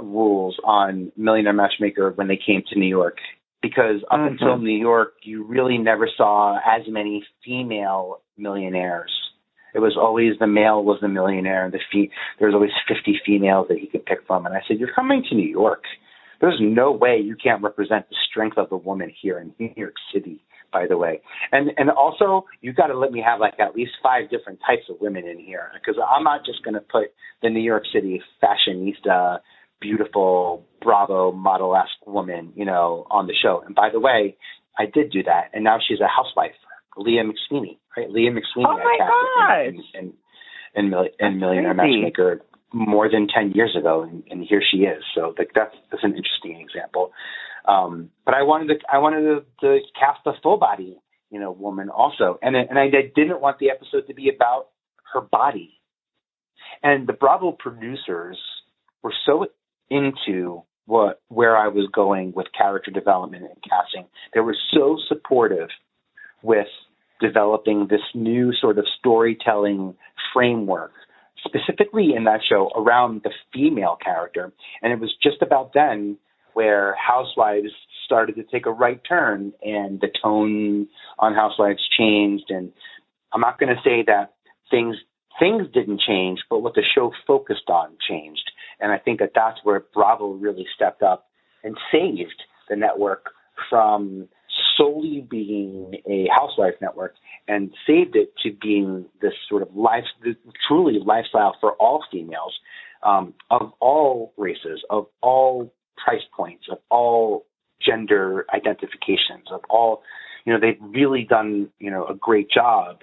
rules 0.01 0.57
on 0.65 1.13
Millionaire 1.17 1.53
Matchmaker 1.53 2.13
when 2.13 2.29
they 2.29 2.39
came 2.45 2.63
to 2.73 2.79
New 2.79 2.87
York 2.89 3.17
because 3.63 4.03
up 4.11 4.21
mm-hmm. 4.21 4.33
until 4.33 4.59
New 4.59 4.79
York, 4.79 5.15
you 5.23 5.45
really 5.45 5.79
never 5.79 6.09
saw 6.15 6.57
as 6.59 6.83
many 6.89 7.25
female 7.45 8.21
millionaires. 8.37 9.13
It 9.75 9.81
was 9.81 9.97
always 10.01 10.39
the 10.39 10.47
male 10.47 10.83
was 10.83 10.99
the 11.01 11.09
millionaire, 11.09 11.65
and 11.65 11.75
the 11.75 11.81
fee- 11.93 12.11
there 12.39 12.49
was 12.49 12.55
always 12.55 12.71
50 12.89 13.21
females 13.25 13.67
that 13.69 13.79
he 13.79 13.87
could 13.87 14.07
pick 14.07 14.21
from. 14.27 14.47
And 14.47 14.55
I 14.55 14.61
said, 14.67 14.79
"You're 14.79 14.95
coming 14.95 15.23
to 15.29 15.35
New 15.35 15.49
York. 15.49 15.85
There's 16.41 16.59
no 16.61 16.93
way 16.93 17.19
you 17.19 17.37
can't 17.37 17.63
represent 17.63 18.09
the 18.09 18.17
strength 18.31 18.59
of 18.59 18.71
the 18.71 18.77
woman 18.77 19.13
here 19.21 19.39
in 19.39 19.55
New 19.59 19.73
York 19.77 19.95
City." 20.13 20.41
By 20.73 20.87
the 20.87 20.97
way. 20.97 21.21
And 21.53 21.71
and 21.77 21.91
also 21.91 22.47
you 22.61 22.73
got 22.73 22.89
to 22.89 22.99
let 22.99 23.13
me 23.13 23.23
have 23.25 23.41
like 23.41 23.55
at 23.59 23.75
least 23.75 23.93
five 24.03 24.31
different 24.31 24.61
types 24.67 24.85
of 24.89 24.97
women 25.01 25.27
in 25.27 25.39
here 25.39 25.71
because 25.75 26.01
I'm 26.01 26.25
not 26.25 26.45
just 26.45 26.63
going 26.65 26.75
to 26.75 26.81
put 26.81 27.13
the 27.43 27.51
New 27.51 27.61
York 27.61 27.85
City 27.93 28.21
fashionista, 28.43 29.41
beautiful 29.81 30.65
Bravo 30.83 31.33
model 31.33 31.77
esque 31.77 32.07
woman, 32.07 32.53
you 32.57 32.65
know, 32.65 33.07
on 33.11 33.27
the 33.27 33.35
show. 33.41 33.63
And 33.65 33.75
by 33.75 33.91
the 33.93 34.01
way, 34.01 34.37
I 34.79 34.85
did 34.87 35.11
do 35.11 35.23
that, 35.25 35.51
and 35.53 35.65
now 35.65 35.79
she's 35.87 36.01
a 36.01 36.07
housewife, 36.07 36.55
Leah 36.97 37.25
McSweeney, 37.25 37.79
right? 37.97 38.11
Leah 38.11 38.31
McSweeney. 38.31 38.67
Oh 38.67 38.79
my 38.79 38.99
I 39.01 39.71
cast 39.71 39.95
in, 39.95 40.13
in, 40.75 40.93
in, 40.93 41.09
in 41.19 41.41
Millionaire 41.41 41.75
crazy. 41.75 42.03
Matchmaker 42.03 42.43
more 42.73 43.09
than 43.11 43.29
10 43.29 43.53
years 43.53 43.75
ago 43.79 44.03
and, 44.03 44.23
and 44.31 44.45
here 44.47 44.63
she 44.63 44.79
is 44.79 45.03
so 45.15 45.35
like 45.39 45.51
that's 45.55 45.75
that's 45.91 46.05
an 46.05 46.15
interesting 46.15 46.61
example 46.61 47.13
um, 47.69 48.11
but 48.25 48.35
I 48.35 48.43
wanted 48.43 48.69
to 48.69 48.75
I 48.91 48.99
wanted 48.99 49.21
to, 49.21 49.45
to 49.61 49.81
cast 49.99 50.21
a 50.27 50.33
full 50.43 50.57
body, 50.57 50.97
you 51.31 51.39
know, 51.39 51.53
woman 51.53 51.91
also, 51.91 52.39
and 52.43 52.57
and 52.57 52.79
I 52.79 52.89
didn't 52.89 53.41
want 53.43 53.59
the 53.59 53.71
episode 53.71 54.07
to 54.09 54.15
be 54.15 54.31
about 54.35 54.69
her 55.13 55.21
body. 55.21 55.79
And 56.83 57.07
the 57.07 57.13
Bravo 57.13 57.53
producers 57.53 58.39
were 59.03 59.13
so 59.27 59.47
into 59.91 60.63
what 60.87 61.21
where 61.29 61.57
I 61.57 61.69
was 61.69 61.89
going 61.95 62.33
with 62.35 62.47
character 62.57 62.91
development 62.91 63.45
and 63.45 63.63
casting. 63.69 64.07
They 64.33 64.41
were 64.41 64.57
so 64.73 64.97
supportive 65.07 65.69
with 66.43 66.69
developing 67.21 67.89
this 67.91 68.01
new 68.15 68.53
sort 68.59 68.79
of 68.79 68.87
storytelling 68.99 69.95
framework 70.33 70.93
specifically 71.45 72.15
in 72.15 72.25
that 72.25 72.41
show 72.49 72.71
around 72.75 73.23
the 73.25 73.31
female 73.53 73.97
character 74.03 74.53
and 74.83 74.93
it 74.93 74.99
was 74.99 75.15
just 75.23 75.43
about 75.43 75.73
then 75.73 76.19
where 76.59 76.97
Housewives 76.97 77.71
started 78.05 78.35
to 78.35 78.43
take 78.43 78.67
a 78.67 78.73
right 78.73 79.01
turn 79.09 79.53
and 79.63 80.01
the 80.01 80.09
tone 80.23 80.89
on 81.19 81.35
Housewives 81.35 81.87
changed. 81.97 82.47
And 82.49 82.73
I'm 83.33 83.41
not 83.41 83.61
going 83.61 83.69
to 83.69 83.81
say 83.85 84.03
that 84.07 84.35
things 84.71 84.97
things 85.39 85.69
didn't 85.73 86.01
change, 86.01 86.41
but 86.51 86.61
what 86.61 86.75
the 86.75 86.83
show 86.83 87.13
focused 87.29 87.69
on 87.69 87.91
changed. 88.09 88.51
And 88.81 88.91
I 88.91 88.99
think 88.99 89.21
that 89.21 89.31
that's 89.37 89.59
where 89.63 89.85
Bravo 89.95 90.33
really 90.33 90.67
stepped 90.75 91.01
up 91.01 91.29
and 91.63 91.77
saved 91.93 92.43
the 92.69 92.75
network 92.75 93.27
from 93.71 94.27
solely 94.77 95.25
being 95.31 95.95
a 96.11 96.27
housewife 96.35 96.75
network 96.81 97.15
and 97.49 97.71
saved 97.87 98.15
it 98.15 98.33
to 98.43 98.53
being 98.61 99.07
this 99.21 99.33
sort 99.49 99.63
of 99.63 99.75
life, 99.75 100.05
truly 100.69 100.99
lifestyle 101.05 101.57
for 101.61 101.73
all 101.75 102.05
females 102.13 102.55
um, 103.03 103.35
of 103.51 103.73
all 103.81 104.33
races, 104.37 104.83
of 104.91 105.07
all 105.23 105.73
price 105.97 106.23
points, 106.37 106.67
of 106.71 106.79
all 106.91 107.47
gender 107.85 108.45
identifications, 108.55 109.47
of 109.51 109.61
all, 109.71 110.03
you 110.45 110.53
know, 110.53 110.61
they've 110.61 110.81
really 110.81 111.25
done, 111.29 111.69
you 111.79 111.91
know, 111.91 112.07
a 112.07 112.15
great 112.15 112.51
job 112.51 113.03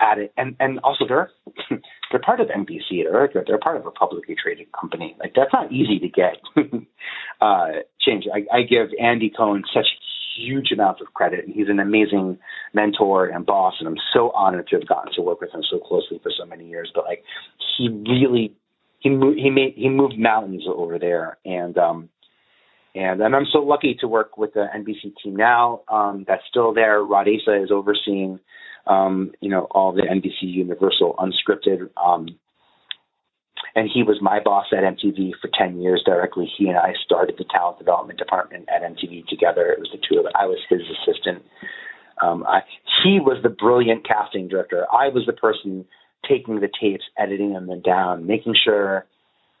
at 0.00 0.18
it. 0.18 0.32
And 0.36 0.56
and 0.60 0.78
also 0.80 1.04
they're 1.06 1.30
they're 2.10 2.20
part 2.20 2.40
of 2.40 2.48
NBC. 2.48 3.04
They're 3.10 3.44
they're 3.46 3.58
part 3.58 3.76
of 3.76 3.86
a 3.86 3.90
publicly 3.90 4.36
traded 4.40 4.68
company. 4.78 5.16
Like 5.18 5.32
that's 5.34 5.52
not 5.52 5.72
easy 5.72 5.98
to 5.98 6.08
get 6.08 6.36
uh, 7.40 7.82
change. 8.00 8.24
I, 8.32 8.44
I 8.54 8.62
give 8.62 8.88
Andy 9.00 9.32
Cohen 9.34 9.64
such 9.72 9.86
huge 10.36 10.72
amounts 10.72 11.00
of 11.00 11.12
credit, 11.14 11.44
and 11.44 11.54
he's 11.54 11.68
an 11.68 11.78
amazing 11.78 12.38
mentor 12.72 13.26
and 13.26 13.44
boss. 13.44 13.74
And 13.78 13.88
I'm 13.88 13.96
so 14.12 14.30
honored 14.30 14.68
to 14.68 14.76
have 14.76 14.88
gotten 14.88 15.12
to 15.14 15.22
work 15.22 15.40
with 15.40 15.52
him 15.52 15.62
so 15.70 15.78
closely 15.78 16.18
for 16.22 16.30
so 16.36 16.46
many 16.46 16.68
years. 16.68 16.90
But 16.94 17.04
like 17.04 17.22
he 17.76 17.88
really 17.88 18.54
he 19.00 19.10
moved 19.10 19.38
he 19.38 19.50
made 19.50 19.74
he 19.76 19.88
moved 19.88 20.18
mountains 20.18 20.64
over 20.66 20.98
there, 20.98 21.38
and 21.44 21.76
um, 21.78 22.08
and, 22.94 23.20
and 23.20 23.36
I'm 23.36 23.46
so 23.52 23.58
lucky 23.58 23.96
to 24.00 24.08
work 24.08 24.38
with 24.38 24.54
the 24.54 24.66
NBC 24.74 25.12
team 25.22 25.36
now 25.36 25.82
um, 25.88 26.24
that's 26.26 26.42
still 26.48 26.72
there. 26.72 27.02
Rod 27.02 27.26
Aissa 27.26 27.62
is 27.62 27.70
overseeing, 27.70 28.40
um, 28.86 29.32
you 29.40 29.50
know, 29.50 29.66
all 29.70 29.92
the 29.92 30.02
NBC 30.02 30.42
Universal 30.42 31.14
unscripted. 31.18 31.90
Um, 32.02 32.38
and 33.76 33.90
he 33.92 34.02
was 34.02 34.16
my 34.22 34.40
boss 34.42 34.64
at 34.72 34.82
MTV 34.82 35.32
for 35.40 35.50
10 35.56 35.82
years 35.82 36.02
directly. 36.04 36.50
He 36.56 36.66
and 36.66 36.78
I 36.78 36.94
started 37.04 37.36
the 37.38 37.44
talent 37.44 37.78
development 37.78 38.18
department 38.18 38.66
at 38.74 38.82
MTV 38.82 39.26
together. 39.28 39.66
It 39.66 39.78
was 39.78 39.90
the 39.92 39.98
two 39.98 40.18
of 40.18 40.24
us. 40.24 40.32
I 40.34 40.46
was 40.46 40.58
his 40.70 40.80
assistant. 40.80 41.44
Um, 42.22 42.44
I, 42.48 42.60
he 43.04 43.20
was 43.20 43.36
the 43.42 43.50
brilliant 43.50 44.08
casting 44.08 44.48
director. 44.48 44.86
I 44.90 45.08
was 45.08 45.24
the 45.26 45.34
person 45.34 45.84
taking 46.26 46.60
the 46.60 46.70
tapes, 46.80 47.04
editing 47.18 47.52
them 47.52 47.68
down, 47.82 48.26
making 48.26 48.54
sure 48.64 49.04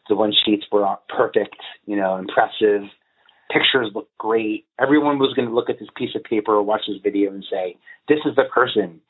the 0.08 0.16
one 0.16 0.32
sheets 0.46 0.64
were 0.72 0.96
perfect, 1.14 1.56
you 1.84 1.96
know, 1.96 2.16
impressive. 2.16 2.88
Pictures 3.52 3.90
look 3.94 4.08
great. 4.16 4.64
Everyone 4.80 5.18
was 5.18 5.34
going 5.34 5.46
to 5.46 5.54
look 5.54 5.68
at 5.68 5.78
this 5.78 5.88
piece 5.94 6.16
of 6.16 6.24
paper 6.24 6.54
or 6.54 6.62
watch 6.62 6.82
this 6.88 6.96
video 7.02 7.30
and 7.30 7.44
say, 7.50 7.76
"This 8.08 8.18
is 8.24 8.34
the 8.34 8.44
person." 8.44 9.00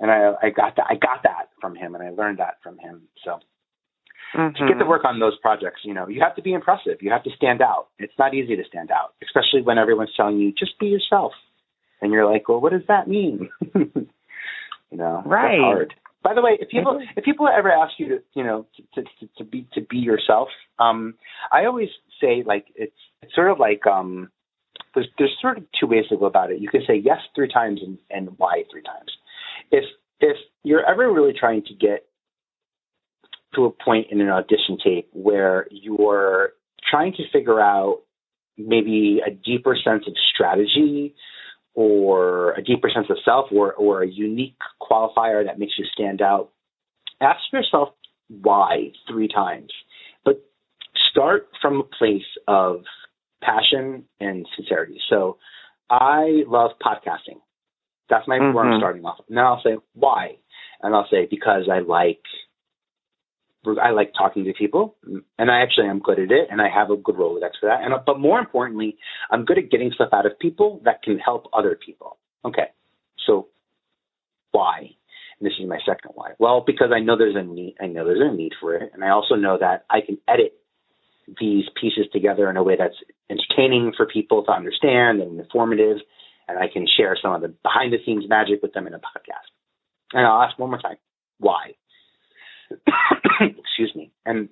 And 0.00 0.10
I, 0.10 0.34
I 0.42 0.50
got 0.50 0.76
that. 0.76 0.86
I 0.90 0.96
got 0.96 1.22
that 1.22 1.50
from 1.60 1.76
him, 1.76 1.94
and 1.94 2.04
I 2.04 2.10
learned 2.10 2.38
that 2.38 2.58
from 2.62 2.78
him. 2.78 3.02
So 3.24 3.38
mm-hmm. 4.36 4.56
to 4.56 4.68
get 4.68 4.74
to 4.74 4.80
mm-hmm. 4.80 4.88
work 4.88 5.04
on 5.04 5.18
those 5.18 5.36
projects, 5.38 5.80
you 5.84 5.94
know, 5.94 6.08
you 6.08 6.20
have 6.20 6.36
to 6.36 6.42
be 6.42 6.52
impressive. 6.52 6.98
You 7.00 7.10
have 7.10 7.24
to 7.24 7.30
stand 7.36 7.62
out. 7.62 7.88
It's 7.98 8.12
not 8.18 8.34
easy 8.34 8.56
to 8.56 8.64
stand 8.68 8.90
out, 8.90 9.14
especially 9.22 9.62
when 9.62 9.78
everyone's 9.78 10.12
telling 10.16 10.38
you 10.38 10.52
just 10.52 10.78
be 10.78 10.86
yourself, 10.86 11.32
and 12.00 12.12
you're 12.12 12.30
like, 12.30 12.48
"Well, 12.48 12.60
what 12.60 12.72
does 12.72 12.86
that 12.88 13.08
mean?" 13.08 13.48
you 13.74 14.08
know, 14.92 15.22
right? 15.24 15.60
Hard. 15.60 15.94
By 16.22 16.34
the 16.34 16.42
way, 16.42 16.58
if 16.60 16.68
people 16.70 17.00
if 17.16 17.24
people 17.24 17.48
ever 17.48 17.70
ask 17.70 17.92
you 17.98 18.08
to 18.08 18.18
you 18.34 18.44
know 18.44 18.66
to 18.94 19.02
to, 19.02 19.28
to 19.38 19.44
be 19.44 19.66
to 19.74 19.80
be 19.80 19.98
yourself, 19.98 20.48
um, 20.78 21.14
I 21.52 21.66
always 21.66 21.88
say 22.20 22.42
like 22.44 22.66
it's 22.74 22.96
it's 23.22 23.34
sort 23.34 23.50
of 23.50 23.58
like 23.58 23.86
um, 23.86 24.30
there's 24.94 25.08
there's 25.18 25.36
sort 25.40 25.58
of 25.58 25.64
two 25.78 25.86
ways 25.86 26.06
to 26.08 26.16
go 26.16 26.26
about 26.26 26.50
it. 26.50 26.60
You 26.60 26.68
can 26.68 26.82
say 26.86 26.96
yes 26.96 27.18
three 27.34 27.48
times 27.48 27.80
and, 27.80 27.98
and 28.10 28.36
why 28.38 28.64
three 28.72 28.82
times. 28.82 29.12
If 29.70 29.84
if 30.20 30.36
you're 30.64 30.84
ever 30.84 31.12
really 31.12 31.34
trying 31.38 31.62
to 31.64 31.74
get 31.74 32.06
to 33.56 33.64
a 33.64 33.70
point 33.70 34.08
in 34.10 34.20
an 34.20 34.28
audition 34.28 34.78
tape 34.82 35.08
where 35.12 35.66
you're 35.70 36.50
trying 36.90 37.12
to 37.14 37.22
figure 37.32 37.60
out 37.60 38.02
maybe 38.56 39.20
a 39.26 39.30
deeper 39.30 39.76
sense 39.82 40.04
of 40.06 40.14
strategy 40.34 41.14
or 41.74 42.52
a 42.52 42.62
deeper 42.62 42.90
sense 42.92 43.06
of 43.10 43.18
self 43.24 43.46
or, 43.52 43.74
or 43.74 44.02
a 44.02 44.08
unique 44.08 44.56
qualifier 44.80 45.44
that 45.44 45.58
makes 45.58 45.74
you 45.78 45.84
stand 45.92 46.22
out, 46.22 46.50
ask 47.20 47.40
yourself 47.52 47.90
why 48.28 48.92
three 49.08 49.28
times. 49.28 49.70
But 50.24 50.42
start 51.10 51.48
from 51.60 51.80
a 51.80 51.96
place 51.96 52.22
of 52.48 52.82
passion 53.42 54.04
and 54.20 54.46
sincerity. 54.56 54.98
So 55.10 55.36
I 55.90 56.42
love 56.46 56.72
podcasting. 56.82 57.40
That's 58.08 58.26
my 58.26 58.38
mm-hmm. 58.38 58.54
where 58.54 58.64
I'm 58.64 58.70
mm-hmm. 58.72 58.80
starting 58.80 59.04
off. 59.04 59.18
Now 59.28 59.54
I'll 59.54 59.62
say 59.62 59.76
why, 59.94 60.36
and 60.82 60.94
I'll 60.94 61.08
say 61.10 61.26
because 61.28 61.68
I 61.70 61.80
like 61.80 62.22
I 63.82 63.90
like 63.90 64.12
talking 64.16 64.44
to 64.44 64.52
people, 64.52 64.96
and 65.38 65.50
I 65.50 65.62
actually 65.62 65.88
am 65.88 66.00
good 66.00 66.18
at 66.18 66.30
it, 66.30 66.48
and 66.50 66.60
I 66.60 66.68
have 66.68 66.90
a 66.90 66.96
good 66.96 67.16
Rolodex 67.16 67.52
for 67.60 67.66
that. 67.66 67.82
And 67.82 67.92
uh, 67.92 67.98
but 68.04 68.20
more 68.20 68.38
importantly, 68.38 68.96
I'm 69.30 69.44
good 69.44 69.58
at 69.58 69.70
getting 69.70 69.90
stuff 69.92 70.10
out 70.12 70.26
of 70.26 70.38
people 70.38 70.80
that 70.84 71.02
can 71.02 71.18
help 71.18 71.46
other 71.52 71.78
people. 71.84 72.18
Okay, 72.44 72.68
so 73.26 73.48
why? 74.52 74.90
And 75.38 75.46
this 75.46 75.52
is 75.60 75.68
my 75.68 75.78
second 75.84 76.12
why. 76.14 76.32
Well, 76.38 76.64
because 76.66 76.90
I 76.94 77.00
know 77.00 77.16
there's 77.16 77.36
a 77.36 77.42
need. 77.42 77.76
I 77.80 77.86
know 77.86 78.04
there's 78.04 78.22
a 78.22 78.34
need 78.34 78.52
for 78.60 78.74
it, 78.74 78.90
and 78.94 79.04
I 79.04 79.10
also 79.10 79.34
know 79.34 79.58
that 79.58 79.84
I 79.90 80.00
can 80.00 80.18
edit 80.28 80.54
these 81.40 81.64
pieces 81.80 82.06
together 82.12 82.48
in 82.48 82.56
a 82.56 82.62
way 82.62 82.76
that's 82.78 82.94
entertaining 83.28 83.92
for 83.96 84.06
people 84.06 84.44
to 84.44 84.52
understand 84.52 85.20
and 85.20 85.40
informative, 85.40 85.98
and 86.48 86.58
I 86.58 86.68
can 86.72 86.86
share 86.96 87.16
some 87.20 87.32
of 87.32 87.42
the 87.42 87.48
behind 87.48 87.92
the 87.92 87.98
scenes 88.04 88.24
magic 88.28 88.62
with 88.62 88.72
them 88.72 88.86
in 88.86 88.94
a 88.94 88.98
podcast. 88.98 89.50
And 90.12 90.24
I'll 90.24 90.42
ask 90.42 90.58
one 90.58 90.70
more 90.70 90.80
time, 90.80 90.96
why? 91.38 91.72
Excuse 93.40 93.92
me. 93.94 94.12
And 94.24 94.48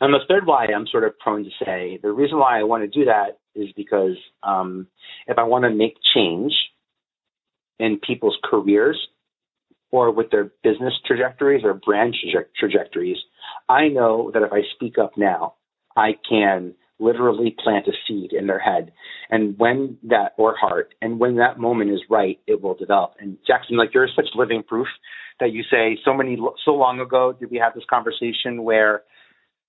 and 0.00 0.14
the 0.14 0.20
third 0.28 0.46
why 0.46 0.66
I'm 0.66 0.86
sort 0.86 1.04
of 1.04 1.18
prone 1.18 1.44
to 1.44 1.50
say 1.64 1.98
the 2.02 2.12
reason 2.12 2.38
why 2.38 2.58
I 2.58 2.62
want 2.62 2.82
to 2.82 2.98
do 2.98 3.04
that 3.06 3.38
is 3.54 3.68
because 3.76 4.16
um, 4.42 4.86
if 5.26 5.38
I 5.38 5.42
want 5.42 5.64
to 5.64 5.70
make 5.70 5.96
change 6.14 6.52
in 7.78 7.98
people's 7.98 8.38
careers 8.44 8.98
or 9.90 10.10
with 10.10 10.30
their 10.30 10.52
business 10.62 10.94
trajectories 11.06 11.64
or 11.64 11.74
brand 11.74 12.14
traje- 12.14 12.46
trajectories, 12.58 13.18
I 13.68 13.88
know 13.88 14.30
that 14.32 14.42
if 14.42 14.52
I 14.52 14.60
speak 14.74 14.98
up 14.98 15.12
now, 15.16 15.54
I 15.96 16.12
can 16.28 16.74
literally 17.00 17.56
plant 17.62 17.88
a 17.88 17.92
seed 18.06 18.32
in 18.32 18.46
their 18.46 18.58
head. 18.58 18.92
And 19.30 19.58
when 19.58 19.96
that, 20.04 20.32
or 20.36 20.54
heart, 20.56 20.94
and 21.00 21.18
when 21.18 21.36
that 21.36 21.58
moment 21.58 21.90
is 21.90 22.00
right, 22.08 22.38
it 22.46 22.62
will 22.62 22.74
develop. 22.74 23.14
And 23.18 23.38
Jackson, 23.46 23.76
like 23.76 23.94
you're 23.94 24.08
such 24.14 24.28
living 24.34 24.62
proof 24.62 24.86
that 25.40 25.52
you 25.52 25.62
say 25.70 25.98
so 26.04 26.14
many 26.14 26.38
so 26.64 26.72
long 26.72 27.00
ago 27.00 27.34
did 27.38 27.50
we 27.50 27.58
have 27.58 27.74
this 27.74 27.84
conversation 27.88 28.62
where 28.62 29.02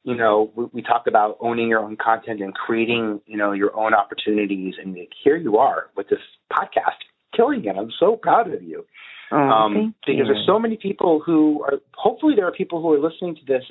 you 0.04 0.16
know 0.16 0.52
we, 0.56 0.66
we 0.74 0.82
talked 0.82 1.08
about 1.08 1.38
owning 1.40 1.70
your 1.70 1.80
own 1.80 1.98
content 1.98 2.42
and 2.42 2.54
creating 2.54 3.22
you 3.26 3.38
know 3.38 3.52
your 3.52 3.76
own 3.78 3.94
opportunities. 3.94 4.76
And 4.82 4.94
like, 4.94 5.12
here 5.24 5.38
you 5.38 5.58
are 5.58 5.90
with 5.96 6.10
this 6.10 6.20
podcast 6.52 7.00
killing 7.36 7.66
it. 7.66 7.76
I'm 7.78 7.92
so 8.00 8.16
proud 8.16 8.54
of 8.54 8.62
you. 8.62 8.86
Oh, 9.32 9.38
um, 9.38 9.96
because 10.06 10.18
you. 10.18 10.26
there's 10.26 10.46
so 10.46 10.60
many 10.60 10.78
people 10.78 11.22
who 11.26 11.64
are 11.64 11.80
hopefully 11.94 12.34
there 12.36 12.48
are 12.48 12.52
people 12.52 12.82
who 12.82 12.94
are 12.94 13.00
listening 13.00 13.36
to 13.36 13.46
this 13.48 13.64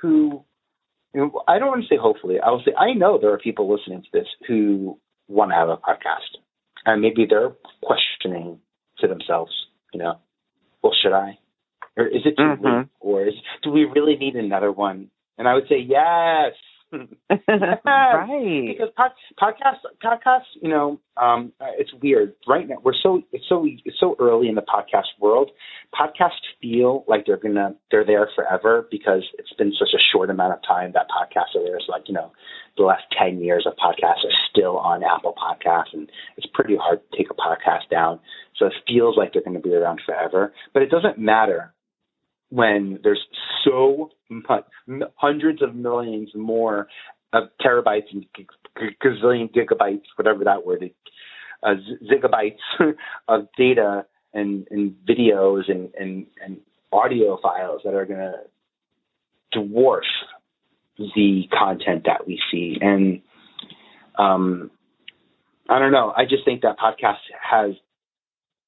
who 0.00 0.42
you 1.14 1.20
know, 1.20 1.42
i 1.46 1.58
don't 1.58 1.68
want 1.68 1.82
to 1.82 1.88
say 1.88 1.98
hopefully 2.00 2.36
i 2.40 2.50
will 2.50 2.62
say 2.64 2.72
i 2.78 2.94
know 2.94 3.18
there 3.20 3.32
are 3.32 3.38
people 3.38 3.70
listening 3.70 4.02
to 4.02 4.08
this 4.12 4.26
who 4.46 4.98
want 5.26 5.50
to 5.50 5.54
have 5.54 5.68
a 5.68 5.76
podcast. 5.76 6.40
And 6.86 7.02
maybe 7.02 7.26
they're 7.28 7.52
questioning 7.82 8.60
to 9.00 9.08
themselves 9.08 9.52
you 9.92 10.00
know 10.00 10.14
well, 10.82 10.92
should 11.02 11.12
I? 11.12 11.38
Or 11.96 12.06
is 12.06 12.22
it 12.24 12.36
too 12.36 12.42
mm-hmm. 12.42 12.64
late? 12.64 12.86
Or 13.00 13.26
is, 13.26 13.34
do 13.62 13.70
we 13.70 13.84
really 13.84 14.16
need 14.16 14.36
another 14.36 14.70
one? 14.70 15.10
And 15.36 15.48
I 15.48 15.54
would 15.54 15.68
say 15.68 15.78
yes. 15.78 16.52
right. 17.30 18.66
Because 18.66 18.88
pod, 18.96 19.10
podcasts, 19.40 19.84
podcasts, 20.02 20.48
you 20.62 20.70
know, 20.70 21.00
um, 21.16 21.52
it's 21.78 21.92
weird 22.02 22.34
right 22.46 22.66
now. 22.66 22.76
We're 22.82 22.94
so 23.02 23.22
it's 23.32 23.44
so 23.48 23.66
it's 23.66 23.98
so 24.00 24.16
early 24.18 24.48
in 24.48 24.54
the 24.54 24.62
podcast 24.62 25.08
world. 25.20 25.50
Podcasts 25.94 26.46
feel 26.62 27.04
like 27.06 27.26
they're 27.26 27.36
gonna 27.36 27.74
they're 27.90 28.06
there 28.06 28.28
forever 28.34 28.88
because 28.90 29.22
it's 29.38 29.52
been 29.58 29.72
such 29.78 29.90
a 29.94 30.02
short 30.12 30.30
amount 30.30 30.54
of 30.54 30.60
time 30.66 30.92
that 30.94 31.08
podcasts 31.08 31.58
are 31.58 31.64
there. 31.64 31.78
So 31.84 31.92
like 31.92 32.08
you 32.08 32.14
know, 32.14 32.32
the 32.76 32.84
last 32.84 33.04
ten 33.18 33.40
years 33.40 33.66
of 33.66 33.74
podcasts 33.74 34.24
are 34.24 34.38
still 34.50 34.78
on 34.78 35.02
Apple 35.04 35.34
Podcasts, 35.34 35.92
and 35.92 36.10
it's 36.36 36.46
pretty 36.54 36.76
hard 36.80 37.00
to 37.10 37.18
take 37.18 37.30
a 37.30 37.34
podcast 37.34 37.90
down. 37.90 38.20
So 38.56 38.66
it 38.66 38.72
feels 38.86 39.16
like 39.16 39.32
they're 39.32 39.42
going 39.42 39.60
to 39.60 39.60
be 39.60 39.74
around 39.74 40.00
forever. 40.04 40.52
But 40.72 40.82
it 40.82 40.90
doesn't 40.90 41.18
matter 41.18 41.74
when 42.50 42.98
there's 43.02 43.24
so 43.64 44.10
hundreds 45.16 45.62
of 45.62 45.74
millions 45.74 46.30
more 46.34 46.88
of 47.32 47.44
terabytes 47.60 48.06
and 48.12 48.26
gazillion 49.04 49.50
gigabytes, 49.52 50.04
whatever 50.16 50.44
that 50.44 50.66
word 50.66 50.82
is, 50.82 50.90
uh, 51.62 51.74
gigabytes 52.10 52.58
of 53.28 53.48
data 53.56 54.06
and, 54.32 54.66
and 54.70 54.94
videos 55.08 55.70
and, 55.70 55.90
and, 55.98 56.26
and 56.44 56.58
audio 56.92 57.38
files 57.42 57.82
that 57.84 57.94
are 57.94 58.06
going 58.06 58.18
to 58.18 59.58
dwarf 59.58 60.00
the 60.98 61.44
content 61.56 62.04
that 62.06 62.26
we 62.26 62.40
see. 62.50 62.76
And 62.80 63.22
um, 64.18 64.70
I 65.68 65.78
don't 65.78 65.92
know. 65.92 66.12
I 66.16 66.24
just 66.24 66.44
think 66.44 66.62
that 66.62 66.76
podcast 66.78 67.18
has 67.40 67.74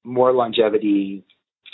more 0.05 0.33
longevity 0.33 1.25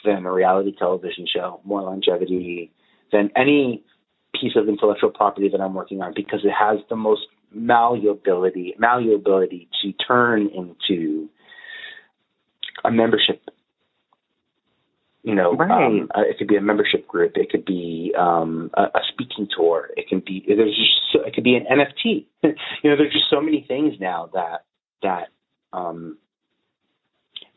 than 0.04 0.24
a 0.24 0.32
reality 0.32 0.72
television 0.78 1.26
show, 1.32 1.60
more 1.64 1.82
longevity 1.82 2.72
than 3.12 3.30
any 3.36 3.84
piece 4.40 4.52
of 4.56 4.68
intellectual 4.68 5.10
property 5.10 5.48
that 5.48 5.60
I'm 5.60 5.74
working 5.74 6.02
on 6.02 6.12
because 6.14 6.40
it 6.44 6.52
has 6.52 6.78
the 6.88 6.96
most 6.96 7.22
malleability, 7.52 8.74
malleability 8.78 9.68
to 9.82 9.92
turn 9.92 10.48
into 10.48 11.28
a 12.84 12.90
membership. 12.90 13.42
You 15.22 15.34
know, 15.34 15.54
right. 15.54 15.86
um, 15.86 16.08
uh, 16.14 16.20
it 16.20 16.38
could 16.38 16.46
be 16.46 16.56
a 16.56 16.60
membership 16.60 17.08
group. 17.08 17.32
It 17.34 17.50
could 17.50 17.64
be 17.64 18.14
um, 18.16 18.70
a, 18.74 18.82
a 18.82 19.00
speaking 19.12 19.48
tour. 19.56 19.88
It 19.96 20.08
can 20.08 20.22
be 20.24 20.44
there's 20.46 20.76
just 20.76 21.00
so, 21.12 21.26
it 21.26 21.34
could 21.34 21.42
be 21.42 21.56
an 21.56 21.64
NFT. 21.64 22.26
you 22.44 22.90
know, 22.90 22.96
there's 22.96 23.12
just 23.12 23.28
so 23.28 23.40
many 23.40 23.64
things 23.66 23.94
now 23.98 24.30
that 24.34 24.64
that 25.02 25.28
um, 25.72 26.18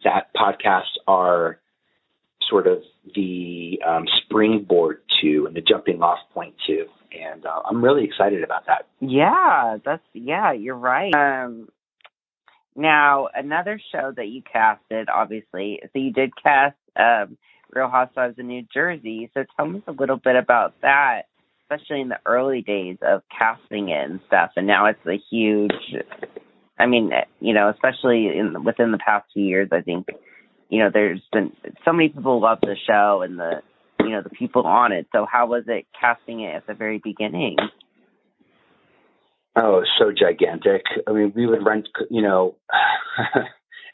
that 0.04 0.34
podcasts 0.36 0.98
are 1.08 1.60
sort 2.50 2.68
of 2.68 2.80
the 3.16 3.80
um, 3.88 4.06
springboard 4.24 5.02
to 5.22 5.46
and 5.46 5.56
the 5.56 5.62
jumping 5.62 6.02
off 6.02 6.20
point 6.34 6.56
to. 6.68 6.86
And 7.12 7.46
uh, 7.46 7.62
I'm 7.66 7.84
really 7.84 8.04
excited 8.04 8.44
about 8.44 8.66
that. 8.68 8.88
Yeah, 9.00 9.78
that's 9.84 10.04
yeah, 10.14 10.54
you're 10.54 10.76
right. 10.76 11.14
Um, 11.14 11.70
now 12.76 13.28
another 13.34 13.80
show 13.92 14.14
that 14.16 14.28
you 14.28 14.42
casted, 14.42 15.10
obviously, 15.10 15.80
so 15.82 16.00
you 16.00 16.12
did 16.12 16.32
cast 16.42 16.76
um, 16.96 17.38
Real 17.74 17.90
Housewives 17.90 18.38
of 18.40 18.46
New 18.46 18.64
Jersey. 18.74 19.30
So 19.34 19.44
tell 19.58 19.76
us 19.76 19.82
a 19.88 19.92
little 19.92 20.18
bit 20.18 20.36
about 20.36 20.76
that, 20.82 21.24
especially 21.64 22.02
in 22.02 22.10
the 22.10 22.20
early 22.26 22.62
days 22.62 22.98
of 23.02 23.22
casting 23.38 23.90
it 23.90 24.10
and 24.10 24.20
stuff. 24.28 24.52
And 24.56 24.68
now 24.68 24.86
it's 24.86 25.06
a 25.08 25.20
huge. 25.32 25.74
I 26.78 26.86
mean, 26.86 27.12
you 27.40 27.54
know, 27.54 27.70
especially 27.70 28.28
in 28.28 28.64
within 28.64 28.92
the 28.92 29.00
past 29.00 29.28
few 29.34 29.44
years, 29.44 29.70
I 29.72 29.82
think 29.82 30.08
you 30.70 30.80
know, 30.80 30.90
there's 30.94 31.22
been 31.32 31.52
so 31.84 31.92
many 31.92 32.10
people 32.10 32.42
love 32.42 32.60
the 32.62 32.76
show 32.88 33.22
and 33.24 33.40
the, 33.40 33.62
you 34.00 34.10
know 34.10 34.22
the 34.22 34.30
people 34.30 34.64
on 34.66 34.92
it. 34.92 35.08
So 35.12 35.26
how 35.30 35.48
was 35.48 35.64
it 35.68 35.86
casting 36.00 36.42
it 36.42 36.56
at 36.56 36.68
the 36.68 36.74
very 36.74 37.02
beginning? 37.04 37.58
Oh, 39.56 39.84
so 39.98 40.12
gigantic. 40.18 40.84
I 41.08 41.12
mean, 41.12 41.34
we 41.36 41.46
would 41.46 41.66
rent, 41.66 41.90
you 42.10 42.22
know, 42.22 42.56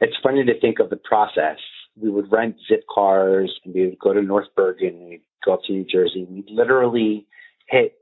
it's 0.01 0.15
funny 0.21 0.43
to 0.45 0.59
think 0.59 0.80
of 0.80 0.89
the 0.89 0.97
process. 0.97 1.57
We 1.99 2.09
would 2.09 2.32
rent 2.32 2.57
zip 2.67 2.84
cars 2.93 3.51
and 3.63 3.73
we 3.73 3.88
would 3.88 3.99
go 3.99 4.13
to 4.13 4.21
North 4.21 4.47
Bergen 4.55 4.89
and 4.89 5.09
we'd 5.09 5.21
go 5.43 5.53
up 5.53 5.61
to 5.65 5.73
New 5.73 5.86
Jersey. 5.86 6.28
We'd 6.30 6.49
literally 6.49 7.26
hit 7.67 7.93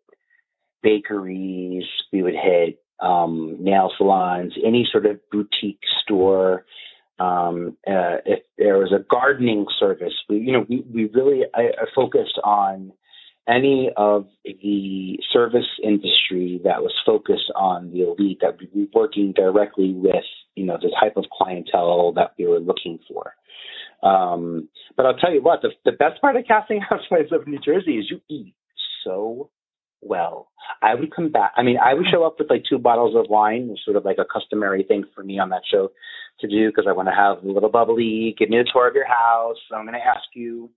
bakeries. 0.81 1.85
We 2.11 2.23
would 2.23 2.33
hit 2.33 2.83
um, 2.99 3.57
nail 3.59 3.91
salons, 3.97 4.53
any 4.65 4.87
sort 4.91 5.05
of 5.05 5.19
boutique 5.31 5.79
store. 6.03 6.65
Um, 7.19 7.77
uh, 7.87 8.17
if 8.25 8.39
there 8.57 8.77
was 8.79 8.91
a 8.91 9.05
gardening 9.09 9.65
service, 9.79 10.13
we, 10.27 10.37
you 10.37 10.51
know, 10.51 10.65
we, 10.67 10.83
we 10.91 11.05
really 11.13 11.43
I, 11.53 11.61
I 11.61 11.85
focused 11.95 12.39
on 12.43 12.91
any 13.47 13.91
of 13.97 14.25
the 14.45 15.19
service 15.31 15.67
industry 15.83 16.61
that 16.63 16.81
was 16.81 16.93
focused 17.05 17.51
on 17.55 17.91
the 17.91 18.01
elite 18.01 18.39
that 18.41 18.57
would 18.59 18.73
be 18.73 18.89
working 18.93 19.33
directly 19.35 19.93
with, 19.93 20.23
you 20.55 20.65
know, 20.65 20.77
the 20.81 20.93
type 20.99 21.17
of 21.17 21.25
clientele 21.31 22.13
that 22.13 22.33
we 22.37 22.47
were 22.47 22.59
looking 22.59 22.99
for. 23.07 23.33
Um, 24.01 24.69
but 24.95 25.05
I'll 25.05 25.17
tell 25.17 25.33
you 25.33 25.41
what, 25.41 25.61
the, 25.61 25.69
the 25.85 25.91
best 25.91 26.21
part 26.21 26.35
of 26.35 26.45
casting 26.47 26.81
Housewives 26.89 27.31
of 27.31 27.47
New 27.47 27.59
Jersey 27.59 27.97
is 27.97 28.09
you 28.09 28.21
eat 28.29 28.55
so 29.03 29.49
well. 30.05 30.49
I 30.81 30.95
would 30.95 31.13
come 31.13 31.31
back. 31.31 31.53
I 31.55 31.63
mean, 31.63 31.77
I 31.77 31.93
would 31.93 32.05
show 32.11 32.23
up 32.23 32.35
with 32.39 32.49
like 32.49 32.63
two 32.69 32.77
bottles 32.77 33.15
of 33.15 33.29
wine, 33.29 33.67
was 33.67 33.81
sort 33.83 33.97
of 33.97 34.05
like 34.05 34.17
a 34.17 34.25
customary 34.25 34.83
thing 34.83 35.03
for 35.13 35.23
me 35.23 35.39
on 35.39 35.49
that 35.49 35.63
show 35.69 35.91
to 36.39 36.47
do 36.47 36.69
because 36.69 36.85
I 36.87 36.93
want 36.93 37.09
to 37.09 37.15
have 37.15 37.43
a 37.43 37.51
little 37.51 37.69
bubbly. 37.69 38.35
Give 38.37 38.49
me 38.49 38.57
a 38.57 38.63
tour 38.63 38.87
of 38.87 38.95
your 38.95 39.07
house. 39.07 39.57
I'm 39.73 39.85
going 39.85 39.99
to 39.99 40.05
ask 40.05 40.27
you 40.33 40.69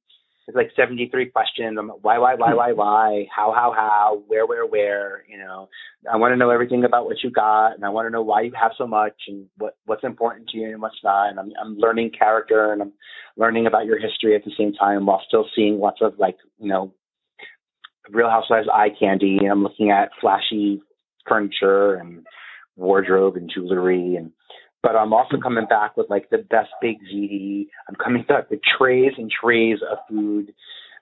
it's 0.49 0.57
like 0.57 0.71
73 0.77 1.31
questions. 1.31 1.77
I'm, 1.79 1.89
why, 1.89 2.19
why, 2.19 2.35
why, 2.35 2.55
why, 2.55 2.73
why? 2.73 3.27
How, 3.35 3.53
how, 3.53 3.73
how? 3.75 4.23
Where, 4.29 4.47
where, 4.47 4.65
where? 4.65 5.25
You 5.29 5.39
know, 5.39 5.69
I 6.11 6.17
want 6.17 6.33
to 6.33 6.37
know 6.37 6.51
everything 6.51 6.85
about 6.85 7.07
what 7.07 7.17
you 7.25 7.31
got, 7.31 7.73
and 7.75 7.85
I 7.85 7.89
want 7.89 8.07
to 8.07 8.11
know 8.11 8.23
why 8.23 8.43
you 8.43 8.53
have 8.61 8.71
so 8.79 8.87
much, 8.87 9.15
and 9.27 9.47
what 9.59 9.77
what's 9.87 10.05
important 10.05 10.49
to 10.51 10.59
you 10.59 10.69
and 10.69 10.81
what's 10.81 11.03
not. 11.03 11.31
And 11.31 11.41
I'm 11.41 11.51
I'm 11.61 11.77
learning 11.79 12.13
character, 12.17 12.73
and 12.73 12.81
I'm 12.81 12.93
learning 13.37 13.67
about 13.67 13.87
your 13.87 13.99
history 13.99 14.37
at 14.37 14.45
the 14.45 14.53
same 14.57 14.73
time, 14.73 15.07
while 15.07 15.23
still 15.27 15.47
seeing 15.55 15.81
lots 15.81 15.99
of 16.01 16.15
like 16.19 16.37
you 16.61 16.69
know, 16.69 16.95
Real 18.11 18.31
Housewives 18.31 18.69
eye 18.73 18.89
candy. 18.99 19.39
And 19.41 19.51
I'm 19.51 19.63
looking 19.63 19.91
at 19.91 20.11
flashy 20.21 20.81
furniture 21.29 21.95
and 21.95 22.25
wardrobe 22.77 23.37
and 23.37 23.51
jewelry 23.53 24.17
and 24.17 24.33
but 24.83 24.95
I'm 24.95 25.13
also 25.13 25.39
coming 25.43 25.67
back 25.67 25.97
with 25.97 26.09
like 26.09 26.31
the 26.31 26.39
best 26.39 26.69
big 26.81 26.99
ziti. 27.13 27.67
I'm 27.89 27.97
coming 27.97 28.25
back 28.29 28.51
with 28.51 28.61
trays 28.79 29.13
and 29.19 29.29
trays 29.29 29.79
of 29.91 29.99
food. 30.09 30.55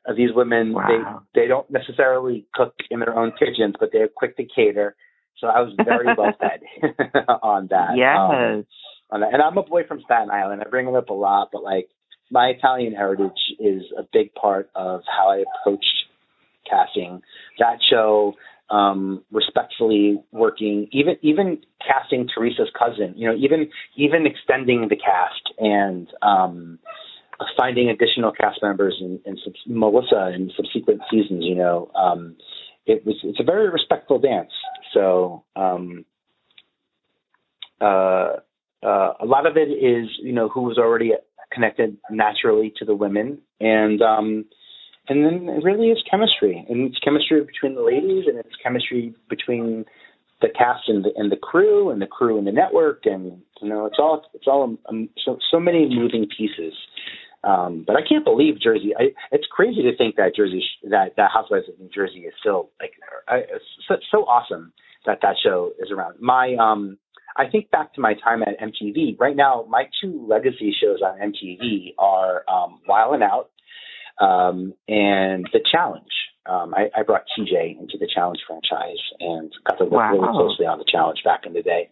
Uh, 0.09 0.15
these 0.15 0.31
women, 0.35 0.73
wow. 0.73 1.23
they 1.35 1.43
they 1.43 1.49
don't 1.49 1.71
necessarily 1.71 2.47
cook 2.55 2.75
in 2.91 3.01
their 3.01 3.15
own 3.15 3.33
kitchens, 3.33 3.75
but 3.79 3.91
they're 3.93 4.09
quick 4.09 4.39
to 4.39 4.45
cater. 4.45 4.97
So 5.39 5.49
I 5.49 5.61
was 5.61 5.75
very 5.85 6.07
well 6.17 6.33
fed 6.41 6.61
on 7.43 7.69
that. 7.73 7.91
Um, 7.91 7.97
yes. 7.97 8.17
Um, 8.17 8.67
on 9.11 9.21
that. 9.21 9.35
And 9.35 9.43
I'm 9.43 9.59
a 9.59 9.63
boy 9.63 9.83
from 9.87 10.01
Staten 10.03 10.31
Island. 10.31 10.63
I 10.65 10.69
bring 10.71 10.89
it 10.89 10.95
up 10.95 11.11
a 11.11 11.15
lot, 11.15 11.51
but 11.53 11.63
like 11.63 11.89
my 12.31 12.47
Italian 12.57 12.95
heritage 12.95 13.33
is 13.59 13.83
a 13.99 14.03
big 14.13 14.33
part 14.35 14.71
of 14.75 15.03
how 15.07 15.31
I 15.31 15.45
approached 15.45 16.04
casting 16.69 17.23
that 17.59 17.79
show 17.91 18.35
um, 18.71 19.23
respectfully 19.31 20.23
working, 20.33 20.89
even 20.93 21.17
even 21.23 21.59
casting 21.87 22.29
Teresa's 22.29 22.71
cousin, 22.79 23.15
you 23.17 23.29
know, 23.29 23.37
even 23.37 23.71
even 23.97 24.27
extending 24.27 24.89
the 24.89 24.97
cast 24.97 25.43
and 25.59 26.09
um, 26.23 26.79
finding 27.57 27.91
additional 27.91 28.33
cast 28.33 28.61
members 28.63 28.97
and, 29.01 29.21
and 29.27 29.39
Melissa 29.67 30.33
in 30.35 30.51
subsequent 30.57 31.03
seasons, 31.11 31.45
you 31.45 31.55
know, 31.55 31.91
um, 31.95 32.37
it 32.87 33.05
was 33.05 33.17
it's 33.23 33.41
a 33.41 33.45
very 33.45 33.69
respectful 33.69 34.19
dance. 34.19 34.53
So 34.93 35.45
um, 35.57 36.05
uh, 37.81 38.37
uh, 38.83 39.13
a 39.21 39.27
lot 39.27 39.47
of 39.47 39.57
it 39.57 39.69
is 39.69 40.09
you 40.23 40.33
know 40.33 40.49
who 40.49 40.63
was 40.63 40.79
already 40.79 41.13
connected 41.53 41.97
naturally 42.11 42.73
to 42.79 42.85
the 42.85 42.95
women 42.95 43.39
and 43.61 44.03
um, 44.03 44.45
and 45.09 45.25
then 45.25 45.49
it 45.55 45.63
really 45.63 45.89
is 45.89 46.03
chemistry, 46.11 46.65
and 46.69 46.89
it's 46.89 46.99
chemistry 47.01 47.45
between 47.45 47.75
the 47.75 47.83
ladies, 47.83 48.25
and 48.27 48.39
it's 48.39 48.57
chemistry 48.63 49.15
between 49.29 49.85
the 50.41 50.49
cast 50.49 50.89
and 50.89 51.05
the 51.05 51.11
and 51.17 51.31
the 51.31 51.37
crew, 51.37 51.91
and 51.91 52.01
the 52.01 52.07
crew 52.07 52.39
and 52.39 52.47
the 52.47 52.53
network, 52.53 53.03
and 53.05 53.43
you 53.61 53.69
know, 53.69 53.87
it's 53.87 53.97
all 53.99 54.23
it's 54.35 54.47
all 54.47 54.77
um, 54.89 55.09
so 55.25 55.39
so 55.51 55.61
many 55.61 55.89
moving 55.89 56.27
pieces. 56.37 56.75
Um, 57.45 57.85
but 57.87 57.97
I 57.97 58.01
can't 58.09 58.25
believe 58.25 58.59
Jersey. 58.59 58.93
I, 58.99 59.13
it's 59.31 59.47
crazy 59.51 59.83
to 59.83 59.95
think 59.97 60.17
that 60.17 60.35
Jersey, 60.35 60.65
that 60.85 61.17
that 61.17 61.31
Housewives 61.33 61.69
of 61.69 61.79
New 61.79 61.91
Jersey 61.95 62.21
is 62.21 62.33
still 62.41 62.71
like 62.81 62.93
I, 63.29 63.43
so, 63.87 63.97
so 64.11 64.19
awesome 64.25 64.73
that 65.05 65.19
that 65.21 65.37
show 65.43 65.73
is 65.79 65.91
around. 65.91 66.21
My 66.21 66.57
um, 66.59 66.97
I 67.37 67.51
think 67.51 67.71
back 67.71 67.93
to 67.95 68.01
my 68.01 68.15
time 68.15 68.43
at 68.43 68.59
MTV. 68.61 69.19
Right 69.21 69.37
now, 69.37 69.67
my 69.69 69.85
two 70.01 70.27
legacy 70.27 70.75
shows 70.81 71.01
on 71.05 71.19
MTV 71.19 71.95
are 71.99 72.45
um, 72.49 72.81
Wild 72.89 73.15
and 73.15 73.23
Out 73.23 73.51
um, 74.21 74.75
and 74.89 75.49
the 75.53 75.61
challenge. 75.71 76.13
Um, 76.47 76.75
I, 76.75 76.91
I, 76.95 77.03
brought 77.03 77.25
TJ 77.33 77.81
into 77.81 77.97
the 77.99 78.07
challenge 78.13 78.41
franchise 78.47 79.01
and 79.19 79.51
got 79.67 79.79
to 79.79 79.85
work 79.85 79.93
wow. 79.93 80.13
really 80.13 80.29
closely 80.29 80.67
on 80.67 80.77
the 80.79 80.85
challenge 80.87 81.21
back 81.25 81.47
in 81.47 81.55
the 81.55 81.63
day. 81.63 81.89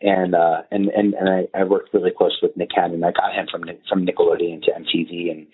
And 0.00 0.36
uh, 0.36 0.62
and 0.70 0.86
and, 0.90 1.14
and 1.14 1.28
I, 1.28 1.48
I 1.58 1.64
worked 1.64 1.92
really 1.92 2.12
close 2.16 2.38
with 2.40 2.56
Nick 2.56 2.70
Cannon. 2.70 3.02
I 3.02 3.10
got 3.10 3.34
him 3.34 3.48
from 3.50 3.64
from 3.88 4.06
Nickelodeon 4.06 4.62
to 4.62 4.70
MTV, 4.70 5.32
and 5.32 5.48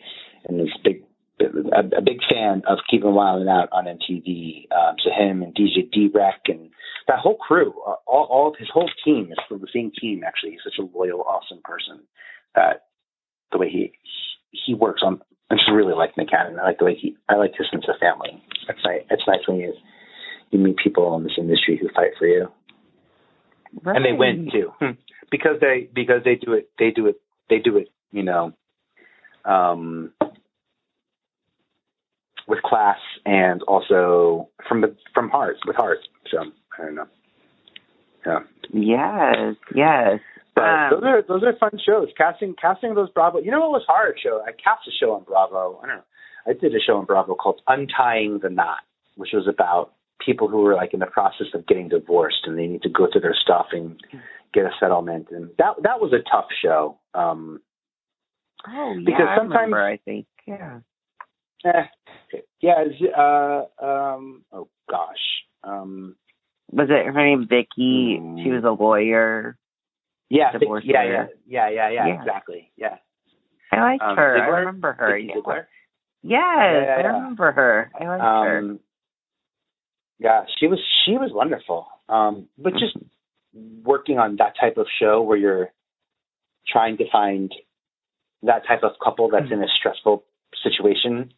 and 0.47 0.61
this 0.61 0.69
big 0.85 1.05
a, 1.41 1.99
a 1.99 2.03
big 2.03 2.21
fan 2.31 2.63
of 2.69 2.79
Keeping 2.91 3.15
Wild 3.15 3.41
and 3.41 3.49
Out 3.49 3.71
on 3.73 3.87
MTV. 3.87 4.71
Um, 4.73 4.97
so 5.03 5.11
him 5.11 5.43
and 5.43 5.55
DJ 5.55 5.91
D-Wrek 5.91 6.43
and 6.49 6.71
that 7.09 7.19
whole 7.19 7.37
crew, 7.37 7.75
uh, 7.87 7.97
all, 8.07 8.27
all 8.31 8.49
of 8.49 8.55
his 8.59 8.69
whole 8.73 8.91
team 9.05 9.29
is 9.31 9.39
from 9.49 9.61
the 9.61 9.69
same 9.73 9.93
team. 9.99 10.23
Actually, 10.25 10.53
he's 10.53 10.61
such 10.65 10.79
a 10.79 10.97
loyal, 10.97 11.23
awesome 11.23 11.61
person 11.65 12.03
that 12.55 12.87
the 13.53 13.59
way 13.59 13.69
he 13.69 13.93
he 14.51 14.75
works 14.75 15.03
on 15.05 15.21
I 15.51 15.57
just 15.57 15.71
really 15.73 15.95
like 15.95 16.17
Nick 16.17 16.31
Cannon. 16.31 16.59
I 16.59 16.65
like 16.65 16.79
the 16.79 16.85
way 16.85 16.97
he, 17.01 17.17
I 17.29 17.37
like 17.37 17.53
his 17.57 17.67
sense 17.71 17.85
of 17.89 17.99
family. 18.01 18.43
It's 18.69 18.79
nice. 18.85 19.03
It's 19.11 19.23
nice 19.27 19.47
when 19.47 19.59
you 19.59 19.75
you 20.51 20.59
meet 20.59 20.77
people 20.77 21.15
in 21.17 21.25
this 21.25 21.33
industry 21.39 21.79
who 21.81 21.89
fight 21.95 22.13
for 22.19 22.27
you, 22.27 22.49
right. 23.83 23.97
and 23.97 24.05
they 24.05 24.13
win 24.13 24.49
too, 24.51 24.73
because 25.31 25.57
they 25.61 25.89
because 25.95 26.23
they 26.25 26.37
do 26.37 26.55
it. 26.55 26.71
They 26.79 26.91
do 26.91 27.07
it. 27.07 27.21
They 27.51 27.59
do 27.59 27.77
it. 27.77 27.89
You 28.11 28.23
know, 28.23 28.53
um, 29.45 30.13
with 32.47 32.63
class 32.63 32.99
and 33.25 33.63
also 33.63 34.49
from 34.69 34.81
the 34.81 34.97
from 35.13 35.29
heart 35.29 35.57
with 35.67 35.77
heart. 35.77 35.99
So 36.31 36.39
I 36.79 36.85
don't 36.85 36.95
know. 36.95 37.07
Yeah. 38.27 38.39
Yes. 38.73 39.57
Yes. 39.75 40.21
Um, 40.57 40.91
those 40.91 41.03
are 41.05 41.23
those 41.23 41.43
are 41.43 41.57
fun 41.59 41.79
shows. 41.85 42.09
Casting 42.17 42.55
casting 42.61 42.95
those 42.95 43.11
Bravo. 43.11 43.41
You 43.41 43.51
know 43.51 43.61
what 43.61 43.71
was 43.71 43.85
hard? 43.87 44.19
Show 44.23 44.43
I 44.47 44.53
cast 44.53 44.87
a 44.87 44.93
show 44.93 45.13
on 45.13 45.25
Bravo. 45.25 45.81
I 45.83 45.87
don't 45.87 45.97
know. 45.97 46.03
I 46.47 46.53
did 46.53 46.75
a 46.75 46.81
show 46.81 46.97
on 46.97 47.07
Bravo 47.07 47.35
called 47.35 47.61
Untying 47.67 48.41
the 48.43 48.51
Knot, 48.51 48.83
which 49.17 49.31
was 49.33 49.49
about 49.49 49.93
people 50.25 50.49
who 50.49 50.59
were 50.59 50.75
like 50.75 50.95
in 50.95 51.01
the 51.01 51.07
process 51.07 51.47
of 51.55 51.67
getting 51.67 51.89
divorced 51.89 52.43
and 52.45 52.59
they 52.59 52.67
need 52.67 52.83
to 52.83 52.89
go 52.89 53.09
through 53.11 53.23
their 53.23 53.35
stuff 53.35 53.67
and 53.73 54.01
get 54.53 54.65
a 54.65 54.71
settlement. 54.79 55.29
And 55.31 55.51
that 55.59 55.75
that 55.83 56.01
was 56.01 56.13
a 56.13 56.23
tough 56.31 56.49
show. 56.63 56.99
Um, 57.15 57.61
oh 58.69 58.95
yeah, 58.97 59.05
because 59.05 59.29
sometimes 59.37 59.55
I, 59.57 59.63
remember, 59.63 59.85
I 59.85 59.97
think 59.99 60.27
yeah. 60.47 60.79
Eh, 61.65 62.39
yeah. 62.61 62.85
Uh, 63.17 63.85
um, 63.85 64.45
oh 64.53 64.69
gosh. 64.89 65.17
Um, 65.63 66.17
was 66.71 66.89
it 66.91 67.07
her 67.07 67.13
name 67.13 67.47
Vicky? 67.49 68.21
She 68.43 68.51
was 68.51 68.65
a 68.65 68.83
lawyer. 68.83 69.57
Yeah, 70.35 70.51
yeah, 71.05 71.27
yeah, 71.47 71.69
yeah, 71.71 71.71
yeah, 71.71 72.07
yeah, 72.07 72.21
exactly. 72.21 72.71
Yeah. 72.77 72.97
I 73.71 73.81
liked 73.81 74.03
um, 74.03 74.17
her. 74.17 74.37
I 74.43 74.47
remember 74.59 74.93
her. 74.93 75.17
Yeah. 75.17 75.35
Yes, 75.37 75.63
yeah, 76.23 76.95
I 76.99 77.07
remember 77.07 77.53
her. 77.53 77.91
I 77.95 78.05
liked 78.05 78.23
um, 78.23 78.47
her. 78.47 78.77
Yeah, 80.19 80.45
she 80.59 80.67
was 80.67 80.81
she 81.05 81.13
was 81.13 81.31
wonderful. 81.33 81.87
Um, 82.09 82.49
but 82.59 82.73
just 82.73 82.97
working 83.85 84.19
on 84.19 84.37
that 84.37 84.55
type 84.61 84.77
of 84.77 84.87
show 85.01 85.23
where 85.23 85.37
you're 85.37 85.69
trying 86.67 86.97
to 86.97 87.05
find 87.13 87.53
that 88.43 88.67
type 88.67 88.83
of 88.83 88.93
couple 89.03 89.31
that's 89.31 89.51
in 89.51 89.63
a 89.63 89.67
stressful 89.79 90.25
situation, 90.63 91.33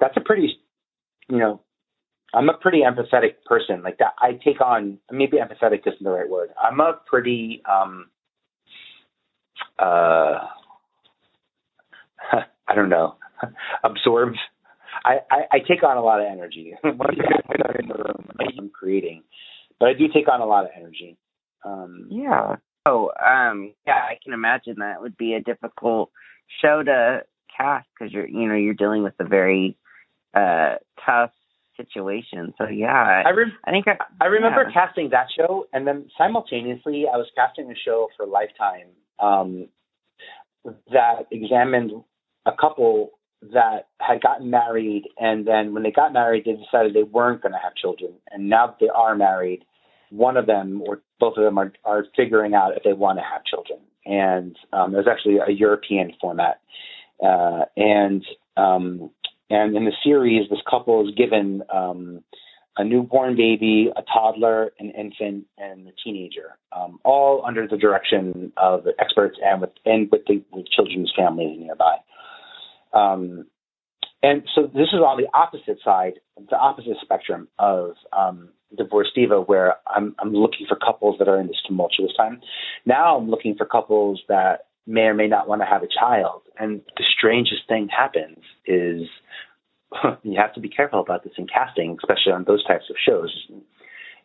that's 0.00 0.16
a 0.16 0.20
pretty, 0.20 0.58
you 1.28 1.38
know, 1.38 1.60
I'm 2.34 2.48
a 2.48 2.54
pretty 2.54 2.80
empathetic 2.80 3.44
person. 3.46 3.82
Like 3.82 3.98
that, 3.98 4.14
I 4.18 4.32
take 4.44 4.60
on 4.60 4.98
maybe 5.10 5.38
empathetic 5.38 5.86
isn't 5.86 6.02
the 6.02 6.10
right 6.10 6.28
word. 6.28 6.50
I'm 6.60 6.80
a 6.80 6.98
pretty 7.06 7.62
um, 7.70 8.06
uh, 9.78 10.38
I 12.68 12.74
don't 12.74 12.88
know, 12.88 13.16
absorbs. 13.84 14.38
I, 15.04 15.18
I, 15.30 15.40
I 15.52 15.58
take 15.58 15.82
on 15.82 15.96
a 15.96 16.02
lot 16.02 16.20
of 16.20 16.26
energy. 16.30 16.74
I'm 16.84 18.70
creating, 18.70 19.22
but 19.78 19.88
I 19.88 19.92
do 19.94 20.06
take 20.12 20.28
on 20.28 20.40
a 20.40 20.46
lot 20.46 20.64
of 20.64 20.70
energy. 20.76 21.16
Um, 21.64 22.08
yeah. 22.10 22.56
Oh, 22.86 23.10
um, 23.24 23.74
yeah. 23.86 23.94
I 24.08 24.18
can 24.22 24.32
imagine 24.32 24.76
that 24.78 25.00
would 25.00 25.16
be 25.16 25.34
a 25.34 25.40
difficult 25.40 26.10
show 26.62 26.82
to 26.82 27.22
cast 27.56 27.86
because 27.98 28.12
you're, 28.12 28.28
you 28.28 28.48
know, 28.48 28.54
you're 28.54 28.74
dealing 28.74 29.02
with 29.02 29.14
a 29.18 29.24
very 29.24 29.76
uh, 30.34 30.76
tough 31.04 31.30
situation. 31.76 32.54
So 32.58 32.68
yeah, 32.68 33.22
I, 33.26 33.30
re- 33.30 33.52
I 33.64 33.70
think 33.70 33.86
I, 33.88 33.96
I 34.20 34.26
remember 34.26 34.64
yeah. 34.64 34.72
casting 34.72 35.10
that 35.10 35.26
show, 35.36 35.66
and 35.72 35.86
then 35.86 36.08
simultaneously, 36.16 37.04
I 37.12 37.16
was 37.16 37.26
casting 37.36 37.70
a 37.70 37.74
show 37.74 38.08
for 38.16 38.26
Lifetime 38.26 38.88
um, 39.24 39.68
that 40.90 41.26
examined 41.30 41.92
a 42.46 42.52
couple 42.52 43.10
that 43.52 43.88
had 44.00 44.22
gotten 44.22 44.50
married, 44.50 45.04
and 45.18 45.46
then 45.46 45.74
when 45.74 45.82
they 45.82 45.90
got 45.90 46.12
married, 46.12 46.44
they 46.44 46.52
decided 46.52 46.94
they 46.94 47.02
weren't 47.02 47.42
going 47.42 47.52
to 47.52 47.58
have 47.62 47.74
children, 47.74 48.12
and 48.30 48.48
now 48.48 48.66
that 48.68 48.76
they 48.80 48.88
are 48.88 49.14
married, 49.14 49.64
one 50.10 50.36
of 50.36 50.46
them 50.46 50.82
or 50.86 51.02
both 51.20 51.36
of 51.36 51.44
them 51.44 51.58
are 51.58 51.72
are 51.84 52.04
figuring 52.16 52.54
out 52.54 52.76
if 52.76 52.82
they 52.82 52.92
want 52.92 53.18
to 53.18 53.22
have 53.22 53.44
children, 53.44 53.78
and 54.06 54.56
um, 54.72 54.92
there's 54.92 55.08
actually 55.10 55.38
a 55.46 55.50
European 55.50 56.12
format, 56.20 56.60
uh, 57.22 57.64
and 57.76 58.24
um, 58.56 59.10
and 59.50 59.76
in 59.76 59.84
the 59.84 59.92
series, 60.02 60.48
this 60.48 60.60
couple 60.68 61.06
is 61.06 61.14
given 61.14 61.62
um, 61.72 62.22
a 62.76 62.84
newborn 62.84 63.36
baby, 63.36 63.90
a 63.94 64.02
toddler, 64.02 64.72
an 64.78 64.90
infant, 64.90 65.46
and 65.58 65.88
a 65.88 65.92
teenager, 66.02 66.58
um, 66.72 66.98
all 67.04 67.44
under 67.46 67.68
the 67.68 67.76
direction 67.76 68.52
of 68.56 68.86
experts 68.98 69.38
and 69.44 69.60
with 69.60 69.70
and 69.84 70.10
with 70.10 70.22
the 70.26 70.42
with 70.52 70.66
children's 70.68 71.12
families 71.16 71.58
nearby. 71.58 71.96
Um, 72.92 73.46
and 74.22 74.42
so 74.54 74.62
this 74.62 74.88
is 74.92 75.00
on 75.00 75.20
the 75.20 75.28
opposite 75.36 75.78
side, 75.84 76.14
the 76.50 76.56
opposite 76.56 76.96
spectrum 77.02 77.48
of 77.58 77.92
um, 78.12 78.48
Divorce 78.76 79.08
Diva, 79.14 79.40
where 79.42 79.76
I'm, 79.86 80.14
I'm 80.18 80.32
looking 80.32 80.66
for 80.66 80.76
couples 80.76 81.16
that 81.18 81.28
are 81.28 81.38
in 81.38 81.46
this 81.46 81.60
tumultuous 81.66 82.12
time. 82.16 82.40
Now 82.86 83.18
I'm 83.18 83.28
looking 83.28 83.54
for 83.54 83.66
couples 83.66 84.22
that 84.28 84.66
may 84.86 85.02
or 85.02 85.14
may 85.14 85.28
not 85.28 85.46
want 85.46 85.60
to 85.60 85.66
have 85.66 85.82
a 85.82 85.88
child. 85.88 86.42
And 86.58 86.80
the 86.96 87.04
strangest 87.16 87.68
thing 87.68 87.88
happens 87.88 88.38
is 88.66 89.02
you 90.22 90.38
have 90.38 90.54
to 90.54 90.60
be 90.60 90.68
careful 90.68 91.00
about 91.00 91.24
this 91.24 91.32
in 91.36 91.46
casting, 91.46 91.96
especially 92.02 92.32
on 92.32 92.44
those 92.44 92.64
types 92.64 92.84
of 92.90 92.96
shows, 93.04 93.30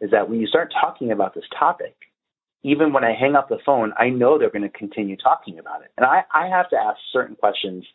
is 0.02 0.12
that 0.12 0.30
when 0.30 0.40
you 0.40 0.48
start 0.48 0.74
talking 0.80 1.12
about 1.12 1.34
this 1.36 1.46
topic, 1.58 1.96
even 2.64 2.92
when 2.92 3.04
I 3.04 3.14
hang 3.18 3.36
up 3.36 3.50
the 3.50 3.60
phone, 3.66 3.94
I 3.98 4.10
know 4.10 4.38
they're 4.38 4.50
going 4.50 4.70
to 4.70 4.70
continue 4.70 5.16
talking 5.16 5.60
about 5.60 5.82
it. 5.82 5.92
And 5.98 6.06
I, 6.06 6.24
I 6.34 6.48
have 6.48 6.70
to 6.70 6.76
ask 6.76 6.98
certain 7.12 7.36
questions 7.36 7.86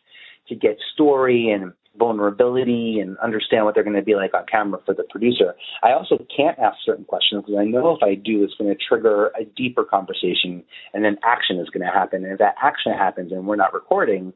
to 0.47 0.55
get 0.55 0.77
story 0.93 1.51
and 1.51 1.73
vulnerability 1.97 2.99
and 3.01 3.17
understand 3.19 3.65
what 3.65 3.73
they're 3.73 3.83
going 3.83 3.95
to 3.95 4.01
be 4.01 4.15
like 4.15 4.33
on 4.33 4.45
camera 4.51 4.79
for 4.85 4.93
the 4.93 5.03
producer. 5.09 5.55
I 5.81 5.93
also 5.93 6.17
can't 6.35 6.59
ask 6.59 6.77
certain 6.85 7.05
questions 7.05 7.43
because 7.45 7.59
I 7.59 7.65
know 7.65 7.95
if 7.95 8.03
I 8.03 8.15
do, 8.15 8.43
it's 8.43 8.53
going 8.55 8.73
to 8.73 8.79
trigger 8.89 9.31
a 9.39 9.45
deeper 9.45 9.83
conversation 9.83 10.63
and 10.93 11.05
then 11.05 11.17
action 11.23 11.59
is 11.59 11.69
going 11.69 11.85
to 11.85 11.91
happen. 11.91 12.23
And 12.23 12.33
if 12.33 12.39
that 12.39 12.55
action 12.61 12.91
happens 12.91 13.31
and 13.31 13.47
we're 13.47 13.55
not 13.55 13.73
recording, 13.73 14.33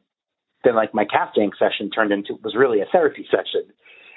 then 0.64 0.74
like 0.74 0.94
my 0.94 1.04
casting 1.04 1.50
session 1.58 1.90
turned 1.90 2.12
into 2.12 2.34
was 2.42 2.54
really 2.56 2.80
a 2.80 2.86
therapy 2.90 3.26
session. 3.30 3.72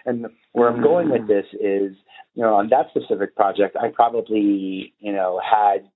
And 0.06 0.28
where 0.52 0.70
I'm 0.70 0.82
going 0.82 1.10
with 1.10 1.22
mm. 1.22 1.28
this 1.28 1.46
is, 1.54 1.96
you 2.36 2.44
know, 2.44 2.56
on 2.56 2.70
that 2.70 2.88
specific 2.90 3.36
project, 3.36 3.78
I 3.78 3.88
probably, 3.90 4.94
you 5.00 5.14
know, 5.14 5.40
had 5.40 5.88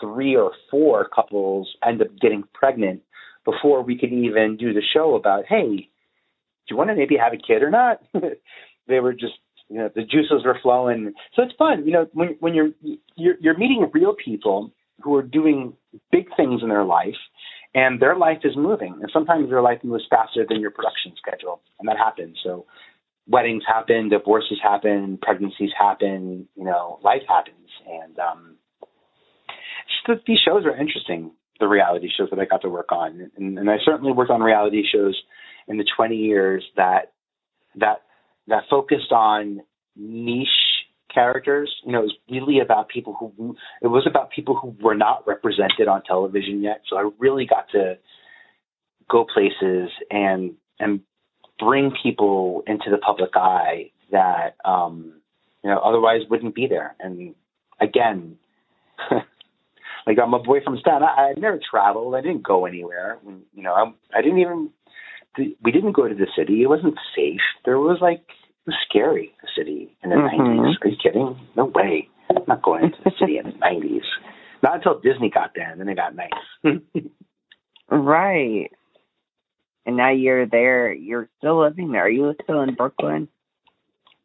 three 0.00 0.36
or 0.36 0.52
four 0.70 1.08
couples 1.08 1.74
end 1.86 2.02
up 2.02 2.08
getting 2.20 2.44
pregnant 2.52 3.02
before 3.44 3.82
we 3.82 3.96
could 3.98 4.12
even 4.12 4.56
do 4.58 4.74
the 4.74 4.82
show 4.92 5.14
about, 5.14 5.44
hey, 5.48 5.88
do 6.66 6.70
you 6.70 6.76
want 6.76 6.90
to 6.90 6.96
maybe 6.96 7.16
have 7.16 7.32
a 7.32 7.36
kid 7.36 7.62
or 7.62 7.70
not? 7.70 8.02
they 8.88 9.00
were 9.00 9.12
just, 9.12 9.34
you 9.68 9.78
know, 9.78 9.90
the 9.94 10.02
juices 10.02 10.44
were 10.44 10.58
flowing. 10.62 11.12
So 11.34 11.42
it's 11.42 11.54
fun, 11.56 11.86
you 11.86 11.92
know, 11.92 12.06
when 12.12 12.36
when 12.40 12.54
you're 12.54 12.70
you're, 13.16 13.36
you're 13.40 13.58
meeting 13.58 13.88
real 13.92 14.14
people 14.14 14.72
who 15.00 15.14
are 15.16 15.22
doing 15.22 15.74
big 16.12 16.26
things 16.36 16.62
in 16.62 16.68
their 16.68 16.84
life 16.84 17.16
and 17.74 18.00
their 18.00 18.16
life 18.16 18.38
is 18.44 18.56
moving. 18.56 18.98
And 19.00 19.10
sometimes 19.12 19.50
their 19.50 19.62
life 19.62 19.80
moves 19.82 20.04
faster 20.08 20.44
than 20.48 20.60
your 20.60 20.70
production 20.70 21.12
schedule, 21.16 21.60
and 21.78 21.88
that 21.88 21.96
happens. 21.96 22.38
So 22.42 22.66
weddings 23.26 23.64
happen, 23.66 24.08
divorces 24.08 24.58
happen, 24.62 25.18
pregnancies 25.20 25.70
happen, 25.78 26.48
you 26.54 26.64
know, 26.64 27.00
life 27.02 27.22
happens, 27.28 27.68
and 27.86 28.18
um, 28.18 28.56
these 30.26 30.38
shows 30.44 30.64
are 30.64 30.76
interesting. 30.76 31.32
The 31.60 31.68
reality 31.68 32.08
shows 32.14 32.30
that 32.30 32.40
I 32.40 32.44
got 32.46 32.62
to 32.62 32.68
work 32.68 32.90
on, 32.90 33.30
and, 33.36 33.58
and 33.58 33.70
I 33.70 33.76
certainly 33.84 34.12
worked 34.12 34.30
on 34.30 34.42
reality 34.42 34.82
shows 34.92 35.20
in 35.68 35.78
the 35.78 35.84
20 35.96 36.16
years 36.16 36.64
that 36.76 37.12
that 37.76 38.02
that 38.48 38.64
focused 38.68 39.12
on 39.12 39.60
niche 39.96 40.48
characters. 41.14 41.72
You 41.84 41.92
know, 41.92 42.00
it 42.00 42.04
was 42.04 42.16
really 42.30 42.60
about 42.60 42.88
people 42.88 43.16
who 43.18 43.56
it 43.80 43.86
was 43.86 44.06
about 44.08 44.30
people 44.30 44.56
who 44.56 44.74
were 44.82 44.94
not 44.94 45.26
represented 45.26 45.88
on 45.88 46.02
television 46.02 46.62
yet. 46.62 46.82
So 46.88 46.96
I 46.96 47.10
really 47.18 47.46
got 47.46 47.68
to 47.70 47.98
go 49.08 49.24
places 49.32 49.90
and 50.10 50.54
and 50.78 51.00
bring 51.58 51.92
people 52.02 52.62
into 52.66 52.90
the 52.90 52.98
public 52.98 53.30
eye 53.34 53.90
that 54.10 54.56
um, 54.64 55.14
you 55.62 55.70
know 55.70 55.78
otherwise 55.78 56.22
wouldn't 56.28 56.54
be 56.54 56.66
there. 56.66 56.96
And 57.00 57.34
again, 57.80 58.36
like 60.06 60.18
I'm 60.22 60.34
a 60.34 60.38
boy 60.38 60.58
from 60.64 60.78
Staten. 60.78 61.02
I, 61.02 61.30
I 61.30 61.34
never 61.38 61.60
traveled. 61.70 62.14
I 62.14 62.20
didn't 62.20 62.42
go 62.42 62.66
anywhere. 62.66 63.18
You 63.54 63.62
know, 63.62 63.72
I, 63.72 64.18
I 64.18 64.22
didn't 64.22 64.38
even. 64.38 64.70
We 65.36 65.72
didn't 65.72 65.92
go 65.92 66.06
to 66.06 66.14
the 66.14 66.28
city. 66.38 66.62
It 66.62 66.68
wasn't 66.68 66.94
safe. 67.16 67.40
There 67.64 67.80
was 67.80 67.98
like 68.00 68.22
was 68.66 68.76
scary, 68.88 69.32
the 69.42 69.48
city 69.56 69.96
in 70.02 70.10
the 70.10 70.16
mm-hmm. 70.16 70.60
90s. 70.60 70.74
Are 70.82 70.88
you 70.88 70.96
kidding? 71.02 71.36
No 71.56 71.66
way. 71.66 72.08
I'm 72.30 72.42
not 72.48 72.62
going 72.62 72.90
to 72.90 72.96
the 73.04 73.12
city 73.18 73.38
in 73.38 73.46
the 73.46 73.52
90s. 73.62 74.04
Not 74.62 74.76
until 74.76 75.00
Disney 75.00 75.30
got 75.30 75.52
there, 75.54 75.70
and 75.70 75.80
then 75.80 75.88
it 75.88 75.96
got 75.96 76.14
nice. 76.16 76.80
right. 77.90 78.70
And 79.86 79.96
now 79.96 80.10
you're 80.10 80.46
there. 80.46 80.92
You're 80.92 81.28
still 81.38 81.60
living 81.60 81.92
there. 81.92 82.06
Are 82.06 82.10
you 82.10 82.34
still 82.42 82.62
in 82.62 82.74
Brooklyn? 82.74 83.28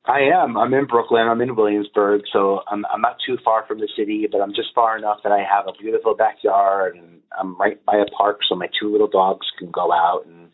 I 0.05 0.21
am. 0.33 0.57
I'm 0.57 0.73
in 0.73 0.85
Brooklyn. 0.85 1.27
I'm 1.27 1.41
in 1.41 1.55
Williamsburg, 1.55 2.21
so 2.31 2.61
I'm 2.71 2.85
I'm 2.91 3.01
not 3.01 3.17
too 3.25 3.37
far 3.43 3.65
from 3.67 3.79
the 3.79 3.89
city, 3.97 4.27
but 4.31 4.41
I'm 4.41 4.53
just 4.55 4.69
far 4.73 4.97
enough 4.97 5.19
that 5.23 5.31
I 5.31 5.39
have 5.39 5.67
a 5.67 5.73
beautiful 5.79 6.15
backyard, 6.15 6.95
and 6.95 7.19
I'm 7.37 7.57
right 7.57 7.83
by 7.85 7.97
a 7.97 8.05
park, 8.17 8.39
so 8.47 8.55
my 8.55 8.67
two 8.79 8.91
little 8.91 9.09
dogs 9.09 9.45
can 9.59 9.69
go 9.69 9.91
out 9.91 10.23
and 10.25 10.49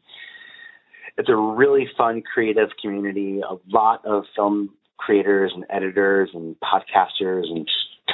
it's 1.18 1.30
a 1.30 1.36
really 1.36 1.88
fun, 1.98 2.22
creative 2.22 2.70
community. 2.82 3.42
A 3.42 3.56
lot 3.74 4.06
of 4.06 4.24
film 4.36 4.72
creators 4.98 5.52
and 5.54 5.66
editors 5.70 6.30
and 6.34 6.56
podcasters 6.60 7.44
and 7.46 7.70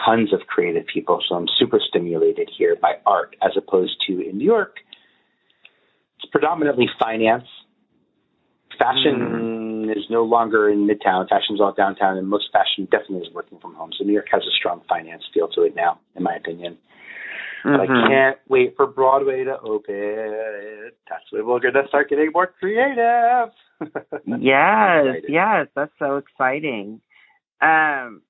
tons 0.05 0.33
of 0.33 0.41
creative 0.47 0.85
people. 0.91 1.21
So 1.27 1.35
I'm 1.35 1.47
super 1.59 1.79
stimulated 1.79 2.49
here 2.55 2.75
by 2.81 2.95
art 3.05 3.35
as 3.41 3.51
opposed 3.55 3.97
to 4.07 4.19
in 4.27 4.37
New 4.37 4.45
York. 4.45 4.77
It's 6.17 6.29
predominantly 6.31 6.87
finance. 6.99 7.45
Fashion 8.77 9.85
mm. 9.87 9.91
is 9.91 10.05
no 10.09 10.23
longer 10.23 10.69
in 10.69 10.87
Midtown. 10.87 11.27
Fashion's 11.29 11.61
all 11.61 11.73
downtown, 11.73 12.17
and 12.17 12.27
most 12.27 12.45
fashion 12.51 12.87
definitely 12.89 13.27
is 13.27 13.33
working 13.33 13.59
from 13.59 13.75
home. 13.75 13.91
So 13.97 14.03
New 14.03 14.13
York 14.13 14.27
has 14.31 14.41
a 14.41 14.51
strong 14.57 14.81
finance 14.87 15.23
feel 15.33 15.49
to 15.49 15.63
it 15.63 15.75
now, 15.75 15.99
in 16.15 16.23
my 16.23 16.35
opinion. 16.35 16.77
Mm-hmm. 17.65 17.81
I 17.81 18.09
can't 18.09 18.37
wait 18.47 18.75
for 18.75 18.87
Broadway 18.87 19.43
to 19.43 19.59
open. 19.59 20.91
That's 21.09 21.23
when 21.31 21.45
we're 21.45 21.59
going 21.59 21.75
to 21.75 21.87
start 21.87 22.09
getting 22.09 22.31
more 22.33 22.47
creative. 22.47 23.49
yes, 24.39 25.23
yes, 25.27 25.67
that's 25.75 25.91
so 25.99 26.17
exciting. 26.17 27.01
Um, 27.61 28.21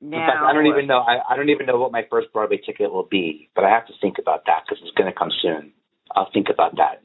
now, 0.00 0.26
fact, 0.26 0.44
I 0.44 0.52
don't 0.52 0.66
even 0.66 0.86
know. 0.86 0.98
I, 0.98 1.18
I 1.28 1.36
don't 1.36 1.48
even 1.48 1.66
know 1.66 1.78
what 1.78 1.92
my 1.92 2.06
first 2.10 2.32
Broadway 2.32 2.58
ticket 2.64 2.92
will 2.92 3.08
be, 3.10 3.48
but 3.54 3.64
I 3.64 3.70
have 3.70 3.86
to 3.86 3.92
think 4.00 4.16
about 4.18 4.44
that 4.46 4.64
because 4.66 4.82
it's 4.82 4.96
going 4.96 5.10
to 5.10 5.18
come 5.18 5.30
soon. 5.42 5.72
I'll 6.14 6.30
think 6.32 6.48
about 6.52 6.76
that. 6.76 7.02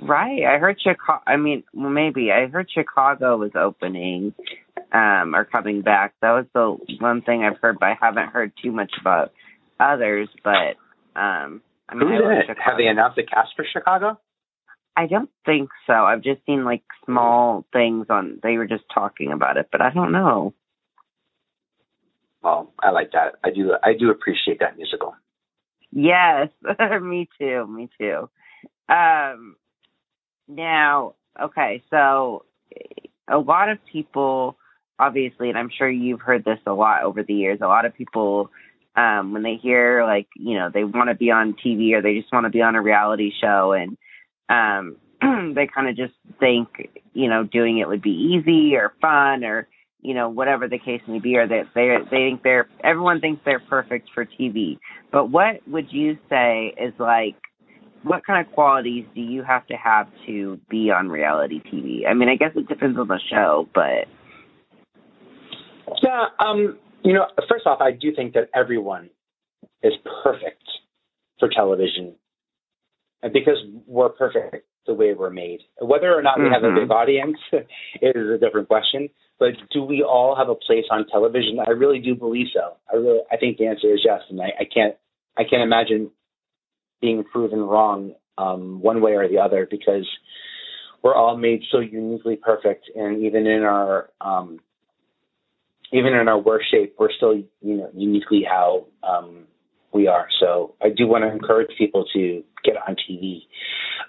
Right. 0.00 0.44
I 0.44 0.58
heard 0.58 0.80
Chicago. 0.80 1.22
I 1.26 1.36
mean, 1.36 1.64
well, 1.74 1.90
maybe 1.90 2.30
I 2.30 2.46
heard 2.46 2.68
Chicago 2.72 3.36
was 3.36 3.52
opening 3.54 4.34
um, 4.92 5.34
or 5.34 5.44
coming 5.44 5.82
back. 5.82 6.14
That 6.22 6.30
was 6.32 6.46
the 6.54 6.96
one 7.00 7.22
thing 7.22 7.42
I've 7.42 7.58
heard, 7.58 7.78
but 7.80 7.86
I 7.86 7.98
haven't 8.00 8.28
heard 8.28 8.52
too 8.62 8.72
much 8.72 8.92
about 9.00 9.32
others, 9.80 10.28
but 10.44 10.76
um, 11.18 11.62
I 11.88 11.94
mean, 11.94 12.08
Who's 12.08 12.20
in 12.24 12.50
it? 12.50 12.58
Have 12.64 12.76
they 12.78 12.86
announced 12.86 13.18
a 13.18 13.22
cast 13.22 13.50
for 13.56 13.64
Chicago? 13.70 14.18
I 14.96 15.06
don't 15.06 15.30
think 15.46 15.70
so. 15.86 15.92
I've 15.92 16.22
just 16.22 16.44
seen 16.44 16.64
like 16.64 16.82
small 17.04 17.64
things 17.72 18.06
on. 18.10 18.40
They 18.42 18.56
were 18.56 18.66
just 18.66 18.84
talking 18.92 19.32
about 19.32 19.56
it, 19.56 19.68
but 19.70 19.80
I 19.80 19.90
don't 19.90 20.12
know. 20.12 20.54
Well, 22.42 22.72
I 22.80 22.90
like 22.90 23.12
that. 23.12 23.34
I 23.44 23.50
do. 23.50 23.72
I 23.82 23.92
do 23.98 24.10
appreciate 24.10 24.60
that 24.60 24.76
musical. 24.76 25.14
Yes, 25.90 26.48
me 27.02 27.28
too. 27.38 27.66
Me 27.66 27.88
too. 27.98 28.28
Um, 28.88 29.56
now, 30.48 31.14
okay, 31.40 31.82
so 31.90 32.44
a 33.28 33.38
lot 33.38 33.68
of 33.68 33.78
people, 33.90 34.56
obviously, 34.98 35.48
and 35.48 35.58
I'm 35.58 35.70
sure 35.76 35.88
you've 35.88 36.20
heard 36.20 36.44
this 36.44 36.58
a 36.66 36.72
lot 36.72 37.02
over 37.02 37.22
the 37.22 37.34
years. 37.34 37.60
A 37.62 37.66
lot 37.66 37.84
of 37.84 37.94
people 37.94 38.50
um, 38.98 39.32
when 39.32 39.42
they 39.42 39.56
hear 39.62 40.02
like 40.04 40.26
you 40.36 40.58
know 40.58 40.70
they 40.72 40.82
want 40.82 41.08
to 41.08 41.14
be 41.14 41.30
on 41.30 41.54
TV 41.54 41.92
or 41.92 42.02
they 42.02 42.18
just 42.18 42.32
want 42.32 42.44
to 42.44 42.50
be 42.50 42.62
on 42.62 42.74
a 42.74 42.82
reality 42.82 43.30
show 43.40 43.72
and 43.72 43.96
um, 44.48 44.96
they 45.54 45.68
kind 45.72 45.88
of 45.88 45.96
just 45.96 46.14
think 46.40 46.68
you 47.12 47.28
know 47.28 47.44
doing 47.44 47.78
it 47.78 47.86
would 47.86 48.02
be 48.02 48.10
easy 48.10 48.74
or 48.74 48.92
fun 49.00 49.44
or 49.44 49.68
you 50.00 50.14
know 50.14 50.28
whatever 50.28 50.66
the 50.68 50.78
case 50.78 51.00
may 51.06 51.20
be 51.20 51.36
or 51.36 51.46
that 51.46 51.68
they 51.74 51.96
they 52.10 52.28
think 52.30 52.42
they're 52.42 52.68
everyone 52.82 53.20
thinks 53.20 53.40
they're 53.44 53.60
perfect 53.60 54.10
for 54.12 54.24
TV. 54.24 54.78
But 55.12 55.30
what 55.30 55.66
would 55.68 55.92
you 55.92 56.18
say 56.28 56.74
is 56.76 56.92
like 56.98 57.36
what 58.02 58.24
kind 58.26 58.44
of 58.44 58.52
qualities 58.52 59.04
do 59.14 59.20
you 59.20 59.42
have 59.42 59.66
to 59.68 59.74
have 59.74 60.08
to 60.26 60.58
be 60.68 60.90
on 60.90 61.08
reality 61.08 61.60
TV? 61.60 62.08
I 62.08 62.14
mean, 62.14 62.28
I 62.28 62.36
guess 62.36 62.52
it 62.54 62.68
depends 62.68 62.98
on 62.98 63.08
the 63.08 63.20
show, 63.30 63.68
but 63.74 64.06
yeah, 66.02 66.26
um, 66.38 66.78
you 67.04 67.12
know, 67.14 67.26
first 67.48 67.66
off, 67.66 67.80
I 67.80 67.92
do 67.92 68.14
think 68.14 68.34
that 68.34 68.50
everyone 68.54 69.10
is 69.82 69.92
perfect 70.22 70.62
for 71.38 71.48
television, 71.48 72.14
and 73.22 73.32
because 73.32 73.56
we're 73.86 74.08
perfect 74.10 74.66
the 74.86 74.94
way 74.94 75.14
we're 75.14 75.30
made, 75.30 75.60
whether 75.80 76.12
or 76.12 76.22
not 76.22 76.38
we 76.38 76.46
have 76.46 76.64
a 76.64 76.72
big 76.72 76.88
mm-hmm. 76.88 76.92
audience 76.92 77.36
is 78.02 78.30
a 78.34 78.38
different 78.38 78.68
question. 78.68 79.10
But 79.38 79.50
do 79.72 79.84
we 79.84 80.02
all 80.02 80.34
have 80.34 80.48
a 80.48 80.54
place 80.56 80.86
on 80.90 81.06
television? 81.06 81.58
I 81.64 81.70
really 81.70 82.00
do 82.00 82.16
believe 82.16 82.48
so. 82.52 82.76
I 82.92 82.96
really, 82.96 83.20
I 83.30 83.36
think 83.36 83.58
the 83.58 83.66
answer 83.66 83.92
is 83.92 84.00
yes, 84.04 84.22
and 84.30 84.40
I, 84.40 84.46
I 84.60 84.64
can't, 84.64 84.96
I 85.36 85.42
can't 85.48 85.62
imagine 85.62 86.10
being 87.00 87.22
proven 87.22 87.60
wrong 87.60 88.14
um, 88.36 88.80
one 88.82 89.00
way 89.00 89.12
or 89.12 89.28
the 89.28 89.38
other 89.38 89.68
because 89.70 90.08
we're 91.02 91.14
all 91.14 91.36
made 91.36 91.62
so 91.70 91.78
uniquely 91.78 92.36
perfect, 92.36 92.90
and 92.96 93.24
even 93.24 93.46
in 93.46 93.62
our 93.62 94.10
um, 94.20 94.58
even 95.92 96.14
in 96.14 96.28
our 96.28 96.38
worst 96.38 96.70
shape, 96.70 96.94
we're 96.98 97.12
still 97.12 97.36
you 97.36 97.46
know 97.76 97.90
uniquely 97.94 98.44
how 98.48 98.86
um, 99.02 99.44
we 99.92 100.06
are. 100.06 100.28
So 100.40 100.74
I 100.82 100.88
do 100.88 101.06
want 101.06 101.24
to 101.24 101.30
encourage 101.30 101.70
people 101.76 102.04
to 102.14 102.42
get 102.64 102.74
on 102.86 102.96
TV. 102.96 103.42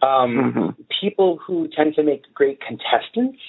Um, 0.02 0.54
mm-hmm. 0.54 0.82
People 1.02 1.40
who 1.46 1.68
tend 1.76 1.96
to 1.96 2.04
make 2.04 2.34
great 2.34 2.60
contestants, 2.62 3.40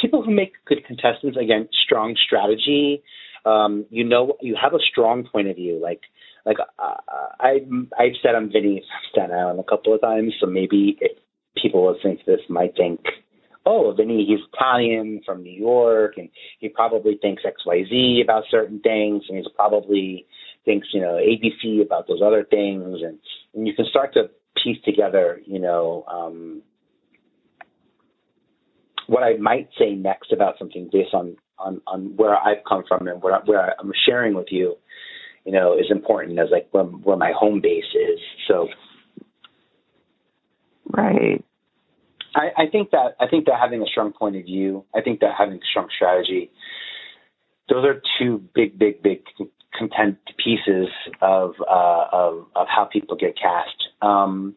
people 0.00 0.22
who 0.22 0.30
make 0.30 0.52
good 0.66 0.84
contestants, 0.86 1.36
again, 1.36 1.68
strong 1.84 2.16
strategy. 2.26 3.02
Um, 3.44 3.86
you 3.90 4.04
know, 4.04 4.36
you 4.40 4.56
have 4.60 4.74
a 4.74 4.78
strong 4.90 5.28
point 5.30 5.48
of 5.48 5.56
view. 5.56 5.78
Like 5.80 6.00
like 6.44 6.58
uh, 6.78 6.94
I 7.40 7.60
I've 7.98 8.16
said 8.22 8.34
I'm 8.34 8.50
Vinnie 8.50 8.84
Staten 9.10 9.34
Island 9.34 9.60
a 9.60 9.64
couple 9.64 9.94
of 9.94 10.00
times, 10.00 10.34
so 10.40 10.46
maybe 10.46 10.96
if 11.00 11.12
people 11.60 11.92
listening 11.92 12.18
to 12.18 12.24
this 12.26 12.40
might 12.48 12.76
think, 12.76 13.00
oh, 13.66 13.92
Vinnie, 13.96 14.24
he's 14.26 14.40
Italian 14.52 15.20
from 15.26 15.42
New 15.42 15.52
York, 15.52 16.14
and 16.16 16.28
he 16.58 16.68
probably 16.68 17.18
thinks 17.20 17.42
X 17.46 17.66
Y 17.66 17.84
Z 17.88 18.22
about 18.24 18.44
certain 18.50 18.80
things, 18.80 19.24
and 19.28 19.36
he's 19.36 19.46
probably 19.54 20.26
thinks 20.64 20.88
you 20.92 21.00
know 21.00 21.18
ABC 21.20 21.84
about 21.84 22.08
those 22.08 22.22
other 22.24 22.44
things, 22.44 23.00
and 23.02 23.18
and 23.54 23.66
you 23.66 23.74
can 23.74 23.86
start 23.90 24.14
to 24.14 24.30
piece 24.62 24.82
together, 24.84 25.40
you 25.44 25.58
know. 25.58 26.04
Um, 26.08 26.62
what 29.08 29.22
I 29.22 29.36
might 29.36 29.68
say 29.78 29.94
next 29.94 30.32
about 30.32 30.58
something 30.58 30.88
based 30.92 31.14
on, 31.14 31.36
on, 31.60 31.80
on 31.86 32.16
where 32.16 32.36
I've 32.36 32.64
come 32.68 32.82
from 32.88 33.06
and 33.06 33.22
where, 33.22 33.38
where 33.44 33.72
I'm 33.78 33.92
sharing 34.04 34.34
with 34.34 34.48
you 34.50 34.74
you 35.46 35.52
know, 35.52 35.78
is 35.78 35.86
important 35.90 36.38
as 36.40 36.48
like 36.50 36.66
where, 36.72 36.82
where 36.82 37.16
my 37.16 37.32
home 37.34 37.60
base 37.62 37.84
is. 37.94 38.18
So, 38.48 38.68
right. 40.90 41.42
I, 42.36 42.64
I 42.64 42.66
think 42.70 42.90
that 42.90 43.16
I 43.18 43.26
think 43.26 43.46
that 43.46 43.54
having 43.60 43.82
a 43.82 43.86
strong 43.86 44.12
point 44.12 44.36
of 44.36 44.44
view, 44.44 44.84
I 44.94 45.00
think 45.00 45.20
that 45.20 45.30
having 45.36 45.56
a 45.56 45.66
strong 45.70 45.88
strategy, 45.94 46.50
those 47.68 47.84
are 47.84 48.02
two 48.18 48.42
big, 48.54 48.78
big, 48.78 49.02
big 49.02 49.24
content 49.76 50.18
pieces 50.42 50.88
of 51.22 51.54
uh, 51.60 52.04
of, 52.12 52.46
of 52.54 52.66
how 52.68 52.84
people 52.84 53.16
get 53.16 53.36
cast. 53.40 53.76
Um, 54.02 54.54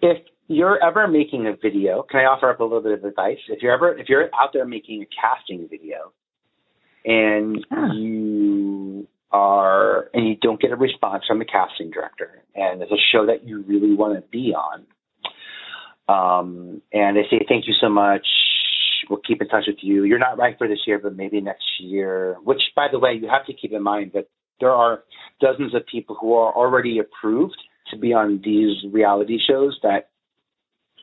if 0.00 0.18
you're 0.48 0.82
ever 0.82 1.06
making 1.06 1.46
a 1.46 1.52
video, 1.62 2.04
can 2.10 2.20
I 2.20 2.24
offer 2.24 2.50
up 2.50 2.60
a 2.60 2.64
little 2.64 2.82
bit 2.82 2.92
of 2.92 3.04
advice? 3.04 3.38
If 3.48 3.62
you're 3.62 3.72
ever 3.72 3.96
if 3.96 4.08
you're 4.08 4.24
out 4.34 4.50
there 4.54 4.64
making 4.64 5.02
a 5.02 5.06
casting 5.14 5.68
video, 5.68 6.12
and 7.04 7.64
yeah. 7.70 7.92
you 7.92 9.06
are 9.30 10.08
and 10.14 10.26
you 10.26 10.36
don't 10.40 10.60
get 10.60 10.70
a 10.72 10.76
response 10.76 11.24
from 11.26 11.38
the 11.38 11.44
casting 11.44 11.90
director 11.90 12.42
and 12.54 12.82
it's 12.82 12.92
a 12.92 13.00
show 13.12 13.24
that 13.24 13.48
you 13.48 13.62
really 13.62 13.94
want 13.94 14.14
to 14.14 14.20
be 14.30 14.52
on 14.54 14.84
um, 16.08 16.82
and 16.92 17.16
they 17.16 17.22
say 17.30 17.44
thank 17.48 17.66
you 17.66 17.74
so 17.80 17.88
much 17.88 18.26
we'll 19.10 19.20
keep 19.26 19.40
in 19.40 19.48
touch 19.48 19.64
with 19.66 19.76
you 19.80 20.04
you're 20.04 20.18
not 20.18 20.38
right 20.38 20.56
for 20.58 20.68
this 20.68 20.80
year 20.86 20.98
but 20.98 21.16
maybe 21.16 21.40
next 21.40 21.64
year 21.80 22.36
which 22.44 22.62
by 22.76 22.86
the 22.90 22.98
way 22.98 23.12
you 23.20 23.28
have 23.28 23.44
to 23.46 23.52
keep 23.52 23.72
in 23.72 23.82
mind 23.82 24.12
that 24.14 24.28
there 24.60 24.70
are 24.70 25.02
dozens 25.40 25.74
of 25.74 25.82
people 25.86 26.16
who 26.20 26.34
are 26.34 26.54
already 26.54 26.98
approved 26.98 27.56
to 27.90 27.98
be 27.98 28.12
on 28.12 28.40
these 28.44 28.76
reality 28.92 29.38
shows 29.44 29.78
that 29.82 30.10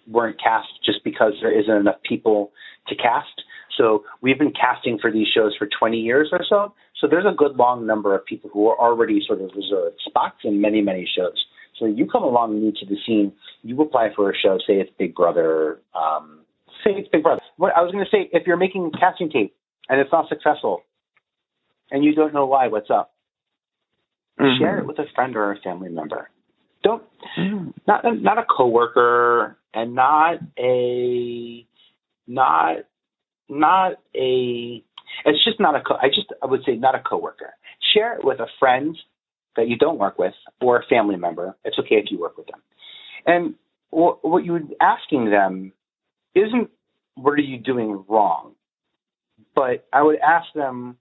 weren't 0.07 0.41
cast 0.41 0.67
just 0.83 1.03
because 1.03 1.33
there 1.41 1.57
isn't 1.57 1.75
enough 1.75 2.01
people 2.07 2.51
to 2.87 2.95
cast 2.95 3.43
so 3.79 4.03
we've 4.21 4.37
been 4.37 4.53
casting 4.53 4.99
for 4.99 5.11
these 5.11 5.27
shows 5.27 5.55
for 5.57 5.67
20 5.79 5.97
years 5.97 6.29
or 6.31 6.41
so. 6.47 6.73
So 6.99 7.07
there's 7.07 7.25
a 7.25 7.35
good 7.35 7.55
long 7.55 7.87
number 7.87 8.13
of 8.13 8.25
people 8.25 8.49
who 8.51 8.67
are 8.67 8.77
already 8.77 9.21
sort 9.25 9.41
of 9.41 9.51
reserved 9.55 9.95
spots 10.05 10.37
in 10.43 10.59
many, 10.59 10.81
many 10.81 11.09
shows. 11.15 11.45
So 11.79 11.85
you 11.85 12.05
come 12.05 12.23
along 12.23 12.59
new 12.59 12.71
to 12.71 12.85
the 12.85 12.97
scene, 13.05 13.31
you 13.63 13.79
apply 13.81 14.09
for 14.15 14.29
a 14.29 14.33
show, 14.35 14.57
say 14.67 14.73
it's 14.73 14.91
Big 14.99 15.15
Brother, 15.15 15.79
um, 15.95 16.41
say 16.83 16.91
it's 16.91 17.07
Big 17.09 17.23
Brother. 17.23 17.41
What 17.57 17.75
I 17.75 17.81
was 17.81 17.91
going 17.91 18.03
to 18.03 18.11
say, 18.11 18.29
if 18.33 18.45
you're 18.45 18.57
making 18.57 18.91
casting 18.99 19.29
tape 19.29 19.55
and 19.87 19.99
it's 19.99 20.11
not 20.11 20.27
successful, 20.29 20.83
and 21.91 22.03
you 22.03 22.13
don't 22.13 22.33
know 22.33 22.45
why, 22.45 22.67
what's 22.67 22.89
up? 22.91 23.13
Mm-hmm. 24.39 24.61
Share 24.61 24.79
it 24.79 24.85
with 24.85 24.99
a 24.99 25.05
friend 25.15 25.35
or 25.35 25.51
a 25.51 25.59
family 25.59 25.89
member. 25.89 26.29
Don't 26.83 27.03
mm-hmm. 27.37 27.71
not 27.87 28.05
not 28.21 28.37
a 28.37 28.45
coworker 28.45 29.57
and 29.73 29.95
not 29.95 30.35
a 30.57 31.67
not 32.25 32.77
not 33.49 33.93
a 34.15 34.83
it's 35.25 35.43
just 35.43 35.59
not 35.59 35.75
a 35.75 35.81
co- 35.81 35.97
I 36.01 36.07
just 36.07 36.31
I 36.41 36.45
would 36.45 36.61
say 36.65 36.75
not 36.75 36.95
a 36.95 37.01
coworker. 37.01 37.53
Share 37.93 38.13
it 38.13 38.23
with 38.23 38.39
a 38.39 38.47
friend 38.59 38.97
that 39.55 39.67
you 39.67 39.77
don't 39.77 39.97
work 39.97 40.17
with 40.17 40.33
or 40.61 40.77
a 40.79 40.85
family 40.85 41.15
member. 41.15 41.55
It's 41.65 41.77
okay 41.79 41.95
if 41.95 42.11
you 42.11 42.19
work 42.19 42.37
with 42.37 42.47
them. 42.47 42.61
And 43.25 43.55
what, 43.89 44.23
what 44.23 44.45
you're 44.45 44.61
asking 44.81 45.29
them 45.31 45.73
isn't 46.35 46.69
what 47.15 47.31
are 47.31 47.41
you 47.41 47.57
doing 47.57 48.03
wrong, 48.07 48.53
but 49.55 49.87
I 49.91 50.01
would 50.01 50.19
ask 50.19 50.47
them 50.53 50.97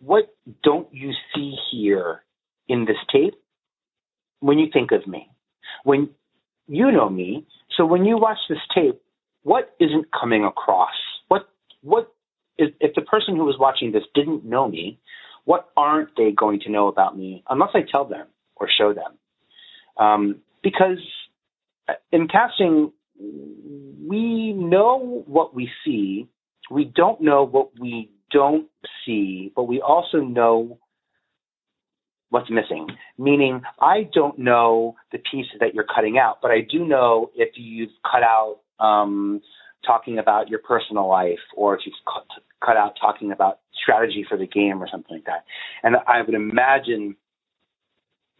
what 0.00 0.34
don't 0.62 0.92
you 0.92 1.12
see 1.34 1.54
here 1.70 2.22
in 2.68 2.84
this 2.84 2.96
tape 3.12 3.34
when 4.40 4.58
you 4.58 4.68
think 4.72 4.90
of 4.92 5.06
me? 5.06 5.30
When 5.84 6.10
you 6.68 6.90
know 6.92 7.08
me, 7.08 7.46
so 7.76 7.86
when 7.86 8.04
you 8.04 8.18
watch 8.18 8.38
this 8.48 8.58
tape, 8.74 9.00
what 9.42 9.74
isn't 9.80 10.06
coming 10.12 10.44
across 10.44 10.90
What 11.28 11.48
what 11.82 12.12
is, 12.58 12.70
if 12.80 12.94
the 12.94 13.02
person 13.02 13.36
who 13.36 13.44
was 13.44 13.56
watching 13.58 13.92
this 13.92 14.04
didn't 14.14 14.44
know 14.44 14.68
me, 14.68 14.98
what 15.44 15.70
aren't 15.76 16.10
they 16.16 16.32
going 16.32 16.60
to 16.60 16.70
know 16.70 16.88
about 16.88 17.16
me 17.16 17.42
unless 17.48 17.70
I 17.74 17.80
tell 17.90 18.04
them 18.04 18.26
or 18.56 18.68
show 18.68 18.92
them? 18.92 19.18
Um, 19.96 20.36
because 20.62 20.98
in 22.10 22.28
casting, 22.28 22.92
we 23.18 24.52
know 24.52 25.24
what 25.26 25.54
we 25.54 25.70
see. 25.84 26.28
We 26.70 26.84
don't 26.84 27.20
know 27.20 27.44
what 27.44 27.70
we 27.78 28.10
don't 28.30 28.68
see, 29.04 29.52
but 29.54 29.64
we 29.64 29.80
also 29.80 30.18
know 30.18 30.78
what's 32.30 32.50
missing. 32.50 32.88
Meaning, 33.18 33.62
I 33.80 34.08
don't 34.12 34.38
know 34.38 34.96
the 35.12 35.18
pieces 35.18 35.52
that 35.60 35.74
you're 35.74 35.86
cutting 35.94 36.18
out, 36.18 36.38
but 36.40 36.50
I 36.50 36.60
do 36.60 36.84
know 36.86 37.30
if 37.34 37.50
you've 37.56 37.90
cut 38.10 38.22
out 38.22 38.60
um, 38.80 39.42
talking 39.86 40.18
about 40.18 40.48
your 40.48 40.60
personal 40.60 41.08
life 41.08 41.38
or 41.56 41.74
if 41.74 41.82
you've 41.84 41.94
cut, 42.06 42.26
cut 42.64 42.76
out 42.76 42.96
talking 43.00 43.32
about 43.32 43.60
strategy 43.80 44.24
for 44.28 44.38
the 44.38 44.46
game 44.46 44.82
or 44.82 44.88
something 44.90 45.16
like 45.16 45.24
that. 45.24 45.44
And 45.82 45.96
I 46.06 46.22
would 46.22 46.34
imagine 46.34 47.16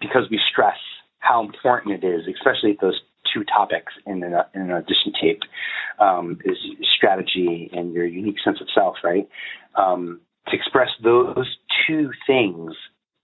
because 0.00 0.24
we 0.30 0.40
stress 0.50 0.76
how 1.18 1.40
important 1.42 2.02
it 2.02 2.06
is, 2.06 2.22
especially 2.26 2.76
those 2.80 3.00
two 3.32 3.44
topics 3.44 3.92
in 4.06 4.22
an, 4.22 4.34
in 4.54 4.62
an 4.62 4.72
audition 4.72 5.12
tape, 5.20 5.42
um, 5.98 6.38
is 6.44 6.56
strategy 6.96 7.70
and 7.72 7.92
your 7.92 8.04
unique 8.04 8.36
sense 8.44 8.60
of 8.60 8.66
self, 8.74 8.96
right? 9.04 9.28
Um, 9.76 10.20
to 10.48 10.56
express 10.56 10.88
those 11.02 11.56
two 11.86 12.10
things 12.26 12.72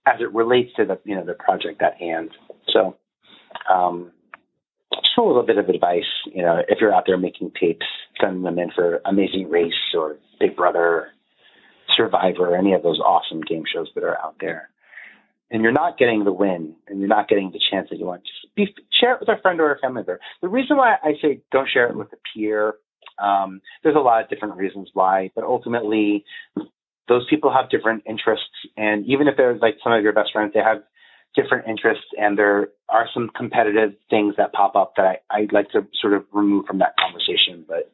as 0.05 0.21
it 0.21 0.33
relates 0.33 0.71
to 0.77 0.85
the 0.85 0.99
you 1.03 1.15
know 1.15 1.25
the 1.25 1.33
project 1.33 1.81
at 1.81 1.95
hand. 1.95 2.31
So 2.71 2.95
um, 3.71 4.11
just 4.93 5.17
a 5.17 5.21
little 5.21 5.43
bit 5.43 5.57
of 5.57 5.69
advice, 5.69 6.03
you 6.33 6.41
know, 6.41 6.61
if 6.67 6.79
you're 6.81 6.93
out 6.93 7.03
there 7.05 7.17
making 7.17 7.51
tapes, 7.59 7.85
send 8.19 8.45
them 8.45 8.59
in 8.59 8.71
for 8.71 9.01
Amazing 9.05 9.49
Race 9.49 9.73
or 9.93 10.17
Big 10.39 10.55
Brother, 10.55 11.09
Survivor, 11.95 12.55
any 12.55 12.73
of 12.73 12.83
those 12.83 12.99
awesome 12.99 13.41
game 13.41 13.63
shows 13.71 13.89
that 13.95 14.03
are 14.03 14.17
out 14.19 14.35
there. 14.39 14.69
And 15.51 15.63
you're 15.63 15.71
not 15.71 15.97
getting 15.97 16.23
the 16.23 16.31
win, 16.31 16.75
and 16.87 16.99
you're 16.99 17.07
not 17.07 17.27
getting 17.27 17.51
the 17.51 17.59
chance 17.71 17.89
that 17.89 17.97
you 17.97 18.05
want. 18.05 18.21
Just 18.23 18.55
be, 18.55 18.67
share 18.99 19.15
it 19.15 19.19
with 19.19 19.29
a 19.29 19.41
friend 19.41 19.59
or 19.59 19.73
a 19.73 19.79
family 19.79 19.95
member. 19.95 20.19
The 20.41 20.47
reason 20.47 20.77
why 20.77 20.95
I 21.03 21.13
say 21.21 21.41
don't 21.51 21.67
share 21.67 21.87
it 21.87 21.95
with 21.95 22.13
a 22.13 22.17
peer, 22.33 22.75
um, 23.17 23.61
there's 23.83 23.95
a 23.95 23.99
lot 23.99 24.23
of 24.23 24.29
different 24.29 24.57
reasons 24.57 24.89
why, 24.93 25.31
but 25.35 25.43
ultimately, 25.43 26.23
those 27.07 27.25
people 27.29 27.51
have 27.51 27.69
different 27.71 28.03
interests, 28.07 28.45
and 28.77 29.05
even 29.07 29.27
if 29.27 29.35
they're 29.35 29.57
like 29.57 29.77
some 29.83 29.91
of 29.91 30.03
your 30.03 30.13
best 30.13 30.31
friends, 30.31 30.53
they 30.53 30.59
have 30.59 30.83
different 31.41 31.67
interests, 31.67 32.05
and 32.17 32.37
there 32.37 32.69
are 32.89 33.07
some 33.13 33.29
competitive 33.35 33.91
things 34.09 34.35
that 34.37 34.53
pop 34.53 34.75
up 34.75 34.93
that 34.97 35.05
I, 35.05 35.39
I'd 35.39 35.53
like 35.53 35.69
to 35.71 35.87
sort 36.01 36.13
of 36.13 36.25
remove 36.33 36.65
from 36.65 36.79
that 36.79 36.95
conversation. 36.99 37.65
But 37.67 37.91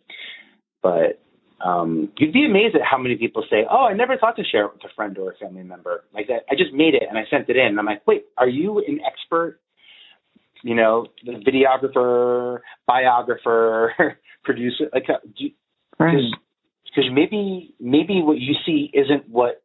but 0.82 1.22
um, 1.66 2.12
you'd 2.18 2.34
be 2.34 2.46
amazed 2.46 2.76
at 2.76 2.82
how 2.89 2.98
many 2.98 3.16
people 3.16 3.43
say, 3.50 3.66
"Oh, 3.70 3.86
I 3.86 3.93
never 3.93 4.18
thought 4.18 4.36
to 4.38 4.43
share 4.43 4.66
it 4.66 4.74
with 4.74 4.84
a 4.84 4.93
friend 4.96 5.18
or 5.18 5.32
a 5.32 5.36
family 5.38 5.64
member." 5.64 6.04
Like 6.14 6.28
that, 6.28 6.46
I 6.50 6.56
just 6.56 6.74
made 6.74 6.96
it 6.96 7.04
and 7.08 7.18
I 7.18 7.24
sent 7.30 7.50
it 7.50 7.58
in. 7.58 7.68
And 7.68 7.80
I'm 7.80 7.86
like, 7.86 8.06
"Wait, 8.08 8.26
are 8.38 8.50
you 8.50 8.80
an 8.80 9.00
expert 9.06 9.60
you 10.66 10.74
know, 10.74 11.06
the 11.24 11.34
videographer, 11.34 12.60
biographer, 12.88 14.18
producer, 14.43 14.86
like, 14.91 15.06
because 15.98 16.24
uh, 16.98 17.14
maybe 17.14 17.76
maybe 17.80 18.24
what 18.24 18.39
you 18.39 18.56
see 18.66 18.89
isn't 18.91 19.30
what 19.30 19.62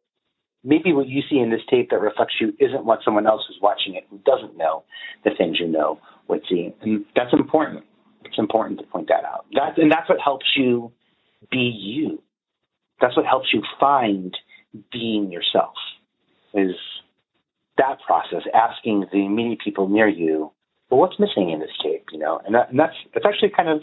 maybe 0.63 0.93
what 0.93 1.07
you 1.07 1.21
see 1.29 1.39
in 1.39 1.49
this 1.49 1.61
tape 1.69 1.89
that 1.89 1.99
reflects 1.99 2.35
you 2.39 2.53
isn't 2.59 2.85
what 2.85 2.99
someone 3.03 3.27
else 3.27 3.41
who's 3.47 3.59
watching 3.61 3.95
it 3.95 4.05
who 4.09 4.19
doesn't 4.19 4.57
know 4.57 4.83
the 5.23 5.31
things 5.37 5.59
you 5.59 5.67
know 5.67 5.99
would 6.27 6.41
see, 6.49 6.73
and 6.81 7.05
that's 7.15 7.33
important. 7.33 7.83
It's 8.25 8.37
important 8.37 8.79
to 8.79 8.85
point 8.85 9.07
that 9.07 9.25
out. 9.25 9.45
That 9.53 9.77
and 9.77 9.91
that's 9.91 10.07
what 10.07 10.19
helps 10.19 10.45
you 10.55 10.91
be 11.51 11.57
you. 11.57 12.21
That's 12.99 13.17
what 13.17 13.25
helps 13.25 13.47
you 13.51 13.63
find 13.79 14.35
being 14.91 15.31
yourself. 15.31 15.73
Is 16.53 16.75
that 17.77 17.97
process 18.05 18.43
asking 18.53 19.05
the 19.11 19.25
immediate 19.25 19.59
people 19.63 19.89
near 19.89 20.07
you, 20.07 20.51
well, 20.89 20.99
what's 20.99 21.19
missing 21.19 21.49
in 21.49 21.59
this 21.59 21.71
tape? 21.81 22.05
You 22.11 22.19
know, 22.19 22.39
and, 22.45 22.53
that, 22.53 22.69
and 22.69 22.79
that's 22.79 22.93
that's 23.13 23.25
actually 23.25 23.51
kind 23.55 23.69
of 23.69 23.81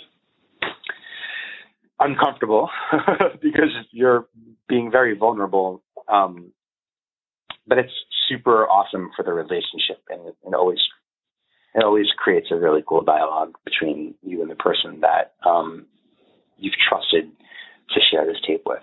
uncomfortable 1.98 2.70
because 3.42 3.70
you're 3.90 4.26
being 4.68 4.90
very 4.90 5.16
vulnerable. 5.16 5.82
Um, 6.06 6.52
but 7.68 7.78
it's 7.78 7.92
super 8.28 8.66
awesome 8.66 9.10
for 9.14 9.22
the 9.22 9.32
relationship, 9.32 10.02
and, 10.08 10.32
and 10.44 10.54
always 10.54 10.78
it 11.74 11.84
always 11.84 12.06
creates 12.16 12.48
a 12.50 12.56
really 12.56 12.82
cool 12.86 13.02
dialogue 13.02 13.54
between 13.64 14.14
you 14.22 14.40
and 14.42 14.50
the 14.50 14.56
person 14.56 15.00
that 15.00 15.34
um, 15.46 15.86
you've 16.56 16.74
trusted 16.88 17.30
to 17.90 18.00
share 18.10 18.26
this 18.26 18.40
tape 18.46 18.62
with. 18.66 18.82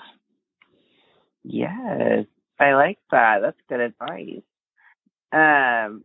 Yes, 1.44 2.26
I 2.60 2.74
like 2.74 3.00
that. 3.12 3.40
That's 3.42 3.58
good 3.68 3.82
advice. 3.82 4.44
Um, 5.32 6.04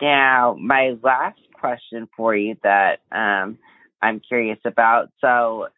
now, 0.00 0.56
my 0.58 0.96
last 1.02 1.38
question 1.52 2.08
for 2.16 2.34
you 2.34 2.56
that 2.62 3.00
um, 3.12 3.58
I'm 4.02 4.20
curious 4.20 4.58
about. 4.64 5.10
So, 5.20 5.68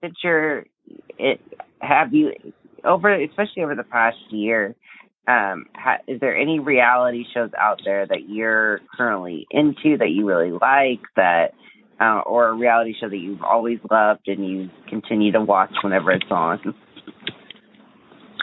since 0.00 0.14
you're, 0.22 0.66
it, 1.18 1.40
have 1.80 2.14
you 2.14 2.32
over, 2.84 3.12
especially 3.22 3.62
over 3.62 3.74
the 3.74 3.84
past 3.84 4.16
year, 4.30 4.74
um, 5.28 5.66
ha, 5.74 5.98
is 6.08 6.20
there 6.20 6.36
any 6.36 6.58
reality 6.58 7.24
shows 7.32 7.50
out 7.58 7.80
there 7.84 8.06
that 8.06 8.28
you're 8.28 8.80
currently 8.96 9.46
into 9.50 9.96
that 9.98 10.10
you 10.10 10.26
really 10.26 10.50
like 10.50 11.00
that, 11.16 11.52
uh, 12.00 12.20
or 12.26 12.48
a 12.48 12.54
reality 12.54 12.94
show 13.00 13.08
that 13.08 13.16
you've 13.16 13.42
always 13.42 13.78
loved 13.90 14.26
and 14.26 14.46
you 14.48 14.68
continue 14.88 15.30
to 15.32 15.40
watch 15.40 15.72
whenever 15.82 16.10
it's 16.10 16.30
on? 16.30 16.74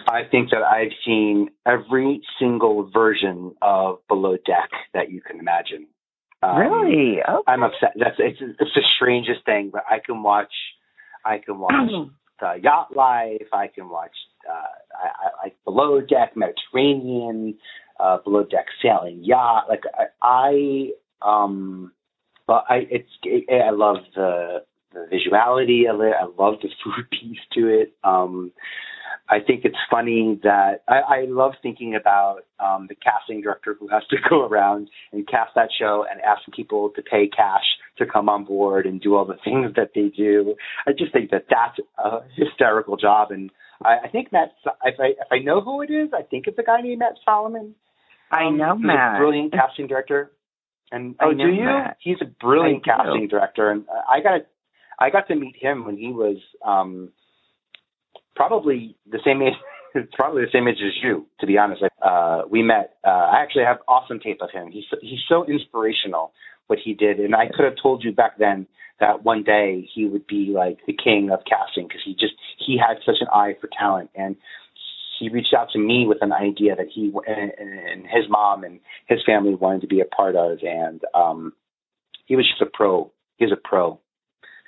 I 0.08 0.22
think 0.30 0.50
that 0.52 0.64
I've 0.64 0.94
seen 1.06 1.50
every 1.68 2.22
single 2.40 2.90
version 2.92 3.54
of 3.62 4.00
Below 4.08 4.38
Deck 4.38 4.70
that 4.94 5.12
you 5.12 5.22
can 5.22 5.40
imagine. 5.40 5.88
Um, 6.42 6.58
really? 6.58 7.18
Okay. 7.22 7.44
I'm 7.48 7.64
upset. 7.64 7.94
That's 7.96 8.16
it's 8.18 8.40
it's 8.42 8.72
the 8.74 8.82
strangest 8.96 9.46
thing, 9.46 9.70
but 9.72 9.84
I 9.90 9.98
can 10.04 10.24
watch. 10.24 10.54
I 11.26 11.40
can 11.40 11.60
watch 11.60 11.92
the 12.40 12.56
Yacht 12.64 12.96
Life. 12.96 13.48
I 13.54 13.68
can 13.68 13.90
watch. 13.90 14.16
Uh, 14.50 14.54
I, 15.04 15.28
I 15.28 15.46
like 15.46 15.56
Below 15.66 16.02
Deck 16.02 16.36
Mediterranean, 16.36 17.56
uh, 18.00 18.18
Below 18.24 18.44
Deck 18.44 18.66
Sailing 18.82 19.24
Yacht. 19.24 19.66
Like 19.70 19.84
I, 19.94 20.06
I 20.22 20.90
um, 21.22 21.92
but 22.48 22.66
I 22.70 22.88
it's 22.90 23.10
it, 23.24 23.62
I 23.62 23.72
love 23.72 23.98
the 24.16 24.64
the 24.94 25.08
visuality 25.12 25.90
of 25.92 26.02
it. 26.02 26.14
I 26.20 26.26
love 26.26 26.56
the 26.62 26.70
food 26.84 27.10
piece 27.12 27.40
to 27.54 27.68
it. 27.68 27.94
Um, 28.04 28.52
I 29.30 29.40
think 29.46 29.64
it's 29.64 29.78
funny 29.92 30.40
that 30.44 30.82
I, 30.88 31.00
I 31.00 31.26
love 31.28 31.54
thinking 31.62 31.94
about 31.94 32.42
um, 32.60 32.88
the 32.90 32.96
casting 32.96 33.42
director 33.42 33.76
who 33.80 33.88
has 33.90 34.02
to 34.10 34.18
go 34.30 34.46
around 34.46 34.90
and 35.12 35.28
cast 35.28 35.52
that 35.56 35.70
show 35.78 36.06
and 36.10 36.20
ask 36.22 36.42
people 36.56 36.90
to 36.96 37.02
pay 37.04 37.28
cash 37.28 37.64
to 38.00 38.06
come 38.06 38.28
on 38.28 38.44
board 38.44 38.88
and 38.88 39.00
do 39.00 39.16
all 39.16 39.26
the 39.26 39.38
things 39.44 39.76
that 39.76 39.92
they 39.94 40.10
do. 40.16 40.56
I 40.88 40.92
just 40.92 41.14
think 41.14 41.30
that 41.30 41.46
that's 41.50 41.80
a 41.98 42.20
hysterical 42.36 42.98
job, 42.98 43.30
and 43.32 43.52
I, 43.84 44.06
I 44.06 44.10
think 44.10 44.32
Matt. 44.32 44.54
If 44.84 45.00
I 45.00 45.08
if 45.10 45.32
I 45.32 45.40
know 45.40 45.62
who 45.62 45.82
it 45.82 45.92
is, 45.92 46.10
I 46.14 46.24
think 46.24 46.48
it's 46.48 46.58
a 46.58 46.64
guy 46.64 46.82
named 46.82 47.00
Matt 47.00 47.14
Solomon. 47.24 47.76
I 48.32 48.46
um, 48.46 48.58
know 48.58 48.76
Matt, 48.76 49.20
brilliant 49.20 49.54
casting 49.54 49.88
director. 49.88 50.32
And 50.92 51.16
oh, 51.22 51.34
do 51.34 51.48
you? 51.50 51.66
Matt. 51.66 51.98
He's 52.00 52.18
a 52.22 52.26
brilliant 52.26 52.84
casting 52.84 53.28
director, 53.28 53.70
and 53.70 53.86
I 54.10 54.22
got 54.22 54.42
I 54.98 55.12
got 55.12 55.28
to 55.28 55.36
meet 55.36 55.56
him 55.56 55.86
when 55.86 55.98
he 55.98 56.08
was. 56.08 56.38
um 56.66 57.12
probably 58.40 58.96
the 59.12 59.20
same 59.26 59.42
age, 59.42 60.08
probably 60.14 60.44
the 60.44 60.52
same 60.54 60.66
age 60.70 60.78
as 60.78 60.94
you, 61.04 61.26
to 61.42 61.46
be 61.46 61.58
honest. 61.58 61.84
Uh, 62.02 62.44
we 62.50 62.64
met. 62.64 62.96
Uh, 63.06 63.10
I 63.10 63.42
actually 63.44 63.66
have 63.66 63.80
awesome 63.86 64.22
tape 64.22 64.40
of 64.42 64.50
him. 64.52 64.72
He's 64.72 64.86
he's 65.02 65.20
so 65.28 65.46
inspirational 65.46 66.32
what 66.68 66.80
he 66.84 66.94
did, 66.94 67.20
and 67.20 67.36
I 67.36 67.48
could 67.48 67.66
have 67.66 67.76
told 67.82 68.02
you 68.04 68.14
back 68.14 68.38
then 68.40 68.66
that 69.02 69.24
one 69.24 69.44
day 69.44 69.90
he 69.94 70.06
would 70.06 70.26
be 70.26 70.54
like 70.56 70.78
the 70.88 70.94
king 70.94 71.32
of 71.34 71.40
casting 71.50 71.88
because 71.88 72.02
he 72.06 72.14
just 72.14 72.34
he 72.66 72.78
had 72.78 72.98
such 73.06 73.18
an 73.20 73.28
eye 73.34 73.56
for 73.60 73.70
talent 73.78 74.10
and 74.16 74.36
he 75.20 75.30
reached 75.30 75.54
out 75.58 75.70
to 75.72 75.80
me 75.80 76.06
with 76.08 76.20
an 76.22 76.32
idea 76.32 76.76
that 76.76 76.88
he 76.94 77.12
and, 77.28 77.52
and 77.58 78.04
his 78.04 78.30
mom 78.30 78.64
and 78.64 78.80
his 79.08 79.20
family 79.26 79.56
wanted 79.56 79.82
to 79.82 79.88
be 79.88 80.02
a 80.02 80.06
part 80.06 80.36
of 80.36 80.60
and 80.64 81.02
um 81.16 81.54
he 82.26 82.36
was 82.36 82.46
just 82.46 82.62
a 82.62 82.66
pro 82.66 83.10
he 83.38 83.46
was 83.46 83.54
a 83.54 83.68
pro 83.68 84.00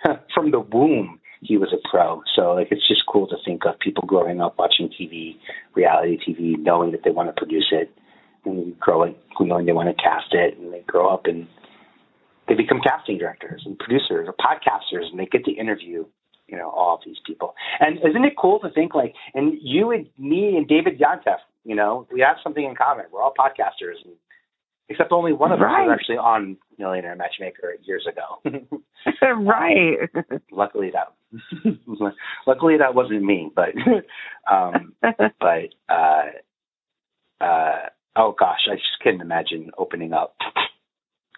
from 0.33 0.51
the 0.51 0.61
womb 0.61 1.19
he 1.41 1.57
was 1.57 1.73
a 1.73 1.89
pro. 1.89 2.21
So 2.35 2.53
like 2.53 2.67
it's 2.71 2.87
just 2.87 3.05
cool 3.07 3.27
to 3.27 3.35
think 3.43 3.65
of 3.65 3.79
people 3.79 4.05
growing 4.05 4.41
up 4.41 4.57
watching 4.57 4.89
TV, 4.89 5.37
reality 5.75 6.17
TV, 6.17 6.57
knowing 6.57 6.91
that 6.91 7.01
they 7.03 7.11
want 7.11 7.29
to 7.29 7.33
produce 7.33 7.67
it, 7.71 7.91
and 8.45 8.79
growing 8.79 9.15
knowing 9.39 9.65
they 9.65 9.71
want 9.71 9.95
to 9.95 10.03
cast 10.03 10.33
it, 10.33 10.57
and 10.57 10.71
they 10.71 10.81
grow 10.81 11.09
up 11.09 11.25
and 11.25 11.47
they 12.47 12.53
become 12.53 12.79
casting 12.81 13.17
directors 13.17 13.63
and 13.65 13.77
producers 13.79 14.27
or 14.27 14.33
podcasters, 14.33 15.09
and 15.09 15.19
they 15.19 15.25
get 15.25 15.43
to 15.45 15.51
interview 15.51 16.05
you 16.47 16.57
know 16.57 16.69
all 16.69 16.95
of 16.95 17.01
these 17.05 17.17
people. 17.25 17.55
And 17.79 17.97
isn't 17.97 18.23
it 18.23 18.33
cool 18.39 18.59
to 18.59 18.69
think 18.69 18.93
like 18.93 19.15
and 19.33 19.57
you 19.61 19.91
and 19.91 20.07
me 20.17 20.55
and 20.57 20.67
David 20.67 20.99
Yontef, 20.99 21.37
you 21.65 21.75
know, 21.75 22.07
we 22.11 22.21
have 22.21 22.37
something 22.43 22.63
in 22.63 22.75
common. 22.75 23.05
We're 23.11 23.21
all 23.21 23.33
podcasters 23.37 24.03
and 24.05 24.13
except 24.89 25.11
only 25.11 25.31
one 25.33 25.51
of 25.51 25.59
right. 25.59 25.83
us 25.83 25.87
was 25.87 25.97
actually 25.99 26.17
on 26.17 26.57
Millionaire 26.77 27.15
Matchmaker 27.15 27.75
years 27.83 28.05
ago. 28.05 28.41
right. 29.21 30.09
luckily 30.51 30.91
that 30.91 31.13
luckily 32.47 32.77
that 32.77 32.95
wasn't 32.95 33.23
me, 33.23 33.51
but 33.55 33.69
um 34.51 34.93
but 35.01 35.69
uh 35.89 36.23
uh 37.43 37.79
oh 38.15 38.35
gosh, 38.37 38.67
I 38.71 38.75
just 38.75 38.99
couldn't 39.01 39.21
imagine 39.21 39.71
opening 39.77 40.13
up 40.13 40.35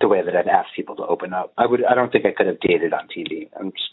the 0.01 0.07
way 0.07 0.21
that 0.23 0.35
I'd 0.35 0.47
ask 0.47 0.69
people 0.75 0.95
to 0.97 1.03
open 1.03 1.33
up. 1.33 1.53
I 1.57 1.65
would 1.65 1.83
I 1.83 1.95
don't 1.95 2.11
think 2.11 2.25
I 2.25 2.33
could 2.35 2.47
have 2.47 2.59
dated 2.59 2.93
on 2.93 3.07
TV. 3.07 3.49
I'm 3.59 3.71
just 3.71 3.89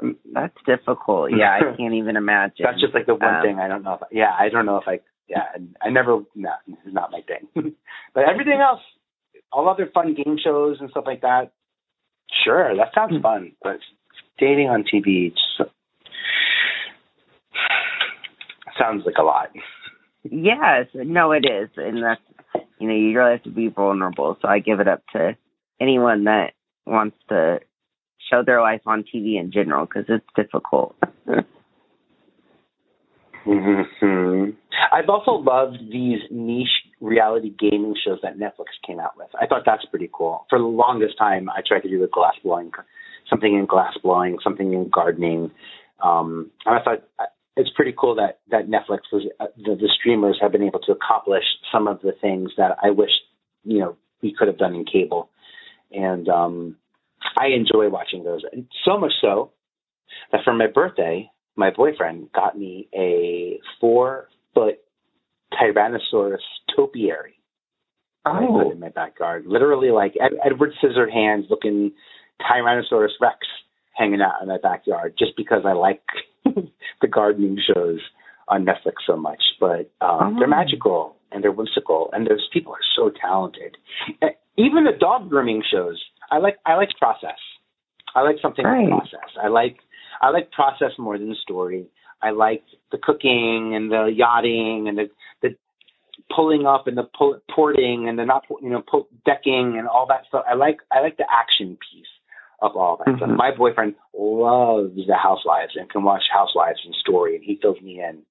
I'm, 0.00 0.16
that's 0.32 0.56
difficult. 0.66 1.30
Yeah, 1.36 1.58
I 1.60 1.76
can't 1.76 1.94
even 1.94 2.16
imagine. 2.16 2.64
That's 2.64 2.80
just 2.80 2.94
like 2.94 3.06
the 3.06 3.14
one 3.14 3.36
um, 3.36 3.42
thing 3.42 3.58
I 3.58 3.68
don't 3.68 3.84
know 3.84 3.94
if. 3.94 4.02
I, 4.02 4.06
yeah, 4.10 4.32
I 4.38 4.48
don't 4.48 4.66
know 4.66 4.78
if 4.78 4.88
I 4.88 5.00
yeah, 5.32 5.44
I 5.80 5.90
never, 5.90 6.20
no, 6.34 6.50
this 6.66 6.76
is 6.86 6.92
not 6.92 7.10
my 7.10 7.20
thing. 7.22 7.74
but 8.14 8.24
everything 8.28 8.60
else, 8.60 8.80
all 9.50 9.68
other 9.68 9.88
fun 9.92 10.14
game 10.14 10.36
shows 10.42 10.76
and 10.80 10.90
stuff 10.90 11.04
like 11.06 11.22
that, 11.22 11.52
sure, 12.44 12.76
that 12.76 12.88
sounds 12.94 13.14
mm 13.14 13.22
fun. 13.22 13.52
But 13.62 13.78
dating 14.38 14.68
on 14.68 14.84
TV 14.84 15.30
just, 15.30 15.70
sounds 18.78 19.04
like 19.06 19.16
a 19.18 19.22
lot. 19.22 19.50
Yes, 20.24 20.86
no, 20.94 21.32
it 21.32 21.44
is, 21.44 21.68
and 21.76 22.02
that's 22.02 22.20
you 22.78 22.88
know 22.88 22.94
you 22.94 23.16
really 23.16 23.32
have 23.32 23.42
to 23.44 23.50
be 23.50 23.68
vulnerable. 23.68 24.36
So 24.40 24.48
I 24.48 24.60
give 24.60 24.80
it 24.80 24.88
up 24.88 25.02
to 25.12 25.36
anyone 25.80 26.24
that 26.24 26.52
wants 26.86 27.16
to 27.28 27.60
show 28.30 28.42
their 28.44 28.60
life 28.60 28.82
on 28.86 29.02
TV 29.02 29.40
in 29.40 29.50
general 29.52 29.86
because 29.86 30.04
it's 30.08 30.26
difficult. 30.36 30.96
Mm-hmm. 33.46 34.50
I've 34.92 35.08
also 35.08 35.32
loved 35.32 35.78
these 35.90 36.20
niche 36.30 36.68
reality 37.00 37.52
gaming 37.58 37.94
shows 38.04 38.18
that 38.22 38.38
Netflix 38.38 38.66
came 38.86 39.00
out 39.00 39.16
with. 39.16 39.28
I 39.40 39.46
thought 39.46 39.62
that's 39.66 39.84
pretty 39.86 40.08
cool. 40.12 40.46
For 40.48 40.58
the 40.58 40.64
longest 40.64 41.18
time, 41.18 41.50
I 41.50 41.60
tried 41.66 41.80
to 41.80 41.88
do 41.88 41.98
the 41.98 42.08
glass 42.12 42.34
blowing, 42.42 42.70
something 43.28 43.54
in 43.54 43.66
glass 43.66 43.94
blowing, 44.02 44.38
something 44.42 44.72
in 44.72 44.88
gardening, 44.88 45.50
um, 46.02 46.50
and 46.66 46.78
I 46.78 46.82
thought 46.82 47.02
uh, 47.18 47.24
it's 47.56 47.70
pretty 47.74 47.94
cool 47.98 48.16
that 48.16 48.40
that 48.50 48.68
Netflix 48.68 49.00
was 49.12 49.26
uh, 49.40 49.46
the, 49.56 49.74
the 49.74 49.88
streamers 49.98 50.38
have 50.40 50.52
been 50.52 50.62
able 50.62 50.80
to 50.80 50.92
accomplish 50.92 51.44
some 51.70 51.86
of 51.86 52.00
the 52.02 52.12
things 52.20 52.50
that 52.56 52.76
I 52.82 52.90
wish 52.90 53.10
you 53.64 53.80
know 53.80 53.96
we 54.22 54.34
could 54.36 54.48
have 54.48 54.58
done 54.58 54.74
in 54.74 54.84
cable, 54.84 55.30
and 55.90 56.28
um, 56.28 56.76
I 57.38 57.48
enjoy 57.48 57.88
watching 57.88 58.24
those. 58.24 58.42
So 58.84 58.98
much 58.98 59.12
so 59.20 59.52
that 60.30 60.42
for 60.44 60.54
my 60.54 60.66
birthday, 60.66 61.30
my 61.56 61.70
boyfriend 61.70 62.32
got 62.32 62.58
me 62.58 62.88
a 62.94 63.60
four 63.80 64.28
foot 64.54 64.78
Tyrannosaurus 65.52 66.38
topiary. 66.74 67.34
Oh. 68.24 68.30
I 68.30 68.40
put 68.40 68.66
oh. 68.66 68.70
in 68.70 68.80
my 68.80 68.88
backyard. 68.88 69.44
Literally 69.46 69.90
like 69.90 70.14
Ed- 70.20 70.38
Edward 70.44 70.72
Scissorhands 70.82 71.50
looking 71.50 71.92
Tyrannosaurus 72.42 73.18
Rex 73.20 73.38
hanging 73.94 74.20
out 74.20 74.40
in 74.42 74.48
my 74.48 74.58
backyard 74.62 75.14
just 75.18 75.32
because 75.36 75.62
I 75.64 75.72
like 75.72 76.02
the 76.44 77.08
gardening 77.08 77.58
shows 77.66 78.00
on 78.48 78.64
Netflix 78.64 78.94
so 79.06 79.16
much. 79.16 79.42
But 79.60 79.90
um, 80.00 80.34
oh. 80.34 80.36
they're 80.38 80.48
magical 80.48 81.16
and 81.30 81.42
they're 81.42 81.52
whimsical 81.52 82.10
and 82.12 82.26
those 82.26 82.48
people 82.52 82.72
are 82.72 82.86
so 82.96 83.10
talented. 83.20 83.76
even 84.56 84.84
the 84.84 84.96
dog 84.98 85.28
grooming 85.28 85.62
shows. 85.70 86.02
I 86.30 86.38
like 86.38 86.56
I 86.66 86.74
like 86.74 86.90
process. 86.98 87.38
I 88.14 88.22
like 88.22 88.36
something 88.40 88.64
Right. 88.64 88.82
with 88.82 88.90
process. 88.90 89.30
I 89.42 89.48
like 89.48 89.78
I 90.20 90.30
like 90.30 90.50
process 90.52 90.92
more 90.98 91.18
than 91.18 91.34
story. 91.42 91.86
I 92.22 92.30
like 92.30 92.62
the 92.90 92.98
cooking 92.98 93.72
and 93.74 93.90
the 93.90 94.10
yachting 94.14 94.86
and 94.88 94.96
the 94.96 95.10
the 95.42 95.56
pulling 96.34 96.66
up 96.66 96.86
and 96.86 96.96
the 96.96 97.08
pull, 97.16 97.38
porting 97.54 98.08
and 98.08 98.18
the 98.18 98.24
not 98.24 98.44
you 98.62 98.70
know 98.70 98.82
pull, 98.88 99.08
decking 99.26 99.76
and 99.78 99.88
all 99.88 100.06
that 100.06 100.22
stuff. 100.28 100.44
I 100.48 100.54
like 100.54 100.78
I 100.90 101.00
like 101.00 101.16
the 101.16 101.26
action 101.30 101.76
piece 101.90 102.06
of 102.62 102.76
all 102.76 102.96
that 103.04 103.16
stuff. 103.16 103.28
Mhm. 103.28 103.36
My 103.36 103.50
boyfriend 103.50 103.94
loves 104.16 104.94
the 105.06 105.16
Housewives 105.16 105.76
and 105.76 105.90
can 105.90 106.04
watch 106.04 106.22
Housewives 106.32 106.80
and 106.84 106.94
story, 106.94 107.34
and 107.34 107.44
he 107.44 107.56
fills 107.56 107.80
me 107.82 108.00
in. 108.00 108.22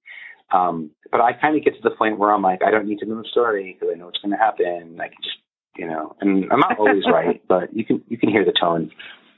Um, 0.50 0.90
but 1.10 1.20
I 1.20 1.32
kind 1.34 1.56
of 1.56 1.64
get 1.64 1.74
to 1.76 1.82
the 1.82 1.94
point 1.94 2.18
where 2.18 2.30
I'm 2.32 2.42
like, 2.42 2.62
I 2.62 2.70
don't 2.70 2.86
need 2.86 2.98
to 2.98 3.06
know 3.06 3.22
the 3.22 3.28
story 3.28 3.76
because 3.78 3.94
I 3.94 3.98
know 3.98 4.06
what's 4.06 4.20
going 4.20 4.32
to 4.32 4.36
happen. 4.38 4.98
I 5.00 5.08
can 5.08 5.16
just, 5.22 5.36
you 5.76 5.86
know, 5.86 6.16
and 6.20 6.50
I'm 6.50 6.60
not 6.60 6.78
always 6.78 7.04
right, 7.12 7.40
but 7.46 7.74
you 7.74 7.84
can 7.84 8.02
you 8.08 8.18
can 8.18 8.30
hear 8.30 8.44
the 8.44 8.52
tone. 8.58 8.90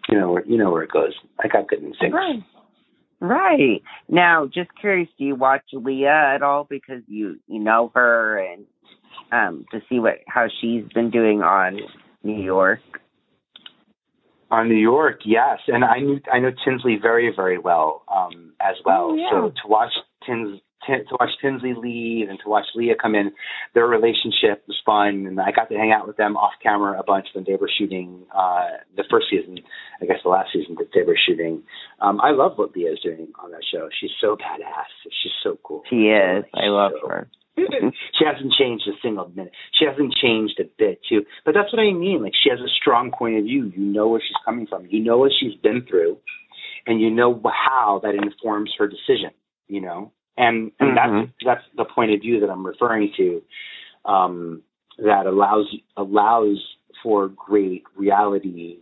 You 0.09 0.19
know 0.19 0.33
where 0.33 0.45
you 0.47 0.57
know 0.59 0.71
where 0.71 0.83
it 0.83 0.91
goes. 0.91 1.15
I 1.43 1.49
got 1.49 1.69
good 1.69 1.83
instincts. 1.83 2.15
Right. 2.15 2.43
Right. 3.21 3.83
Now, 4.09 4.47
just 4.47 4.71
curious, 4.79 5.09
do 5.19 5.25
you 5.25 5.35
watch 5.35 5.63
Leah 5.73 6.33
at 6.35 6.43
all 6.43 6.65
because 6.69 7.03
you 7.07 7.39
you 7.47 7.59
know 7.59 7.91
her 7.95 8.39
and 8.39 8.67
um 9.33 9.65
to 9.73 9.81
see 9.89 9.99
what 9.99 10.19
how 10.27 10.49
she's 10.61 10.85
been 10.93 11.11
doing 11.11 11.43
on 11.43 11.81
New 12.23 12.43
York? 12.43 12.81
On 14.55 14.69
New 14.69 14.77
York, 14.77 15.21
yes, 15.25 15.59
and 15.69 15.85
I 15.85 15.99
knew 15.99 16.21
I 16.33 16.39
know 16.39 16.53
Tinsley 16.65 16.97
very 17.01 17.33
very 17.35 17.59
well 17.59 18.03
um, 18.13 18.53
as 18.61 18.77
well. 18.85 19.11
Oh, 19.11 19.15
yeah. 19.17 19.31
So 19.31 19.49
to 19.51 19.69
watch 19.69 19.93
Tins 20.27 20.61
Tin, 20.87 21.01
to 21.09 21.17
watch 21.19 21.31
Tinsley 21.41 21.75
leave 21.75 22.29
and 22.29 22.39
to 22.45 22.49
watch 22.49 22.67
Leah 22.75 22.95
come 23.01 23.15
in, 23.15 23.33
their 23.75 23.87
relationship 23.87 24.63
was 24.69 24.77
fun, 24.85 25.27
and 25.27 25.41
I 25.41 25.51
got 25.51 25.69
to 25.71 25.75
hang 25.77 25.93
out 25.93 26.07
with 26.07 26.17
them 26.17 26.37
off 26.37 26.53
camera 26.63 26.99
a 26.99 27.03
bunch 27.03 27.27
when 27.35 27.45
they 27.47 27.57
were 27.57 27.71
shooting 27.79 28.27
uh, 28.37 28.69
the 28.97 29.05
first 29.11 29.27
season. 29.31 29.59
I 30.01 30.07
guess 30.07 30.19
the 30.23 30.31
last 30.31 30.51
season 30.53 30.77
that 30.79 30.91
they 30.95 31.03
were 31.03 31.17
shooting. 31.27 31.63
Um, 32.01 32.21
I 32.21 32.31
love 32.31 32.53
what 32.57 32.77
Leah 32.77 32.93
is 32.93 33.01
doing 33.03 33.29
on 33.43 33.51
that 33.53 33.65
show. 33.73 33.89
She's 33.99 34.11
so 34.21 34.37
badass. 34.37 34.93
She's 35.23 35.33
so 35.43 35.59
cool. 35.65 35.83
She 35.91 36.09
is. 36.13 36.45
I 36.55 36.67
love 36.69 36.93
So- 37.03 37.09
her. 37.09 37.29
she 38.19 38.25
hasn't 38.25 38.53
changed 38.59 38.89
a 38.89 38.93
single 39.03 39.31
minute. 39.35 39.53
She 39.79 39.85
hasn't 39.85 40.15
changed 40.15 40.61
a 40.61 40.65
bit 40.79 41.01
too. 41.09 41.25
But 41.45 41.55
that's 41.55 41.73
what 41.73 41.81
I 41.81 41.93
mean. 41.93 42.23
Like 42.23 42.33
she 42.43 42.51
has 42.51 42.61
a 42.61 42.69
strong 42.69 43.13
point 43.13 43.39
of 43.39 43.45
view. 43.45 43.73
You 43.75 43.85
know 43.85 44.09
where 44.09 44.21
she's 44.21 44.37
coming 44.45 44.67
from. 44.67 44.87
You 44.89 45.01
know 45.03 45.19
what 45.19 45.33
she's 45.39 45.55
been 45.63 45.87
through, 45.89 46.19
and 46.87 47.01
you 47.01 47.11
know 47.11 47.41
how 47.45 48.01
that 48.03 48.15
informs 48.15 48.73
her 48.79 48.89
decision. 48.89 49.31
You 49.69 49.81
know, 49.81 50.13
and 50.37 50.73
and 50.81 50.97
Mhm. 50.97 50.97
that's 50.97 51.33
that's 51.45 51.65
the 51.77 51.85
point 51.85 52.13
of 52.13 52.21
view 52.21 52.41
that 52.41 52.51
I'm 52.51 52.67
referring 52.67 53.13
to. 53.17 53.43
Um, 54.05 54.63
that 54.99 55.27
allows 55.27 55.67
allows 55.97 56.59
for 57.03 57.29
great 57.29 57.85
reality 57.97 58.79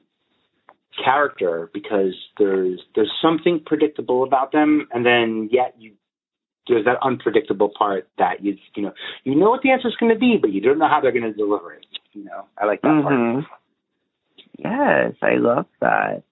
character 1.04 1.70
because 1.72 2.14
there's 2.38 2.80
there's 2.94 3.12
something 3.22 3.60
predictable 3.64 4.24
about 4.24 4.52
them, 4.52 4.88
and 4.92 5.04
then 5.06 5.48
yet 5.50 5.74
you 5.78 5.92
there's 6.68 6.84
that 6.84 6.98
unpredictable 7.02 7.70
part 7.76 8.08
that 8.18 8.42
you 8.44 8.56
you 8.76 8.82
know 8.84 8.92
you 9.24 9.34
know 9.34 9.50
what 9.50 9.62
the 9.62 9.70
answer 9.70 9.88
is 9.88 9.96
going 9.96 10.12
to 10.12 10.18
be, 10.18 10.38
but 10.40 10.52
you 10.52 10.60
don't 10.60 10.78
know 10.78 10.88
how 10.88 11.00
they're 11.00 11.12
going 11.12 11.24
to 11.24 11.32
deliver 11.32 11.72
it. 11.74 11.86
You 12.12 12.24
know, 12.24 12.44
I 12.58 12.66
like 12.66 12.82
that 12.82 13.02
part. 13.02 13.14
Mhm. 13.14 13.46
Yes, 14.58 15.14
I 15.22 15.36
love 15.36 15.66
that. 15.80 16.22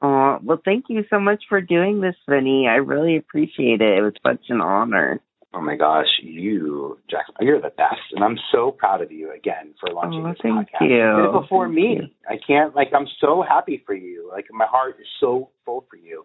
Uh, 0.00 0.38
well, 0.42 0.60
thank 0.64 0.86
you 0.88 1.04
so 1.10 1.18
much 1.20 1.44
for 1.48 1.60
doing 1.60 2.00
this, 2.00 2.16
Vinnie. 2.28 2.66
I 2.68 2.76
really 2.76 3.16
appreciate 3.16 3.80
it. 3.80 3.98
It 3.98 4.02
was 4.02 4.14
such 4.26 4.42
an 4.48 4.60
honor. 4.60 5.20
Oh 5.54 5.60
my 5.60 5.76
gosh, 5.76 6.06
you, 6.22 6.98
Jack, 7.10 7.26
you're 7.40 7.60
the 7.60 7.68
best, 7.76 8.00
and 8.12 8.24
I'm 8.24 8.38
so 8.50 8.70
proud 8.70 9.02
of 9.02 9.12
you 9.12 9.32
again 9.32 9.74
for 9.78 9.90
launching 9.92 10.24
Oh, 10.24 10.30
this 10.30 10.38
thank 10.42 10.68
podcast. 10.70 10.80
you. 10.80 10.88
did 11.22 11.24
it 11.28 11.40
before 11.42 11.66
Thank 11.66 11.76
me. 11.76 11.96
you. 12.00 12.08
I 12.28 12.38
can't 12.46 12.74
like 12.74 12.88
I'm 12.94 13.06
so 13.20 13.42
happy 13.46 13.82
for 13.84 13.94
you. 13.94 14.28
Like 14.32 14.46
my 14.50 14.64
heart 14.64 14.96
is 14.98 15.06
so 15.20 15.50
full 15.66 15.84
for 15.90 15.96
you. 15.96 16.24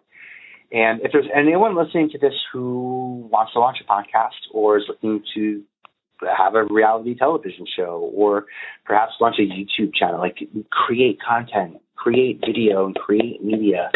And 0.70 1.00
if 1.00 1.12
there's 1.12 1.28
anyone 1.34 1.76
listening 1.76 2.10
to 2.10 2.18
this 2.18 2.34
who 2.52 3.28
wants 3.32 3.52
to 3.54 3.60
launch 3.60 3.78
a 3.80 3.90
podcast 3.90 4.52
or 4.52 4.78
is 4.78 4.84
looking 4.88 5.22
to 5.34 5.62
have 6.36 6.54
a 6.54 6.64
reality 6.64 7.14
television 7.16 7.64
show 7.76 8.10
or 8.14 8.46
perhaps 8.84 9.12
launch 9.20 9.36
a 9.38 9.42
YouTube 9.42 9.94
channel, 9.94 10.18
like 10.18 10.38
create 10.70 11.18
content, 11.26 11.78
create 11.96 12.40
video 12.44 12.86
and 12.86 12.94
create 12.96 13.42
media, 13.42 13.90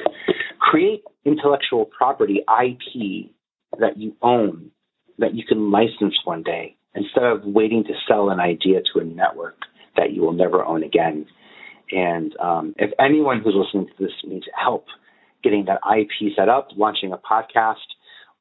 create 0.58 1.02
intellectual 1.24 1.84
property, 1.84 2.40
IP 2.40 3.30
that 3.78 3.96
you 3.96 4.16
own, 4.22 4.70
that 5.18 5.34
you 5.34 5.44
can 5.44 5.70
license 5.70 6.14
one 6.24 6.42
day 6.42 6.76
instead 6.94 7.24
of 7.24 7.44
waiting 7.44 7.84
to 7.84 7.92
sell 8.08 8.30
an 8.30 8.40
idea 8.40 8.80
to 8.92 9.00
a 9.00 9.04
network 9.04 9.56
that 9.96 10.12
you 10.12 10.22
will 10.22 10.32
never 10.32 10.64
own 10.64 10.82
again. 10.82 11.26
And 11.90 12.34
um, 12.38 12.74
if 12.78 12.90
anyone 12.98 13.40
who's 13.42 13.54
listening 13.54 13.86
to 13.86 14.04
this 14.04 14.12
needs 14.24 14.46
help 14.56 14.86
getting 15.42 15.66
that 15.66 15.80
IP 15.98 16.32
set 16.36 16.48
up, 16.48 16.68
launching 16.76 17.12
a 17.12 17.18
podcast, 17.18 17.76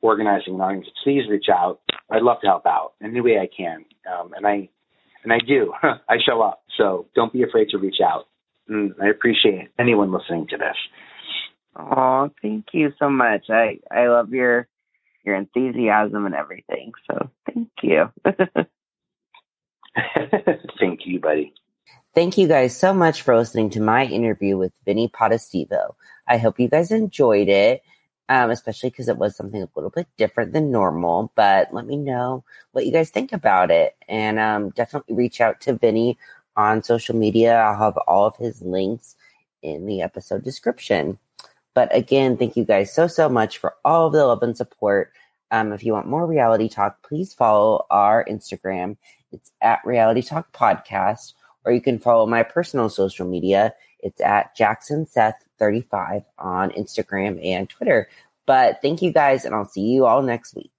organizing 0.01 0.55
an 0.55 0.61
audience, 0.61 0.87
please 1.03 1.23
reach 1.29 1.47
out. 1.51 1.79
I'd 2.09 2.23
love 2.23 2.41
to 2.41 2.47
help 2.47 2.65
out 2.65 2.93
in 3.01 3.11
any 3.11 3.21
way 3.21 3.37
I 3.37 3.47
can, 3.55 3.85
um, 4.11 4.33
and 4.35 4.45
I 4.45 4.69
and 5.23 5.31
I 5.31 5.39
do. 5.45 5.73
I 5.83 6.17
show 6.25 6.41
up, 6.41 6.63
so 6.77 7.07
don't 7.15 7.33
be 7.33 7.43
afraid 7.43 7.69
to 7.69 7.77
reach 7.77 8.01
out. 8.03 8.27
Mm, 8.69 8.91
I 9.01 9.09
appreciate 9.09 9.69
anyone 9.79 10.11
listening 10.11 10.47
to 10.49 10.57
this. 10.57 10.77
Oh, 11.75 12.29
thank 12.41 12.65
you 12.73 12.91
so 12.99 13.09
much. 13.09 13.45
I 13.49 13.79
I 13.89 14.07
love 14.07 14.33
your 14.33 14.67
your 15.23 15.35
enthusiasm 15.35 16.25
and 16.25 16.35
everything. 16.35 16.91
So 17.07 17.29
thank 17.45 17.69
you. 17.83 18.09
Thank 20.79 21.01
you, 21.05 21.19
buddy. 21.19 21.53
Thank 22.13 22.37
you 22.37 22.47
guys 22.47 22.75
so 22.75 22.93
much 22.93 23.21
for 23.21 23.37
listening 23.37 23.69
to 23.71 23.81
my 23.81 24.05
interview 24.05 24.57
with 24.57 24.73
Vinnie 24.85 25.09
Potestivo. 25.09 25.95
I 26.31 26.37
hope 26.37 26.61
you 26.61 26.69
guys 26.69 26.93
enjoyed 26.93 27.49
it, 27.49 27.83
um, 28.29 28.51
especially 28.51 28.89
because 28.89 29.09
it 29.09 29.17
was 29.17 29.35
something 29.35 29.61
a 29.61 29.67
little 29.75 29.89
bit 29.89 30.07
different 30.15 30.53
than 30.53 30.71
normal. 30.71 31.33
But 31.35 31.73
let 31.73 31.85
me 31.85 31.97
know 31.97 32.45
what 32.71 32.85
you 32.85 32.93
guys 32.93 33.09
think 33.09 33.33
about 33.33 33.69
it. 33.69 33.97
And 34.07 34.39
um, 34.39 34.69
definitely 34.69 35.15
reach 35.15 35.41
out 35.41 35.59
to 35.61 35.73
Vinnie 35.73 36.17
on 36.55 36.83
social 36.83 37.17
media. 37.17 37.57
I'll 37.57 37.77
have 37.77 37.97
all 38.07 38.27
of 38.27 38.37
his 38.37 38.61
links 38.61 39.17
in 39.61 39.85
the 39.85 40.01
episode 40.01 40.45
description. 40.45 41.19
But 41.73 41.93
again, 41.93 42.37
thank 42.37 42.55
you 42.55 42.63
guys 42.63 42.93
so, 42.93 43.07
so 43.07 43.27
much 43.27 43.57
for 43.57 43.75
all 43.83 44.07
of 44.07 44.13
the 44.13 44.25
love 44.25 44.41
and 44.41 44.55
support. 44.55 45.11
Um, 45.51 45.73
if 45.73 45.83
you 45.83 45.91
want 45.91 46.07
more 46.07 46.25
reality 46.25 46.69
talk, 46.69 47.03
please 47.03 47.33
follow 47.33 47.85
our 47.91 48.23
Instagram. 48.23 48.95
It's 49.33 49.51
at 49.61 49.81
Reality 49.83 50.21
Talk 50.21 50.53
Podcast 50.53 51.33
or 51.65 51.71
you 51.71 51.81
can 51.81 51.99
follow 51.99 52.25
my 52.25 52.43
personal 52.43 52.89
social 52.89 53.27
media. 53.27 53.73
It's 53.99 54.21
at 54.21 54.55
Jackson 54.55 55.05
Seth 55.05 55.43
35 55.61 56.23
on 56.39 56.71
Instagram 56.71 57.39
and 57.45 57.69
Twitter. 57.69 58.09
But 58.47 58.81
thank 58.81 59.03
you 59.03 59.13
guys, 59.13 59.45
and 59.45 59.53
I'll 59.53 59.65
see 59.65 59.81
you 59.81 60.07
all 60.07 60.23
next 60.23 60.55
week. 60.55 60.71